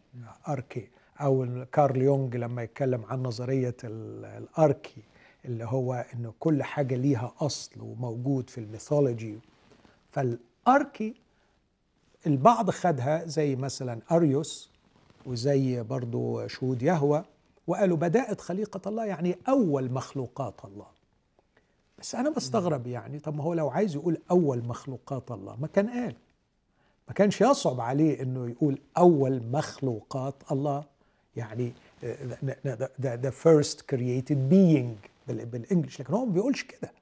أركي 0.48 0.88
أو 1.20 1.64
كارل 1.72 2.02
يونج 2.02 2.36
لما 2.36 2.62
يتكلم 2.62 3.04
عن 3.04 3.22
نظرية 3.22 3.76
ال- 3.84 4.24
الأركي 4.24 5.02
اللي 5.44 5.64
هو 5.64 6.04
إنه 6.14 6.32
كل 6.40 6.62
حاجة 6.62 6.94
ليها 6.96 7.32
أصل 7.40 7.80
وموجود 7.80 8.50
في 8.50 8.58
الميثولوجي. 8.58 9.38
فالأركي 10.12 11.14
البعض 12.26 12.70
خدها 12.70 13.24
زي 13.26 13.56
مثلا 13.56 13.98
أريوس 14.10 14.70
وزي 15.26 15.82
برضو 15.82 16.46
شهود 16.46 16.82
يهوى 16.82 17.24
وقالوا 17.66 17.96
بداءة 17.96 18.34
خليقة 18.40 18.88
الله 18.88 19.04
يعني 19.04 19.36
أول 19.48 19.92
مخلوقات 19.92 20.54
الله. 20.64 20.86
بس 21.98 22.14
أنا 22.14 22.30
بستغرب 22.30 22.86
يعني 22.86 23.18
طب 23.18 23.36
ما 23.36 23.44
هو 23.44 23.54
لو 23.54 23.68
عايز 23.70 23.94
يقول 23.94 24.18
أول 24.30 24.64
مخلوقات 24.64 25.30
الله 25.30 25.56
ما 25.60 25.66
كان 25.66 25.90
قال. 25.90 26.14
ما 27.08 27.14
كانش 27.14 27.40
يصعب 27.40 27.80
عليه 27.80 28.22
إنه 28.22 28.48
يقول 28.48 28.78
أول 28.98 29.42
مخلوقات 29.52 30.34
الله. 30.52 30.84
يعني 31.36 31.72
the 33.00 33.30
first 33.30 33.80
created 33.80 34.48
being 34.48 34.96
بال 35.28 35.42
English. 35.42 36.00
لكن 36.00 36.14
هو 36.14 36.24
ما 36.24 36.32
بيقولش 36.32 36.62
كده 36.62 36.92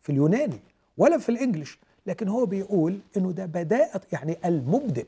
في 0.00 0.12
اليوناني 0.12 0.60
ولا 0.98 1.18
في 1.18 1.28
ال 1.28 1.34
English 1.34 1.78
لكن 2.06 2.28
هو 2.28 2.46
بيقول 2.46 2.98
إنه 3.16 3.32
ده 3.32 3.46
بداءة 3.46 4.00
يعني 4.12 4.38
المبدئ. 4.44 5.06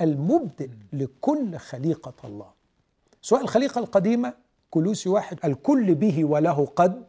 المبدئ 0.00 0.70
لكل 0.92 1.56
خليقة 1.58 2.14
الله. 2.24 2.50
سواء 3.22 3.42
الخليقة 3.42 3.78
القديمة 3.78 4.34
كلوسي 4.70 5.08
واحد 5.08 5.38
الكل 5.44 5.94
به 5.94 6.24
وله 6.24 6.66
قد 6.76 7.04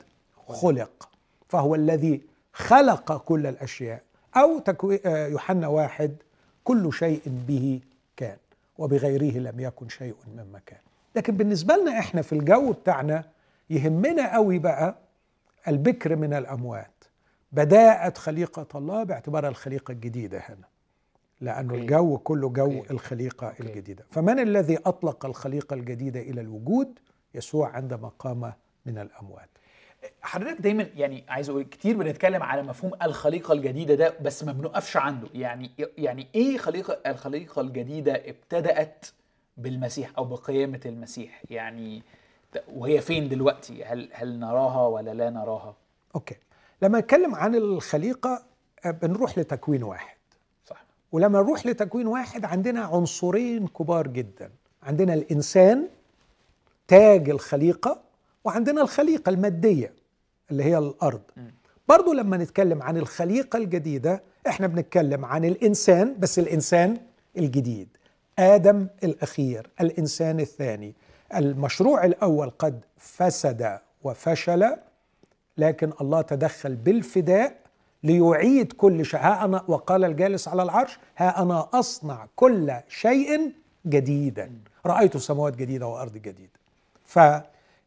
خلق. 0.47 1.09
فهو 1.49 1.75
الذي 1.75 2.21
خلق 2.53 3.17
كل 3.17 3.47
الأشياء. 3.47 4.01
أو 4.37 4.61
آه، 5.05 5.27
يوحنا 5.27 5.67
واحد 5.67 6.15
كل 6.63 6.93
شيء 6.93 7.21
به 7.47 7.79
كان 8.17 8.37
وبغيره 8.77 9.37
لم 9.39 9.59
يكن 9.59 9.89
شيء 9.89 10.15
مما 10.37 10.59
كان 10.65 10.79
لكن 11.15 11.37
بالنسبة 11.37 11.75
لنا 11.75 11.99
إحنا 11.99 12.21
في 12.21 12.33
الجو 12.33 12.71
بتاعنا 12.71 13.23
يهمنا 13.69 14.33
قوي 14.33 14.59
بقى 14.59 14.95
البكر 15.67 16.15
من 16.15 16.33
الأموات 16.33 17.03
بداءة 17.51 18.13
خليقة 18.19 18.67
الله 18.75 19.03
باعتبارها 19.03 19.49
الخليقة 19.49 19.91
الجديدة 19.91 20.37
هنا. 20.37 20.67
أوكي. 21.43 21.75
الجو 21.75 22.17
كله 22.17 22.49
جو. 22.49 22.83
الخليقة. 22.91 23.53
الجديدة. 23.59 24.05
فمن 24.09 24.39
الذي 24.39 24.77
أطلق 24.85 25.25
الخليقة 25.25 25.73
الجديدة 25.73 26.19
إلى 26.19 26.41
الوجود؟ 26.41 26.99
يسوع 27.35 27.69
عندما 27.69 28.11
قام 28.19 28.53
من 28.85 28.97
الأموات. 28.97 29.49
حضرتك 30.21 30.61
دايما 30.61 30.87
يعني 30.95 31.23
عايز 31.29 31.49
أقول 31.49 31.63
كتير 31.63 31.97
بنتكلم 31.97 32.43
على 32.43 32.63
مفهوم 32.63 32.91
الخليقة 33.03 33.51
الجديدة 33.53 33.95
ده 33.95 34.13
بس 34.21 34.43
ما 34.43 34.51
بنقفش 34.51 34.97
عنده. 34.97 35.27
يعني 35.33 35.71
يعني 35.97 36.27
إيه 36.35 36.57
خليقة 36.57 36.93
الخليقة 37.11 37.61
الجديدة 37.61 38.13
ابتدأت 38.13 39.05
بالمسيح 39.57 40.11
أو 40.17 40.25
بقيامة 40.25 40.79
المسيح؟ 40.85 41.43
يعني 41.49 42.03
وهي 42.73 43.01
فين 43.01 43.29
دلوقتي؟ 43.29 43.83
هل 43.83 44.09
هل 44.13 44.39
نراها 44.39 44.87
ولا 44.87 45.13
لا 45.13 45.29
نراها؟ 45.29 45.75
أوكي. 46.15 46.35
لما 46.81 46.99
نتكلم 46.99 47.35
عن 47.35 47.55
الخليقة 47.55 48.43
آه، 48.85 48.91
بنروح 48.91 49.37
لتكوين 49.37 49.83
واحد. 49.83 50.14
ولما 51.15 51.39
نروح 51.39 51.65
لتكوين 51.65 52.07
واحد 52.07 52.45
عندنا 52.45 52.81
عنصرين 52.81 53.67
كبار 53.67 54.07
جدا. 54.07 54.49
عندنا 54.83 55.13
الإنسان 55.13 55.87
تاج 56.87 57.29
الخليقة 57.29 58.01
وعندنا 58.43 58.81
الخليقة 58.81 59.29
المادية 59.29 59.93
اللي 60.51 60.63
هي 60.63 60.77
الأرض. 60.77 61.21
برضو 61.89 62.13
لما 62.13 62.37
نتكلم 62.37 62.83
عن 62.83 62.97
الخليقة 62.97 63.57
الجديدة 63.57 64.23
إحنا 64.47 64.67
بنتكلم 64.67 65.25
عن 65.25 65.45
الإنسان 65.45 66.15
بس 66.19 66.39
الإنسان 66.39 66.97
الجديد. 67.37 67.87
آدم 68.39 68.87
الأخير 69.03 69.69
الإنسان 69.81 70.39
الثاني. 70.39 70.95
المشروع 71.35 72.05
الأول 72.05 72.49
قد 72.49 72.79
فسد 72.97 73.79
وفشل 74.03 74.75
لكن 75.57 75.91
الله 76.01 76.21
تدخل 76.21 76.75
بالفداء 76.75 77.64
ليعيد 78.05 78.73
كل 78.73 79.05
شيء. 79.05 79.19
ها 79.19 79.45
أنا 79.45 79.63
وقال 79.67 80.03
الجالس 80.03 80.47
على 80.47 80.63
العرش 80.63 80.99
ها 81.17 81.41
أنا 81.41 81.67
أصنع 81.73 82.27
كل 82.35 82.73
شيء 82.89 83.51
جديدا. 83.85 84.51
رأيت 84.85 85.17
سماوات 85.17 85.55
جديدة 85.55 85.87
وأرض 85.87 86.13
جديدة. 86.13 86.49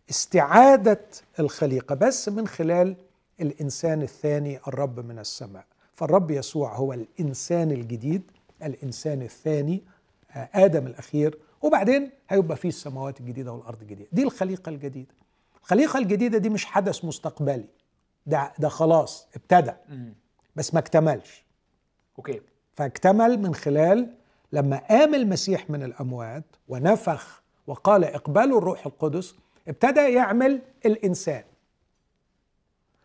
فاستعادة 0.09 1.01
الخليقة 1.41 1.95
بس 1.95 2.29
من 2.29 2.47
خلال 2.49 2.97
الإنسان 3.41 4.03
الثاني 4.03 4.61
الرب 4.69 5.01
من 5.07 5.19
السماء. 5.19 5.65
فالرب 5.95 6.31
يسوع 6.31 6.75
هو 6.77 6.93
الإنسان 6.93 7.71
الجديد 7.71 8.23
الإنسان 8.63 9.23
الثاني 9.23 9.83
آه، 10.37 10.49
آدم 10.55 10.87
الأخير. 10.87 11.39
وبعدين 11.63 12.11
هيبقى 12.29 12.57
فيه 12.57 12.69
السماوات 12.69 13.21
الجديدة 13.21 13.53
والأرض 13.53 13.81
الجديدة. 13.83 14.09
دي 14.13 14.23
الخليقة 14.23 14.71
الجديدة. 14.71 15.15
الخليقة 15.63 15.99
الجديدة 15.99 16.39
دي 16.39 16.49
مش 16.49 16.65
حدث 16.65 17.05
مستقبلي. 17.05 17.65
ده 18.29 18.53
ده 18.59 18.69
خلاص 18.69 19.27
ابتدى. 19.37 19.73
بس 20.57 20.75
ما 20.75 20.81
اكتملش. 20.81 21.45
أوكي. 22.19 22.41
فاكتمل 22.77 23.39
من 23.39 23.55
خلال 23.55 24.09
لما 24.53 24.77
قام 24.77 25.15
المسيح 25.15 25.71
من 25.71 25.83
الأموات 25.83 26.45
ونفخ 26.69 27.43
وقال 27.67 28.05
اقبلوا 28.05 28.59
الروح 28.59 28.87
القدس 28.87 29.35
ابتدى 29.69 30.01
يعمل 30.01 30.61
الإنسان. 30.87 31.43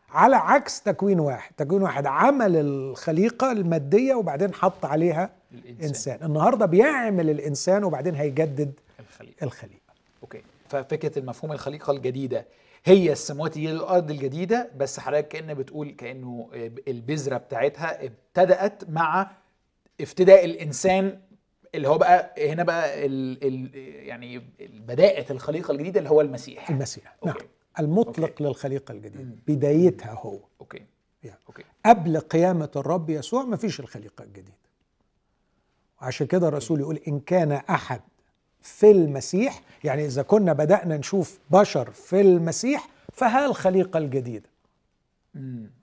على 0.09 0.35
عكس 0.35 0.81
تكوين 0.81 1.19
واحد. 1.19 1.51
تكوين 1.57 1.81
واحد 1.81 2.05
عمل 2.05 2.55
الخليقة 2.55 3.51
المادية 3.51 4.15
وبعدين 4.15 4.53
حط 4.53 4.85
عليها 4.85 5.29
الإنسان. 5.51 5.87
إنسان 5.87 6.19
النهاردة 6.23 6.65
بيعمل 6.65 7.29
الإنسان 7.29 7.83
وبعدين 7.83 8.15
هيجدد 8.15 8.73
الخليقة. 8.99 9.43
الخليقة. 9.43 9.93
أوكي. 10.23 10.41
ففكرة 10.69 11.19
المفهوم 11.19 11.51
الخليقة 11.51 11.91
الجديدة 11.91 12.45
هي 12.85 13.11
السماوات 13.11 13.57
هي 13.57 13.71
الأرض 13.71 14.11
الجديدة 14.11 14.71
بس 14.77 14.99
حضرتك 14.99 15.27
كأن 15.27 15.53
بتقول 15.53 15.91
كأنه 15.91 16.49
البذرة 16.87 17.37
بتاعتها 17.37 18.05
ابتدأت 18.05 18.89
مع 18.89 19.31
افتداء 20.01 20.45
الإنسان 20.45 21.19
اللي 21.75 21.87
هو 21.89 21.97
بقى 21.97 22.51
هنا 22.51 22.63
بقى 22.63 23.05
ال 23.05 23.43
ال 23.47 23.75
يعني 24.07 24.41
بدايه 24.59 25.25
الخليقة 25.29 25.71
الجديدة 25.71 25.99
اللي 25.99 26.09
هو 26.09 26.21
المسيح 26.21 26.69
المسيح 26.69 27.15
نعم 27.25 27.33
أوكي. 27.35 27.45
المطلق 27.79 28.29
أوكي. 28.29 28.43
للخليقة 28.43 28.91
الجديدة 28.91 29.23
مم. 29.23 29.35
بدايتها 29.47 30.11
هو 30.13 30.39
أوكي 30.61 30.85
يعني. 31.23 31.39
أوكي 31.47 31.63
قبل 31.85 32.19
قيامة 32.19 32.69
الرب 32.75 33.09
يسوع 33.09 33.43
ما 33.43 33.57
فيش 33.57 33.79
الخليقة 33.79 34.23
الجديدة 34.23 34.57
وعشان 36.01 36.27
كده 36.27 36.47
الرسول 36.47 36.79
يقول 36.79 36.99
إن 37.07 37.19
كان 37.19 37.51
أحد 37.51 38.01
في 38.63 38.91
المسيح 38.91 39.61
يعني 39.83 40.05
إذا 40.05 40.21
كنا 40.21 40.53
بدأنا 40.53 40.97
نشوف 40.97 41.39
بشر 41.49 41.91
في 41.91 42.21
المسيح 42.21 42.87
فها 43.13 43.45
الخليقة 43.45 43.97
الجديدة. 43.97 44.49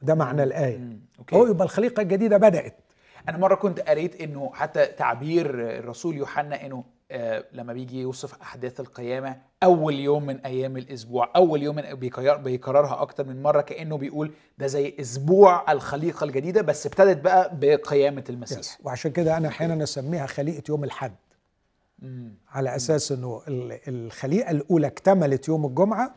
ده 0.03 0.15
معنى 0.15 0.43
الآية. 0.43 0.99
هو 1.35 1.47
يبقى 1.47 1.65
الخليقة 1.65 2.01
الجديدة 2.01 2.37
بدأت. 2.37 2.77
أنا 3.29 3.39
مرة 3.39 3.55
كنت 3.55 3.81
قريت 3.81 4.21
إنه 4.21 4.51
حتى 4.55 4.87
تعبير 4.87 5.79
الرسول 5.79 6.17
يوحنا 6.17 6.67
إنه 6.67 6.85
آه 7.11 7.45
لما 7.53 7.73
بيجي 7.73 8.01
يوصف 8.01 8.43
أحداث 8.43 8.81
القيامة 8.81 9.37
أول 9.63 9.95
يوم 9.95 10.27
من 10.27 10.39
أيام 10.41 10.77
الأسبوع 10.77 11.31
أول 11.37 11.63
يوم 11.63 11.77
من 11.77 11.95
بيكرر 11.95 12.37
بيكررها 12.37 13.03
أكتر 13.03 13.25
من 13.27 13.43
مرة 13.43 13.61
كأنه 13.61 13.97
بيقول 13.99 14.33
ده 14.59 14.67
زي 14.67 14.95
أسبوع 15.01 15.73
الخليقة 15.73 16.25
الجديدة 16.25 16.63
بس 16.63 16.87
ابتدت 16.87 17.21
بقى 17.21 17.57
بقيامة 17.57 18.25
المسيح. 18.31 18.79
وعشان 18.85 19.11
كده 19.11 19.37
أنا 19.37 19.49
أحيانا 19.49 19.85
أسميها 19.85 20.27
خليقة 20.27 20.63
يوم 20.69 20.85
الحد. 20.85 21.13
مم. 22.03 22.35
على 22.51 22.77
أساس 22.77 23.13
أنه 23.13 23.43
ال- 23.49 23.81
الخليقة 23.89 24.51
الأولى 24.51 24.87
اكتملت 24.87 25.49
يوم 25.49 25.67
الجمعة 25.67 26.15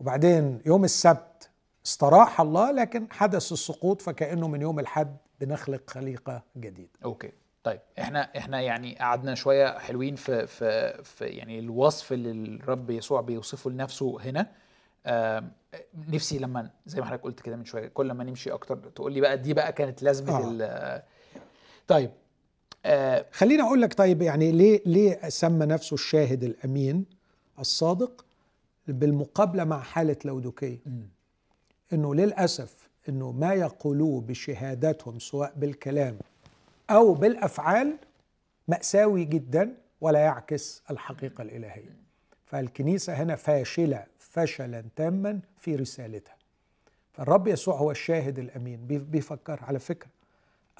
وبعدين 0.00 0.60
يوم 0.66 0.84
السبت 0.84 1.50
استراح 1.86 2.40
الله 2.40 2.70
لكن 2.72 3.06
حدث 3.10 3.52
السقوط 3.52 4.02
فكأنه 4.02 4.48
من 4.48 4.62
يوم 4.62 4.78
الحد 4.80 5.16
بنخلق 5.40 5.90
خليقة 5.90 6.42
جديدة 6.56 6.88
أوكي 7.04 7.32
طيب 7.64 7.80
إحنا 7.98 8.20
إحنا 8.38 8.60
يعني 8.60 8.98
قعدنا 8.98 9.34
شوية 9.34 9.78
حلوين 9.78 10.14
في 10.16 10.46
في 10.46 10.98
في 11.04 11.24
يعني 11.24 11.58
الوصف 11.58 12.12
اللي 12.12 12.30
الرب 12.56 12.90
يسوع 12.90 13.20
بيوصفه 13.20 13.70
لنفسه 13.70 14.18
هنا 14.20 14.46
آم، 15.06 15.52
نفسي 16.08 16.38
لما 16.38 16.70
زي 16.86 17.00
ما 17.00 17.06
حضرتك 17.06 17.22
قلت 17.24 17.40
كده 17.40 17.56
من 17.56 17.64
شوية 17.64 17.88
كل 17.88 18.12
ما 18.12 18.24
نمشي 18.24 18.50
أكتر 18.52 18.76
تقول 18.76 19.12
لي 19.12 19.20
بقى 19.20 19.38
دي 19.38 19.54
بقى 19.54 19.72
كانت 19.72 20.02
لازمة 20.02 20.36
آه. 20.38 20.48
ال- 20.50 21.02
طيب 21.88 22.10
آه 22.86 23.26
خليني 23.32 23.62
أقول 23.62 23.82
لك 23.82 23.94
طيب 23.94 24.22
يعني 24.22 24.52
ليه 24.52 24.80
ليه 24.86 25.28
سمى 25.28 25.66
نفسه 25.66 25.94
الشاهد 25.94 26.44
الأمين 26.44 27.04
الصادق 27.58 28.24
بالمقابلة 28.88 29.64
مع 29.64 29.80
حالة 29.80 30.16
لودوكية. 30.24 30.78
إنه 31.92 32.14
للأسف 32.14 32.88
إنه 33.08 33.32
ما 33.32 33.54
يقولوه 33.54 34.20
بشهاداتهم 34.20 35.18
سواء 35.18 35.52
بالكلام 35.56 36.18
أو 36.90 37.14
بالأفعال 37.14 37.96
مأساوي 38.68 39.24
جدا 39.24 39.74
ولا 40.00 40.18
يعكس 40.18 40.82
الحقيقة 40.90 41.42
الإلهية. 41.42 41.96
فالكنيسة 42.46 43.12
هنا 43.12 43.36
فاشلة 43.36 44.04
فشلا 44.18 44.84
تاما 44.96 45.40
في 45.58 45.76
رسالتها. 45.76 46.36
فالرب 47.12 47.48
يسوع 47.48 47.76
هو 47.76 47.90
الشاهد 47.90 48.38
الأمين 48.38 48.86
بي- 48.86 48.98
بيفكر 48.98 49.58
على 49.62 49.78
فكرة. 49.78 50.10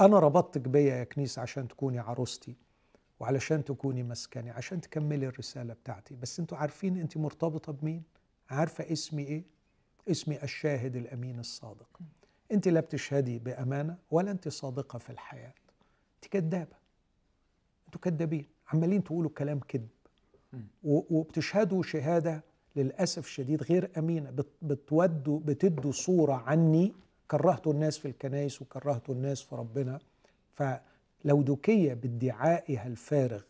أنا 0.01 0.19
ربطتك 0.19 0.61
بيا 0.61 0.95
يا 0.97 1.05
كنيسة 1.05 1.43
عشان 1.43 1.69
تكوني 1.69 1.99
عروستي 1.99 2.57
وعلشان 3.21 3.65
تكوني 3.65 4.03
مسكني 4.03 4.51
عشان 4.51 4.81
تكملي 4.81 5.27
الرسالة 5.27 5.75
بتاعتي. 5.75 6.17
بس 6.17 6.41
أنتوا 6.41 6.59
عارفين 6.59 6.97
انت 6.97 7.17
مرتبطة 7.17 7.73
بمين؟ 7.73 8.03
عارفة 8.51 8.93
اسمي 8.93 9.23
إيه؟ 9.23 9.45
اسمي 10.11 10.43
الشاهد 10.43 10.97
الأمين 10.97 11.39
الصادق. 11.41 11.99
انت 12.53 12.69
لا 12.69 12.81
بتشهدي 12.81 13.39
بأمانة 13.39 13.97
ولا 14.11 14.31
انت 14.31 14.49
صادقة 14.49 14.99
في 14.99 15.11
الحياة. 15.11 15.53
انت 16.17 16.33
كدابة. 16.33 16.77
أنتوا 17.87 18.01
كدابين. 18.01 18.47
عمالين 18.73 19.05
تقولوا 19.05 19.31
كلام 19.31 19.61
كذب. 19.69 19.89
وبتشهدوا 20.85 21.83
شهادة 21.83 22.45
للأسف 22.77 23.25
الشديد 23.27 23.63
غير 23.63 23.91
بت- 24.31 24.47
بتودوا 24.63 25.41
بتدوا 25.41 25.93
صورة 25.93 26.33
عني 26.35 26.95
كرهتوا 27.31 27.73
الناس 27.73 27.99
في 27.99 28.09
الكنائس 28.09 28.63
وكرهتوا 28.63 29.15
الناس 29.15 29.43
في 29.43 29.55
ربنا. 29.55 29.99
فلودوكيه 31.25 31.95
بادعائها 31.95 32.87
الفارغ 32.87 33.43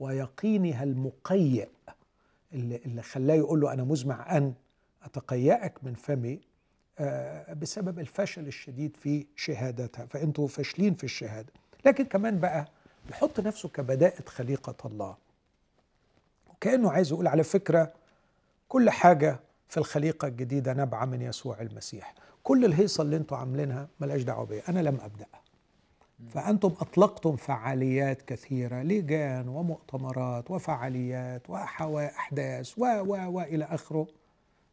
ويقينها 0.00 0.84
المقيء 0.84 1.68
اللي, 2.52 2.76
اللي 2.76 3.02
خلاه 3.02 3.34
يقول 3.34 3.60
له 3.60 3.72
أنا 3.72 3.84
مزمع 3.84 4.36
أن 4.36 4.54
أتقيأك 5.02 5.84
من 5.84 5.94
فمي 5.94 6.40
آه، 6.98 7.52
بسبب 7.52 7.98
الفشل 7.98 8.46
الشديد 8.46 8.96
في 8.96 9.26
شهادتها. 9.36 10.06
فأنتوا 10.06 10.48
فاشلين 10.48 10.94
في 10.94 11.04
الشهادة. 11.04 11.52
لكن 11.86 12.04
كمان 12.04 12.40
بقى 12.40 12.68
بيحط 13.06 13.40
نفسه 13.40 13.68
كبداءة 13.68 14.22
خليقة 14.28 14.74
الله. 14.84 15.16
وكأنه 16.50 16.90
عايز 16.90 17.12
يقول 17.12 17.26
على 17.26 17.42
فكرة 17.44 17.92
كل 18.68 18.90
حاجة 18.90 19.40
في 19.74 19.80
الخليقة 19.80 20.28
الجديدة 20.28 20.72
نابعة 20.72 21.04
من 21.04 21.22
يسوع 21.22 21.60
المسيح. 21.60 22.14
كل 22.42 22.64
الهيصة 22.64 23.02
اللي 23.02 23.16
أنتوا 23.16 23.36
عاملينها 23.36 23.88
ملهاش 24.00 24.22
دعوة 24.22 24.46
بيا. 24.46 24.62
أنا 24.68 24.80
لم 24.80 24.98
أبدأها 25.00 25.40
فأنتم 26.28 26.72
أطلقتم 26.80 27.36
فعاليات 27.36 28.22
كثيرة 28.22 28.82
لجان 28.82 29.48
ومؤتمرات 29.48 30.50
وفعاليات 30.50 31.50
وأحداث 31.50 32.78
و 32.78 32.84
و 32.84 33.30
وإلى 33.30 33.64
آخره. 33.64 34.06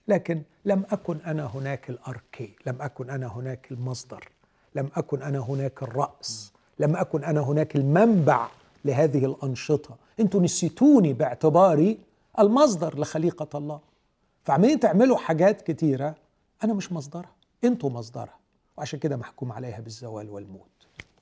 لكن 0.08 0.42
لم 0.66 0.84
أكن 0.92 1.18
أنا 1.26 1.46
هناك 1.46 1.90
الأركي 1.90 2.56
لم 2.66 2.82
أكن 2.82 3.10
أنا 3.10 3.28
هناك 3.28 3.72
المصدر 3.72 4.30
لم 4.76 4.90
أكن 4.96 5.22
أنا 5.22 5.40
هناك 5.40 5.84
الرأس 5.84 6.54
لم 6.80 6.96
أكن 6.96 7.24
أنا 7.24 7.42
هناك 7.42 7.76
المنبع 7.76 8.48
لهذه 8.86 9.26
الأنشطة. 9.26 9.96
أنتوا 10.20 10.42
نسيتوني 10.42 11.14
باعتباري 11.14 11.98
المصدر 12.40 13.00
لخليقة 13.00 13.58
الله. 13.58 13.91
فعمالين 14.44 14.80
تعملوا 14.80 15.18
حاجات 15.18 15.62
كتيرة. 15.62 16.16
أنا 16.64 16.74
مش 16.74 16.92
مصدرها. 16.92 17.36
أنتوا 17.64 17.90
مصدرها. 17.90 18.40
وعشان 18.78 19.00
كده 19.00 19.16
محكوم 19.18 19.52
عليها 19.52 19.80
بالزوال 19.80 20.30
والموت. 20.30 20.68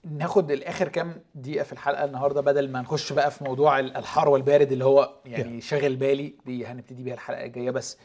ناخد 0.03 0.51
الآخر 0.51 0.87
كام 0.87 1.21
دقيقة 1.35 1.63
في 1.63 1.73
الحلقة 1.73 2.05
النهارده 2.05 2.41
بدل 2.41 2.71
ما 2.71 2.81
نخش 2.81 3.13
بقى 3.13 3.31
في 3.31 3.43
موضوع 3.43 3.79
ال- 3.79 3.97
الحار 3.97 4.29
والبارد 4.29 4.71
اللي 4.71 4.85
هو 4.85 5.15
يعني 5.25 5.61
شاغل 5.61 5.95
بالي. 5.95 6.33
دي 6.45 6.65
هنبتدي 6.65 7.03
بيها 7.03 7.13
الحلقة 7.13 7.45
الجاية. 7.45 7.71
بس 7.71 7.97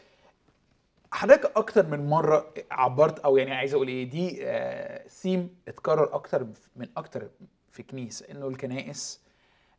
حضرتك 1.13 1.53
أكتر 1.57 1.87
من 1.87 2.07
مرة 2.09 2.55
عبرت 2.71 3.19
أو 3.19 3.37
يعني 3.37 3.53
عايز 3.55 3.75
أقول 3.75 3.89
إيه 3.89 4.11
دي 4.11 4.39
آه 4.43 5.09
ثيم 5.09 5.57
اتكرر 5.69 6.15
أكتر 6.15 6.47
من 6.77 6.89
أكتر 6.97 7.29
في 7.71 7.83
كنيسة. 7.83 8.27
إنه 8.31 8.49
الكنائس 8.49 9.21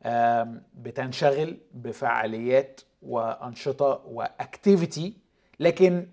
آم، 0.03 0.63
بتنشغل 0.75 1.57
بفعاليات 1.73 2.81
وأنشطة 3.01 4.01
واكتيفيتي 4.05 5.13
لكن 5.60 6.08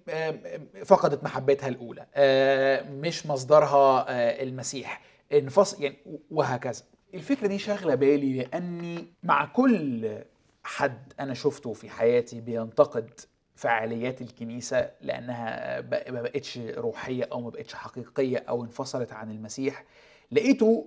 فقدت 0.84 1.24
محبتها 1.24 1.68
الأولى. 1.68 2.07
آم، 2.16 3.01
مش 3.01 3.26
مصدرها 3.26 4.07
آه، 4.09 4.43
المسيح. 4.43 5.01
انفصل 5.32 5.82
يعني 5.82 5.97
وهكذا. 6.30 6.82
الفكرة 7.14 7.47
دي 7.47 7.59
شاغلة 7.59 7.95
بالي 7.95 8.32
لأني 8.43 9.05
مع 9.22 9.45
كل 9.45 10.18
حد 10.64 11.12
أنا 11.20 11.34
شفته 11.34 11.72
في 11.72 11.90
حياتي 11.90 12.40
بينتقد 12.40 13.20
فعاليات 13.55 14.20
الكنيسة 14.22 14.90
لأنها 15.01 15.80
ما 16.11 16.22
بقتش 16.22 16.59
روحية 16.59 17.28
أو 17.32 17.40
ما 17.40 17.51
بقتش 17.51 17.74
حقيقية 17.74 18.38
أو 18.49 18.64
انفصلت 18.64 19.12
عن 19.12 19.30
المسيح. 19.30 19.84
لقيته 20.32 20.86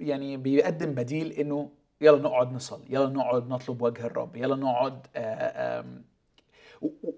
يعني 0.00 0.36
بيقدم 0.36 0.94
بديل 0.94 1.32
إنه 1.32 1.70
يلا 2.00 2.22
نقعد 2.22 2.52
نصلي 2.52 2.84
يلا 2.90 3.08
نقعد 3.08 3.48
نطلب 3.48 3.82
وجه 3.82 4.06
الرب 4.06 4.36
يلا 4.36 4.56
نقعد 4.56 5.06
آه، 5.16 5.80
آم، 5.80 5.86
و- 5.86 6.00
و- 6.00 6.11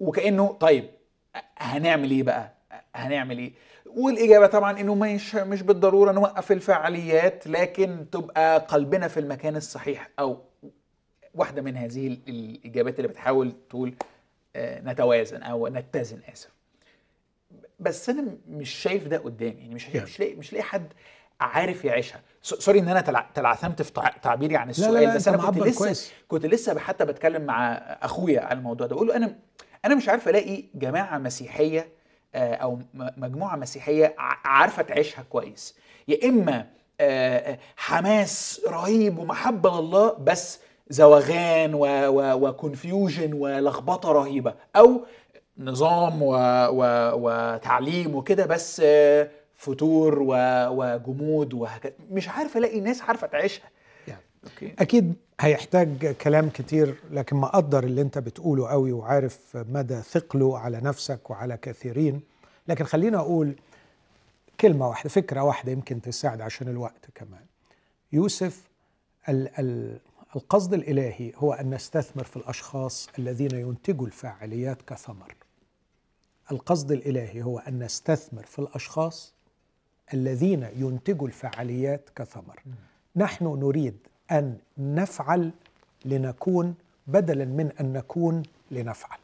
وكأنه 0.01 0.53
طيب 0.61 0.85
هنعمل 1.59 2.11
إيه 2.11 2.23
بقى؟ 2.23 2.53
هنعمل 2.95 3.39
إيه؟ 3.39 3.53
والإجابة 3.87 4.47
طبعا 4.47 4.81
إنه 4.81 4.95
مش 4.95 5.35
مش 5.35 5.63
بالضرورة 5.63 6.13
نوقف 6.13 6.53
الفعاليات 6.53 7.47
لكن 7.47 8.07
تبقى 8.13 8.59
قلبنا 8.59 9.09
في 9.09 9.21
المكان 9.21 9.57
الصحيح 9.57 10.11
أو 10.19 10.39
واحدة 11.35 11.63
من 11.63 11.77
هذه 11.77 12.07
ال- 12.07 12.21
الإجابات 12.29 12.97
اللي 12.97 13.09
بتحاول 13.09 13.53
تقول 13.71 13.95
آه، 14.57 14.81
نتوازن 14.81 15.43
أو 15.43 15.69
نتزن 15.69 16.21
آسف. 16.33 16.51
بس 17.81 18.09
أنا 18.09 18.37
مش 18.49 18.71
شايف 18.71 19.09
ده 19.09 19.19
قدامي 19.19 19.61
يعني 19.61 19.75
مش 19.75 19.89
يعني. 19.89 20.01
مش 20.07 20.21
لاقي 20.21 20.35
مش 20.35 20.53
لاقي 20.53 20.63
حد 20.63 20.93
عارف 21.41 21.85
يعيشها. 21.85 22.21
سوري 22.43 22.79
إن 22.79 22.89
أنا 22.89 23.01
تلع- 23.01 23.27
تلعثمت 23.35 23.83
في 23.83 23.93
تع- 23.93 24.09
تعبيري 24.23 24.57
عن 24.57 24.67
لا 24.67 24.71
السؤال 24.71 24.95
لا 24.95 25.01
لا 25.01 25.15
بس 25.15 25.29
أنت 25.29 25.39
أنا 25.41 25.51
كنت 25.51 25.59
لسه 25.63 25.79
كويس. 25.79 26.13
كنت 26.29 26.47
لسه 26.47 26.79
حتى 26.79 27.05
بتكلم 27.05 27.43
مع 27.43 27.73
أخويا 28.03 28.41
على 28.41 28.59
الموضوع 28.59 28.87
ده 28.87 28.95
بقول 28.95 29.09
له 29.09 29.17
أنا 29.17 29.37
أنا 29.85 29.95
مش 29.95 30.09
عارف 30.09 30.29
ألاقي 30.29 30.65
جماعة 30.75 31.19
مسيحية 31.19 31.89
آه، 32.35 32.55
أو 32.55 32.79
مجموعة 32.95 33.57
مسيحية 33.57 34.15
عارفة 34.45 34.83
تعيشها 34.83 35.23
كويس. 35.23 35.75
يا 36.09 36.29
إما 36.29 36.67
آه، 37.01 37.39
آه، 37.53 37.59
حماس 37.77 38.61
رهيب 38.69 39.19
ومحبة 39.19 39.81
لله 39.81 40.13
بس 40.15 40.61
زوغان 40.91 41.71
و 42.45 42.53
confusion 42.53 43.33
ولخبطة 43.33 44.13
رهيبة 44.13 44.55
أو 44.77 45.07
نظام 45.59 46.23
و 46.23 46.33
و 46.71 47.11
وتعليم 47.15 48.15
وكده 48.15 48.47
بس 48.47 48.83
فتور 49.57 50.19
و 50.23 50.35
وجمود 50.69 51.55
وهكذا. 51.55 51.93
مش 52.11 52.29
عارف 52.29 52.57
ألاقي 52.57 52.81
ناس 52.81 53.03
عارفة 53.03 53.27
تعيشها. 53.27 53.71
يعني 54.09 54.23
أوكي. 54.45 54.75
أكيد 54.79 55.15
هيحتاج 55.41 56.07
كلام 56.07 56.49
كتير 56.49 56.95
لكن 57.11 57.37
مقدر 57.37 57.85
اللي 57.85 58.01
أنت 58.01 58.19
بتقوله 58.19 58.69
قوي 58.69 58.93
وعارف 58.93 59.57
مدى 59.57 60.03
ثقله 60.03 60.59
على 60.59 60.81
نفسك 60.81 61.31
وعلى 61.31 61.57
كثيرين. 61.57 62.21
لكن 62.69 62.85
خلينا 62.85 63.19
أقول 63.19 63.55
كلمة 64.61 64.89
واحدة 64.89 65.11
فكرة 65.11 65.43
واحدة 65.43 65.73
يمكن 65.73 66.01
تساعد 66.03 66.41
عشان 66.41 66.69
الوقت 66.69 67.07
كمان. 67.15 67.45
يوسف 68.13 68.63
ال 69.29 69.49
ال 69.59 69.99
القصد 70.37 70.75
الإلهي 70.75 71.33
هو 71.37 71.53
أن 71.53 71.75
نستثمر 71.75 72.25
في 72.25 72.37
الأشخاص 72.37 73.09
الذين 73.19 73.51
ينتجوا 73.51 74.07
الفاعليات 74.07 74.83
كثمر. 74.83 75.35
القصد 76.53 76.93
الإلهي 76.93 77.43
هو 77.43 77.59
أن 77.59 77.83
نستثمر 77.83 78.43
في 78.43 78.59
الأشخاص 78.59 79.34
الذين 80.13 80.69
ينتجوا 80.77 81.27
الفعاليات 81.27 82.11
كثمر. 82.17 82.63
نحن 83.17 83.45
نريد 83.45 83.97
أن 84.31 84.59
نفعل 84.79 85.51
لنكون 86.05 86.75
بدلا 87.07 87.45
من 87.45 87.73
أن 87.81 87.93
نكون 87.93 88.43
لنفعل. 88.71 89.19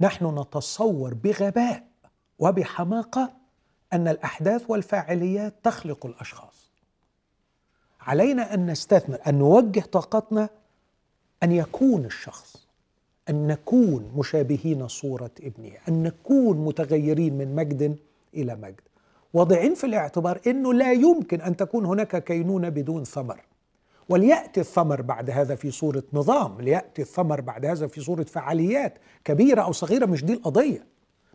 نحن 0.00 0.38
نتصور 0.38 1.14
بغباء 1.14 1.84
وبحماقة 2.38 3.32
أن 3.92 4.08
الأحداث 4.08 4.70
والفاعليات 4.70 5.54
تخلق 5.62 6.06
الأشخاص. 6.06 6.70
علينا 8.00 8.54
أن 8.54 8.66
نستثمر 8.66 9.18
أن 9.26 9.38
نوجه 9.38 9.80
طاقتنا 9.80 10.48
أن 11.42 11.52
يكون 11.52 12.04
الشخص 12.04 12.66
أن 13.28 13.46
نكون 13.46 14.12
مشابهين 14.16 14.88
صورة 14.88 15.30
ابنه 15.42 15.72
أن 15.88 16.02
نكون 16.02 16.64
متغيرين 16.64 17.38
من 17.38 17.54
مجد 17.54 17.96
إلى 18.34 18.54
مجد. 18.54 18.80
واضعين 19.34 19.74
في 19.74 19.84
الاعتبار 19.84 20.40
إنه 20.46 20.74
لا 20.74 20.92
يمكن 20.92 21.40
أن 21.40 21.56
تكون 21.56 21.86
هناك 21.86 22.24
كينونة 22.24 22.68
بدون 22.68 23.04
ثمر. 23.04 23.40
وليأتي 24.08 24.60
الثمر 24.60 25.02
بعد 25.02 25.30
هذا 25.30 25.54
في 25.54 25.70
صورة 25.70 26.02
نظام 26.12 26.60
ليأتي 26.60 27.02
الثمر 27.02 27.40
بعد 27.40 27.66
هذا 27.66 27.86
في 27.86 28.00
صورة 28.00 28.22
فعاليات 28.22 28.98
كبيرة 29.24 29.62
أو 29.62 29.72
صغيرة 29.72 30.06
مش 30.06 30.24
دي 30.24 30.32
القضية. 30.32 30.86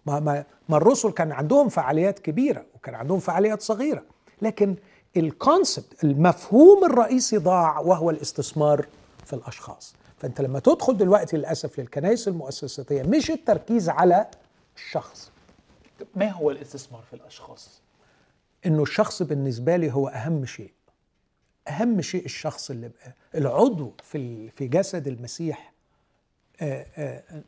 ما, 0.06 0.20
ما, 0.20 0.44
ما 0.70 0.78
الرسل 0.78 1.12
كان 1.12 1.32
عندهم 1.32 1.70
فعاليات 1.70 2.20
كبيرة 2.20 2.66
وكان 2.76 2.96
عندهم 2.96 3.20
فعاليات 3.20 3.62
صغيرة. 3.62 4.04
لكن 4.42 4.76
الكونسبت 5.18 6.04
المفهوم 6.04 6.86
الرئيسي 6.86 7.38
ضاع 7.38 7.80
وهو 7.80 8.10
الاستثمار 8.10 8.86
في 9.26 9.34
الأشخاص. 9.34 9.96
فأنت 10.18 10.42
لما 10.42 10.60
تدخل 10.60 10.98
دلوقتي 10.98 11.38
للأسف 11.38 11.80
للكنائس 11.80 12.28
المؤسساتيه 12.28 13.04
مش 13.04 13.32
التركيز 13.32 13.90
على 13.90 14.26
الشخص. 14.76 15.32
ما 16.16 16.30
هو 16.32 16.52
الاستثمار 16.52 17.02
في 17.02 17.14
الأشخاص؟ 17.14 17.82
إنه 18.66 18.84
الشخص 18.84 19.24
بالنسبة 19.24 19.76
لي 19.76 19.92
هو 19.94 20.08
أهم 20.08 20.46
شيء. 20.46 20.72
أهم 21.68 22.02
شيء 22.02 22.26
الشخص 22.26 22.70
اللي 22.72 22.90
بقى 22.90 23.14
العضو 23.36 23.92
في 24.04 24.50
في 24.50 24.68
جسد 24.68 25.08
المسيح. 25.08 25.74
آه، 26.62 26.86
آه، 26.98 27.44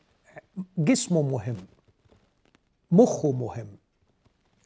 جسمه 0.78 1.22
مهم. 1.22 1.58
مخه 2.92 3.32
مهم. 3.32 3.68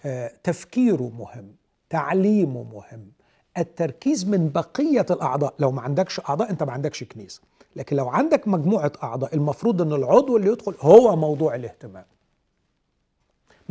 آه، 0.05 0.31
تفكيره 0.43 1.11
مهم. 1.17 1.55
تعليمه 1.89 2.63
مهم. 2.63 3.11
التركيز 3.57 4.25
من 4.25 4.49
بقية 4.49 5.05
الأعضاء. 5.11 5.53
لو 5.59 5.71
ما 5.71 5.81
عندكش 5.81 6.19
أعضاء 6.19 6.49
أنت 6.49 6.63
ما 6.63 6.71
عندكش 6.71 7.03
كنيسة. 7.03 7.41
لكن 7.75 7.95
لو 7.95 8.09
عندك 8.09 8.47
مجموعة 8.47 8.91
أعضاء 9.03 9.35
المفروض 9.35 9.81
إن 9.81 9.93
العضو 9.93 10.37
اللي 10.37 10.47
يدخل 10.51 10.75
هو 10.79 11.15
موضوع 11.15 11.55
الاهتمام. 11.55 12.05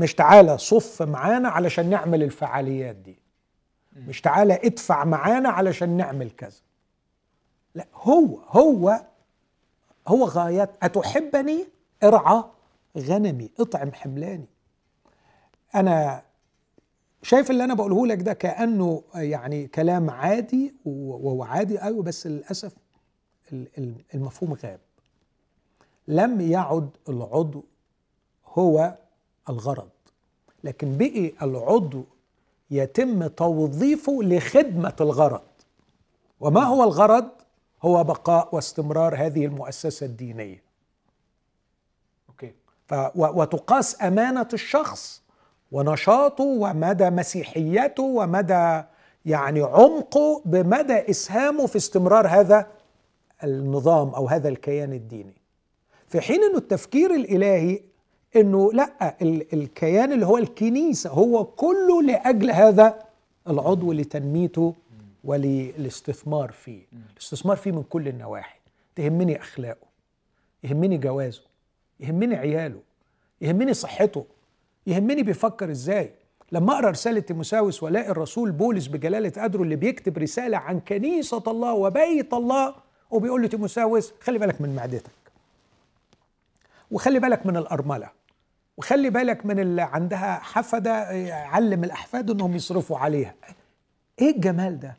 مش 0.03 0.14
تعالى 0.14 0.59
صف 0.59 1.03
معانا 1.03 1.48
علشان 1.48 1.90
نعمل 1.90 2.22
الفعاليات 2.22 2.96
دي. 2.96 3.18
مش 3.96 4.20
تعالى 4.20 4.55
ادفع 4.55 5.05
معانا 5.05 5.48
علشان 5.48 5.96
نعمل 5.96 6.30
كذا. 6.30 6.61
لا 7.74 7.86
هو 7.94 8.38
هو 8.48 9.00
هو 10.09 10.24
غايات. 10.24 10.70
أتحبني؟ 10.82 11.66
ارعى 12.03 12.44
غنمي. 12.98 13.50
اطعم 13.61 13.92
حملاني 13.92 14.46
أنا 15.74 16.22
شايف 17.22 17.50
اللي 17.50 17.64
أنا 17.64 17.74
بقوله 17.74 18.07
لك 18.07 18.22
ده 18.22 18.32
كأنه 18.32 19.03
يعني 19.14 19.66
كلام 19.66 20.11
عادي 20.11 20.74
وهو 20.84 21.42
عادي. 21.44 21.82
أيوه 21.82 22.03
بس 22.03 22.26
للأسف 22.26 22.72
ال- 23.53 23.68
ال- 23.78 24.05
المفهوم 24.14 24.53
غاب. 24.53 24.80
لم 26.09 26.40
يعد 26.40 26.90
العضو 27.09 27.64
هو 28.46 28.98
الغرض. 29.49 29.88
لكن 30.64 30.97
بقي 30.99 31.32
العضو 31.43 32.05
يتم 32.70 33.26
توظيفه 33.26 34.18
لخدمة 34.22 34.97
الغرض. 35.01 35.43
وما 36.40 36.61
هو 36.61 36.84
الغرض؟ 36.84 37.28
هو 37.82 38.05
بقاء 38.05 38.49
واستمرار 38.55 39.16
هذه 39.16 39.47
المؤسسة 39.47 40.07
الدينية. 40.07 40.62
أوكي. 42.28 42.53
ف 42.86 42.95
وتقاس 43.14 44.03
أمانة 44.03 44.49
الشخص 44.53 45.22
ونشاطه 45.72 46.45
ومدى 46.45 47.11
مسيحيته 47.11 48.03
ومدى 48.03 48.82
يعني 49.26 49.61
عمقه 49.61 50.43
بمدى 50.45 51.11
إسهامه 51.11 51.66
في 51.66 51.76
استمرار 51.76 52.26
هذا 52.26 52.66
النظام 53.45 54.09
أو 54.09 54.28
هذا 54.28 54.49
الكيان 54.49 54.93
الديني. 54.93 55.34
في 56.09 56.20
حين 56.20 56.45
أنه 56.45 56.59
التفكير 56.59 57.14
الإلهي 57.14 57.82
أنه 58.37 58.72
لا 58.72 59.16
ال- 59.22 59.53
الكيان 59.55 60.12
اللي 60.12 60.26
هو 60.26 60.39
الكنيسة 60.39 61.11
هو 61.11 61.45
كله 61.45 62.03
لأجل 62.03 62.51
هذا 62.51 62.99
العضو 63.49 63.93
لتنميته 63.93 64.74
وللاستثمار 65.24 66.53
فيه. 66.53 66.83
الاستثمار 67.16 67.57
فيه 67.57 67.72
من 67.72 67.83
كل 67.83 68.09
النواحي. 68.09 68.59
تهمني 68.97 69.41
أخلاقه 69.41 69.87
يهمني 70.64 70.99
جوازه 70.99 71.43
يهمني 72.01 72.37
عياله 72.37 72.80
يهمني 73.41 73.74
صحته 73.74 74.24
يهمني 74.87 75.22
بيفكر 75.22 75.70
إزاي. 75.70 76.11
لما 76.53 76.72
أقرأ 76.74 76.91
رسالة 76.91 77.20
تيموساوس 77.20 77.83
والاقي 77.83 78.11
الرسول 78.11 78.51
بولس 78.51 78.87
بجلالة 78.87 79.43
قدره 79.43 79.62
اللي 79.62 79.76
بيكتب 79.76 80.18
رسالة 80.18 80.57
عن 80.57 80.80
كنيسة 80.80 81.43
الله 81.47 81.72
وبيت 81.74 82.33
الله 82.35 82.74
وبيقول 83.11 83.43
لتيموساوس 83.43 84.12
خلي 84.20 84.39
بالك 84.39 84.61
من 84.61 84.74
معدتك 84.74 85.11
وخلي 86.91 87.18
بالك 87.18 87.47
من 87.47 87.57
الأرملة. 87.57 88.09
وخلي 88.83 89.11
بالك 89.11 89.47
من 89.47 89.59
اللي 89.59 89.83
عندها 89.83 90.39
حفدة 90.39 90.93
علم 91.47 91.85
الأحفاد 91.85 92.30
إنهم 92.30 92.55
يصرفوا 92.57 92.99
عليها. 92.99 93.35
إيه 94.20 94.35
الجمال 94.37 94.80
ده؟ 94.80 94.97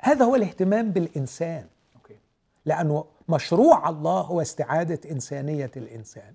هذا 0.00 0.24
هو 0.24 0.34
الاهتمام 0.34 0.90
بالإنسان. 0.90 1.66
أوكي. 1.96 2.16
لأنه 2.64 3.04
مشروع 3.28 3.88
الله 3.88 4.20
هو 4.20 4.40
استعادة 4.40 5.10
إنسانية 5.10 5.70
الإنسان 5.76 6.34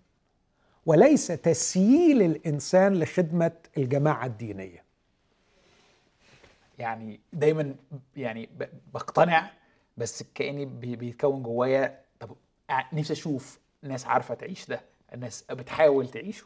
وليس 0.86 1.28
تسييل 1.28 2.22
الإنسان 2.22 2.94
لخدمة 3.00 3.52
الجماعة 3.78 4.26
الدينية. 4.26 4.84
يعني 6.80 7.20
دايما 7.34 7.76
يعني 8.16 8.50
بقتنع 8.94 9.52
بس 9.98 10.24
كأني 10.36 10.66
بي- 10.66 10.96
بيتكون 10.96 11.44
جوايا 11.44 12.00
طب 12.20 12.30
ع- 12.70 12.94
نفسي 12.96 13.14
أشوف 13.14 13.60
ناس 13.84 14.06
عارفة 14.06 14.34
تعيش 14.34 14.68
ده. 14.68 14.82
الناس 15.14 15.44
بتحاول 15.52 16.08
تعيشه 16.10 16.46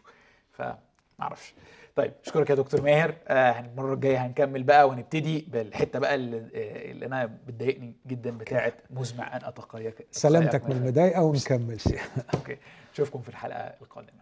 فمعرفش 0.51 1.53
طيب 1.95 2.13
أشكرك 2.25 2.49
يا 2.49 2.55
دكتور 2.55 2.81
ماهر. 2.81 3.15
آه 3.27 3.59
المرة 3.59 3.93
الجاية 3.93 4.25
هنكمل 4.25 4.63
بقى 4.63 4.87
ونبتدي 4.89 5.45
بالحتة 5.51 5.99
بقى 5.99 6.15
اللي, 6.15 6.37
آه، 6.37 6.91
اللي 6.91 7.05
أنا 7.05 7.25
بتضايقني 7.25 7.93
جدا 8.07 8.37
بتاعه 8.37 8.73
مزمع 8.89 9.37
أن 9.37 9.43
أتقيك. 9.45 10.07
سلامتك 10.11 10.63
من 10.65 10.71
الخير. 10.71 10.81
المضايقة 10.83 11.23
ونكمل. 11.23 11.77
أوكي. 12.33 12.57
اشوفكم 12.93 13.21
في 13.21 13.29
الحلقة 13.29 13.73
القادمة. 13.81 14.21